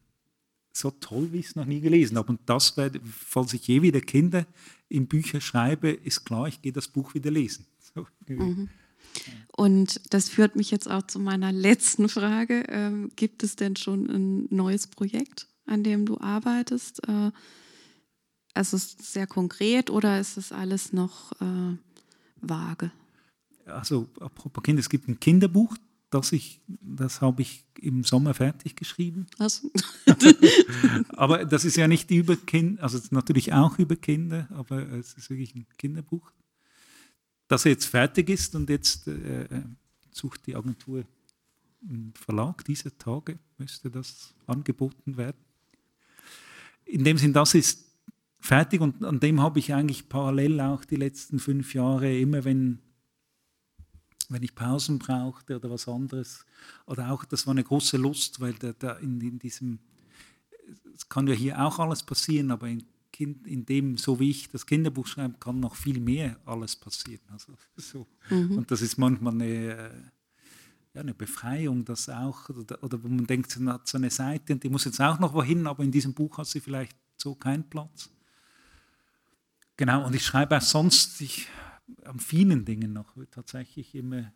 so 0.77 0.91
toll, 0.91 1.31
wie 1.31 1.39
ich 1.39 1.47
es 1.47 1.55
noch 1.55 1.65
nie 1.65 1.81
gelesen 1.81 2.17
habe. 2.17 2.29
Und 2.29 2.41
das 2.45 2.77
werde, 2.77 2.99
falls 3.03 3.53
ich 3.53 3.67
je 3.67 3.81
wieder 3.81 4.01
Kinder 4.01 4.45
in 4.89 5.07
Bücher 5.07 5.41
schreibe, 5.41 5.89
ist 5.89 6.25
klar, 6.25 6.47
ich 6.47 6.61
gehe 6.61 6.73
das 6.73 6.87
Buch 6.87 7.13
wieder 7.13 7.31
lesen. 7.31 7.65
So. 7.95 8.05
Mhm. 8.27 8.67
Und 9.55 10.01
das 10.13 10.27
führt 10.27 10.57
mich 10.57 10.69
jetzt 10.69 10.89
auch 10.91 11.03
zu 11.03 11.17
meiner 11.17 11.53
letzten 11.53 12.09
Frage. 12.09 12.65
Ähm, 12.67 13.09
gibt 13.15 13.41
es 13.43 13.55
denn 13.55 13.77
schon 13.77 14.09
ein 14.09 14.47
neues 14.49 14.87
Projekt, 14.87 15.47
an 15.65 15.83
dem 15.83 16.05
du 16.05 16.19
arbeitest? 16.19 17.07
Äh, 17.07 17.31
also 18.53 18.75
ist 18.75 18.99
es 18.99 19.13
sehr 19.13 19.27
konkret 19.27 19.89
oder 19.89 20.19
ist 20.19 20.35
es 20.35 20.51
alles 20.51 20.91
noch 20.91 21.31
äh, 21.39 21.77
vage? 22.41 22.91
Also 23.65 24.09
apropos 24.19 24.63
Kinder, 24.63 24.79
es 24.79 24.89
gibt 24.89 25.07
ein 25.07 25.19
Kinderbuch, 25.19 25.77
das 26.15 26.31
ich, 26.31 26.61
das 26.67 27.21
habe 27.21 27.41
ich 27.41 27.65
im 27.79 28.03
Sommer 28.03 28.33
fertig 28.33 28.75
geschrieben. 28.75 29.27
Also. 29.37 29.69
aber 31.09 31.45
das 31.45 31.65
ist 31.65 31.77
ja 31.77 31.87
nicht 31.87 32.09
über 32.11 32.35
Kinder, 32.35 32.83
also 32.83 32.99
natürlich 33.11 33.53
auch 33.53 33.77
über 33.79 33.95
Kinder, 33.95 34.47
aber 34.51 34.91
es 34.93 35.13
ist 35.13 35.29
wirklich 35.29 35.55
ein 35.55 35.65
Kinderbuch, 35.77 36.31
das 37.47 37.63
jetzt 37.65 37.85
fertig 37.85 38.29
ist 38.29 38.55
und 38.55 38.69
jetzt 38.69 39.07
äh 39.07 39.47
sucht 40.15 40.47
die 40.47 40.55
Agentur 40.55 41.03
einen 41.87 42.13
Verlag 42.15 42.63
dieser 42.65 42.97
Tage, 42.97 43.37
müsste 43.57 43.91
das 43.91 44.33
angeboten 44.47 45.17
werden. 45.17 45.37
In 46.85 47.03
dem 47.03 47.17
Sinn, 47.17 47.33
das 47.33 47.53
ist 47.53 47.85
fertig 48.39 48.81
und 48.81 49.03
an 49.03 49.19
dem 49.19 49.41
habe 49.41 49.59
ich 49.59 49.73
eigentlich 49.73 50.09
parallel 50.09 50.61
auch 50.61 50.85
die 50.85 50.95
letzten 50.95 51.39
fünf 51.39 51.73
Jahre 51.73 52.17
immer, 52.17 52.43
wenn, 52.43 52.79
wenn 54.31 54.43
ich 54.43 54.55
Pausen 54.55 54.99
brauchte 54.99 55.55
oder 55.55 55.69
was 55.69 55.87
anderes, 55.87 56.45
oder 56.85 57.11
auch, 57.11 57.25
das 57.25 57.45
war 57.47 57.51
eine 57.51 57.63
große 57.63 57.97
Lust, 57.97 58.39
weil 58.39 58.53
da, 58.53 58.73
da 58.73 58.93
in, 58.93 59.19
in, 59.21 59.39
diesem, 59.39 59.79
es 60.93 61.07
kann 61.09 61.27
ja 61.27 61.33
hier 61.33 61.63
auch 61.63 61.79
alles 61.79 62.03
passieren, 62.03 62.51
aber 62.51 62.67
in, 62.67 62.83
kind, 63.11 63.47
in 63.47 63.65
dem, 63.65 63.97
so 63.97 64.19
wie 64.19 64.31
ich 64.31 64.49
das 64.49 64.65
Kinderbuch 64.65 65.07
schreibe, 65.07 65.37
kann 65.39 65.59
noch 65.59 65.75
viel 65.75 65.99
mehr 65.99 66.37
alles 66.45 66.75
passieren. 66.75 67.23
Also, 67.31 67.53
so. 67.77 68.07
Mhm. 68.29 68.57
Und 68.57 68.71
das 68.71 68.81
ist 68.81 68.97
manchmal 68.97 69.33
eine, 69.33 70.11
ja, 70.93 71.01
eine 71.01 71.13
Befreiung, 71.13 71.85
das 71.85 72.09
auch, 72.09 72.49
oder, 72.49 72.83
oder 72.83 72.97
man 72.97 73.25
denkt, 73.25 73.57
man 73.59 73.75
hat 73.75 73.87
so 73.87 73.97
eine 73.97 74.09
Seite 74.09 74.53
und 74.53 74.63
die 74.63 74.69
muss 74.69 74.85
jetzt 74.85 75.01
auch 75.01 75.19
noch 75.19 75.33
wohin, 75.33 75.67
aber 75.67 75.83
in 75.83 75.91
diesem 75.91 76.13
Buch 76.13 76.37
hat 76.37 76.47
sie 76.47 76.59
vielleicht 76.59 76.95
so 77.17 77.35
keinen 77.35 77.69
Platz. 77.69 78.09
Genau, 79.77 80.05
und 80.05 80.15
ich 80.15 80.25
schreibe 80.25 80.57
auch 80.57 80.61
sonst 80.61 81.19
ich, 81.21 81.47
an 82.03 82.19
vielen 82.19 82.65
Dingen 82.65 82.93
noch 82.93 83.15
tatsächlich 83.31 83.95
immer 83.95 84.31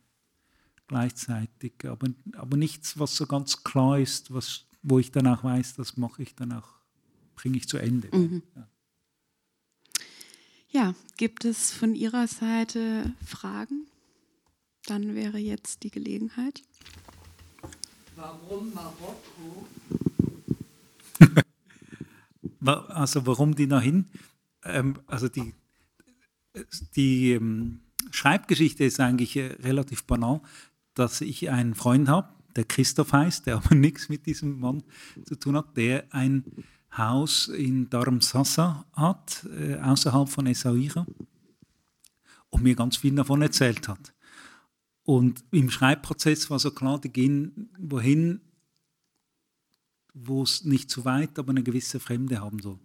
gleichzeitig, 0.88 1.74
aber, 1.86 2.10
aber 2.34 2.58
nichts, 2.58 2.98
was 2.98 3.16
so 3.16 3.28
ganz 3.28 3.64
klar 3.64 4.00
ist, 4.00 4.34
was, 4.34 4.66
wo 4.82 5.00
ich 5.00 5.12
dann 5.12 5.28
auch 5.28 5.44
weiß, 5.44 5.76
das 5.76 5.98
mache 5.98 6.24
ich 6.24 6.36
dann 6.36 6.52
auch, 6.52 6.68
bringe 7.36 7.58
ich 7.58 7.68
zu 7.68 7.78
Ende. 7.78 8.10
Mhm. 8.16 8.42
Ja. 8.56 8.68
ja, 10.70 10.96
gibt 11.18 11.46
es 11.46 11.72
von 11.72 11.94
Ihrer 11.96 12.28
Seite 12.28 13.14
Fragen? 13.26 13.86
Dann 14.86 15.14
wäre 15.14 15.38
jetzt 15.38 15.84
die 15.84 15.92
Gelegenheit. 15.92 16.64
Warum 18.16 18.74
Marokko? 18.74 19.68
also 22.94 23.26
warum 23.28 23.56
die 23.56 23.68
dahin? 23.68 24.10
ähm, 24.64 25.00
also 25.08 25.30
die, 25.30 25.54
die 26.96 27.34
ähm, 27.34 27.82
Schreibgeschichte 28.12 28.84
ist 28.84 29.00
eigentlich 29.00 29.36
äh, 29.36 29.54
relativ 29.62 30.04
banal, 30.04 30.42
dass 30.94 31.22
ich 31.22 31.50
einen 31.50 31.76
Freund 31.76 32.08
habe, 32.08 32.30
der 32.56 32.66
Christoph 32.66 33.14
heißt, 33.14 33.46
der 33.46 33.58
aber 33.64 33.76
nichts 33.76 34.10
mit 34.10 34.26
diesem 34.26 34.60
Mann 34.60 34.84
zu 35.26 35.36
tun 35.36 35.56
hat, 35.56 35.76
der 35.78 36.06
ein 36.14 36.44
Haus 36.96 37.48
in 37.48 37.90
Dharamsasa 37.90 38.86
hat, 38.94 39.48
äh, 39.58 39.76
außerhalb 39.78 40.28
von 40.28 40.48
Essaouira, 40.48 41.06
und 42.50 42.64
mir 42.64 42.76
ganz 42.76 42.98
viel 42.98 43.14
davon 43.14 43.44
erzählt 43.44 43.88
hat. 43.88 44.14
Und 45.04 45.44
im 45.52 45.70
Schreibprozess 45.70 46.50
war 46.50 46.60
so 46.60 46.72
klar, 46.72 47.00
die 47.00 47.10
gehen 47.10 47.70
wohin, 47.78 48.42
wo 50.14 50.44
es 50.44 50.66
nicht 50.66 50.90
zu 50.90 51.06
weit, 51.06 51.38
aber 51.38 51.52
eine 51.52 51.64
gewisse 51.64 52.00
Fremde 52.00 52.42
haben 52.42 52.60
soll 52.60 52.80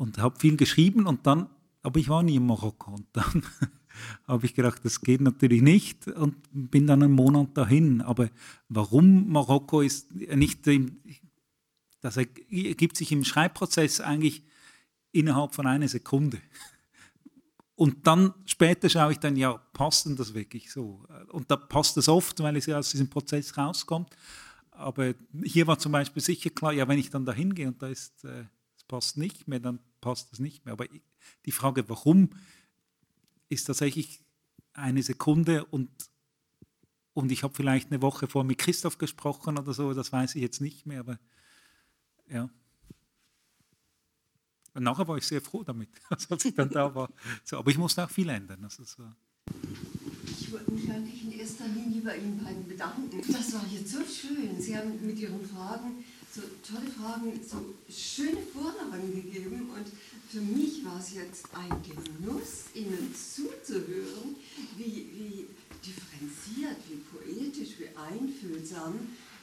und 0.00 0.18
habe 0.18 0.38
viel 0.38 0.56
geschrieben 0.56 1.06
und 1.06 1.26
dann, 1.26 1.50
aber 1.82 1.98
ich 1.98 2.08
war 2.08 2.22
nie 2.22 2.36
in 2.36 2.46
Marokko 2.46 2.92
und 2.92 3.06
dann 3.12 3.42
habe 4.26 4.46
ich 4.46 4.54
gedacht, 4.54 4.80
das 4.84 5.00
geht 5.00 5.20
natürlich 5.20 5.62
nicht 5.62 6.06
und 6.08 6.36
bin 6.52 6.86
dann 6.86 7.02
einen 7.02 7.12
Monat 7.12 7.56
dahin. 7.56 8.00
Aber 8.00 8.30
warum 8.68 9.28
Marokko 9.28 9.80
ist 9.80 10.14
nicht, 10.14 10.68
das 12.00 12.16
ergibt 12.16 12.96
sich 12.96 13.12
im 13.12 13.24
Schreibprozess 13.24 14.00
eigentlich 14.00 14.42
innerhalb 15.12 15.54
von 15.54 15.66
einer 15.66 15.88
Sekunde. 15.88 16.38
Und 17.74 18.06
dann 18.06 18.34
später 18.44 18.90
schaue 18.90 19.12
ich 19.12 19.20
dann, 19.20 19.36
ja, 19.36 19.54
passt 19.72 20.04
denn 20.04 20.14
das 20.14 20.34
wirklich 20.34 20.70
so? 20.70 21.02
Und 21.32 21.50
da 21.50 21.56
passt 21.56 21.96
es 21.96 22.10
oft, 22.10 22.38
weil 22.40 22.54
es 22.58 22.66
ja 22.66 22.78
aus 22.78 22.90
diesem 22.90 23.08
Prozess 23.08 23.56
rauskommt. 23.56 24.14
Aber 24.70 25.14
hier 25.42 25.66
war 25.66 25.78
zum 25.78 25.92
Beispiel 25.92 26.22
sicher 26.22 26.50
klar, 26.50 26.74
ja, 26.74 26.86
wenn 26.88 26.98
ich 26.98 27.08
dann 27.08 27.24
da 27.24 27.32
hingehe 27.32 27.68
und 27.68 27.80
da 27.80 27.88
ist, 27.88 28.22
äh, 28.24 28.44
es 28.76 28.84
passt 28.84 29.16
nicht 29.16 29.48
mehr, 29.48 29.60
dann 29.60 29.78
passt 30.02 30.30
es 30.34 30.40
nicht 30.40 30.66
mehr. 30.66 30.72
Aber 30.74 30.84
die 31.46 31.52
Frage, 31.52 31.88
warum, 31.88 32.30
ist 33.48 33.64
tatsächlich 33.64 34.24
eine 34.72 35.02
Sekunde 35.02 35.64
und, 35.66 35.90
und 37.12 37.32
ich 37.32 37.42
habe 37.42 37.54
vielleicht 37.54 37.90
eine 37.90 38.02
Woche 38.02 38.28
vor 38.28 38.44
mit 38.44 38.58
Christoph 38.58 38.98
gesprochen 38.98 39.58
oder 39.58 39.74
so, 39.74 39.92
das 39.92 40.12
weiß 40.12 40.34
ich 40.36 40.42
jetzt 40.42 40.60
nicht 40.60 40.86
mehr, 40.86 41.00
aber 41.00 41.18
ja. 42.28 42.48
Und 44.72 44.84
nachher 44.84 45.08
war 45.08 45.16
ich 45.16 45.26
sehr 45.26 45.40
froh 45.40 45.64
damit, 45.64 45.88
als 46.10 46.44
ich 46.44 46.54
dann 46.54 46.70
da 46.70 46.94
war. 46.94 47.10
So, 47.44 47.58
aber 47.58 47.70
ich 47.70 47.78
musste 47.78 48.04
auch 48.04 48.10
viel 48.10 48.28
ändern. 48.28 48.62
Also 48.62 48.84
so. 48.84 49.02
Ich 50.40 50.52
wollte 50.52 50.70
mich 50.70 50.90
eigentlich 50.90 51.24
in 51.24 51.32
erster 51.32 51.66
Linie 51.66 52.02
bei 52.02 52.16
Ihnen 52.18 52.42
beiden 52.42 52.68
bedanken. 52.68 53.10
Das 53.32 53.52
war 53.52 53.66
jetzt 53.66 53.90
so 53.90 53.98
schön. 54.04 54.60
Sie 54.60 54.76
haben 54.76 55.04
mit 55.04 55.18
Ihren 55.18 55.44
Fragen 55.44 56.04
so 56.34 56.42
tolle 56.66 56.90
Fragen, 56.90 57.40
so 57.44 57.74
schöne 57.92 58.40
Vorlagen 58.52 59.14
gegeben. 59.14 59.70
Und 59.70 59.86
für 60.28 60.40
mich 60.40 60.84
war 60.84 60.98
es 60.98 61.14
jetzt 61.14 61.46
ein 61.52 61.70
Genuss, 61.82 62.66
Ihnen 62.74 63.14
zuzuhören, 63.14 64.36
wie, 64.76 65.08
wie 65.14 65.46
differenziert, 65.84 66.76
wie 66.88 66.96
poetisch, 66.96 67.78
wie 67.78 67.88
einfühlsam 67.96 68.94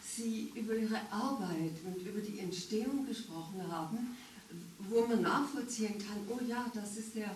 Sie 0.01 0.51
über 0.55 0.75
Ihre 0.75 1.01
Arbeit 1.11 1.73
und 1.85 1.97
über 2.07 2.21
die 2.21 2.39
Entstehung 2.39 3.05
gesprochen 3.05 3.61
haben 3.69 4.15
wo 4.89 5.05
man 5.05 5.21
nachvollziehen 5.21 5.97
kann, 5.97 6.17
oh 6.29 6.39
ja, 6.47 6.65
das 6.73 6.97
ist 6.97 7.15
der 7.15 7.35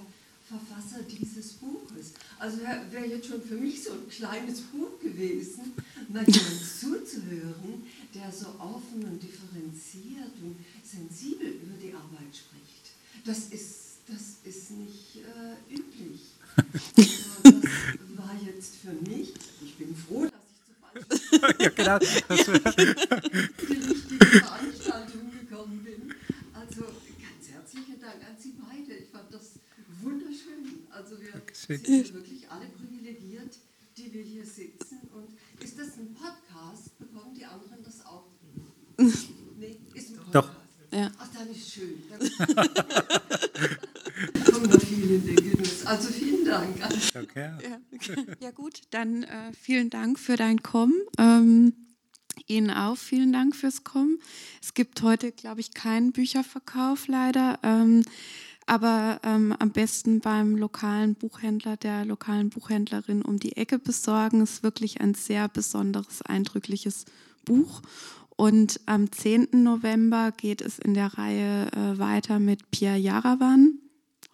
Verfasser 0.51 1.03
dieses 1.03 1.53
Buches. 1.53 2.11
Also 2.37 2.57
wäre 2.91 3.05
jetzt 3.05 3.27
schon 3.27 3.41
für 3.41 3.55
mich 3.55 3.83
so 3.83 3.93
ein 3.93 4.09
kleines 4.09 4.59
Buch 4.61 4.99
gewesen, 4.99 5.71
mal 6.09 6.23
jemand 6.27 6.61
zuzuhören, 6.79 7.83
der 8.13 8.29
so 8.31 8.47
offen 8.59 9.03
und 9.03 9.23
differenziert 9.23 10.33
und 10.41 10.57
sensibel 10.83 11.47
über 11.47 11.77
die 11.81 11.93
Arbeit 11.93 12.35
spricht. 12.35 12.91
Das 13.23 13.47
ist, 13.49 13.99
das 14.07 14.39
ist 14.43 14.71
nicht 14.71 15.17
äh, 15.17 15.73
üblich. 15.73 16.21
Also 16.57 17.61
das 17.61 18.17
war 18.17 18.35
jetzt 18.45 18.75
für 18.75 18.93
mich, 19.09 19.33
ich 19.63 19.77
bin 19.77 19.95
froh, 19.95 20.25
dass 20.25 20.41
ich 20.51 21.29
zu 21.29 21.39
falsch 21.39 21.55
ja, 21.59 21.69
genau. 21.69 21.97
die 21.99 22.05
richtige 23.73 24.25
Veranstaltung 24.39 25.31
gekommen 25.31 25.81
bin. 25.85 26.13
Also 26.53 26.87
herzlichen 27.71 28.01
Dank 28.01 28.15
an 28.15 28.35
Sie 28.37 28.53
beide. 28.59 28.97
Ich 28.97 29.09
fand 29.09 29.33
das 29.33 29.51
wunderschön. 30.01 30.87
Also 30.91 31.15
wir 31.19 31.31
sind 31.53 32.13
wirklich 32.13 32.49
alle 32.49 32.65
privilegiert, 32.67 33.57
die 33.97 34.13
wir 34.13 34.23
hier 34.23 34.45
sitzen. 34.45 34.99
Und 35.13 35.29
ist 35.63 35.79
das 35.79 35.97
ein 35.97 36.13
Podcast? 36.13 36.97
Bekommen 36.99 37.33
die 37.35 37.45
anderen 37.45 37.83
das 37.83 38.05
auch? 38.05 38.25
Nee, 38.97 39.79
ist 39.93 40.09
ein 40.11 40.17
Podcast. 40.17 40.35
Doch. 40.35 40.49
Ja. 40.93 41.09
Ach, 41.17 41.27
dann 41.33 41.49
ist 41.49 41.71
schön. 41.71 42.03
kommen 44.51 44.69
noch 44.69 44.81
viele 44.81 45.15
in 45.15 45.25
den 45.25 45.35
Genuss. 45.35 45.85
Also 45.85 46.09
vielen 46.09 46.45
Dank. 46.45 46.75
Okay. 47.15 47.51
Ja, 47.61 47.79
ja 48.41 48.51
gut, 48.51 48.81
dann 49.01 49.23
äh, 49.23 49.51
vielen 49.59 49.89
Dank 49.89 50.19
für 50.19 50.35
dein 50.35 50.61
Kommen. 50.61 50.93
Ähm, 51.17 51.73
Ihnen 52.47 52.69
auch 52.69 52.97
vielen 52.97 53.33
Dank 53.33 53.55
fürs 53.55 53.83
Kommen. 53.83 54.19
Es 54.61 54.73
gibt 54.73 55.01
heute, 55.01 55.31
glaube 55.31 55.59
ich, 55.59 55.73
keinen 55.73 56.11
Bücherverkauf 56.11 57.07
leider, 57.07 57.59
ähm, 57.63 58.03
aber 58.67 59.19
ähm, 59.23 59.55
am 59.57 59.71
besten 59.71 60.19
beim 60.19 60.55
lokalen 60.55 61.15
Buchhändler, 61.15 61.77
der 61.77 62.05
lokalen 62.05 62.49
Buchhändlerin 62.49 63.21
um 63.23 63.39
die 63.39 63.57
Ecke 63.57 63.79
besorgen. 63.79 64.41
Es 64.41 64.51
ist 64.55 64.63
wirklich 64.63 65.01
ein 65.01 65.13
sehr 65.15 65.47
besonderes, 65.49 66.21
eindrückliches 66.21 67.05
Buch. 67.43 67.81
Und 68.35 68.79
am 68.85 69.11
10. 69.11 69.49
November 69.51 70.31
geht 70.31 70.61
es 70.61 70.77
in 70.79 70.93
der 70.93 71.17
Reihe 71.17 71.71
äh, 71.71 71.97
weiter 71.97 72.39
mit 72.39 72.69
Pierre 72.71 72.97
Jarawan 72.97 73.79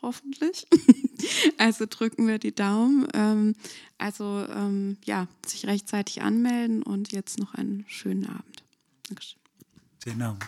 hoffentlich. 0.08 0.66
also 1.58 1.86
drücken 1.89 2.28
wir 2.28 2.39
die 2.39 2.55
Daumen. 2.55 3.08
Ähm, 3.14 3.55
also 3.97 4.45
ähm, 4.49 4.97
ja, 5.03 5.28
sich 5.45 5.68
rechtzeitig 5.68 6.22
anmelden 6.22 6.82
und 6.82 7.12
jetzt 7.12 7.39
noch 7.39 7.53
einen 7.53 7.86
schönen 7.88 8.26
Abend. 8.26 8.64
Dankeschön. 9.08 9.39
Schönen 10.03 10.22
Abend. 10.22 10.45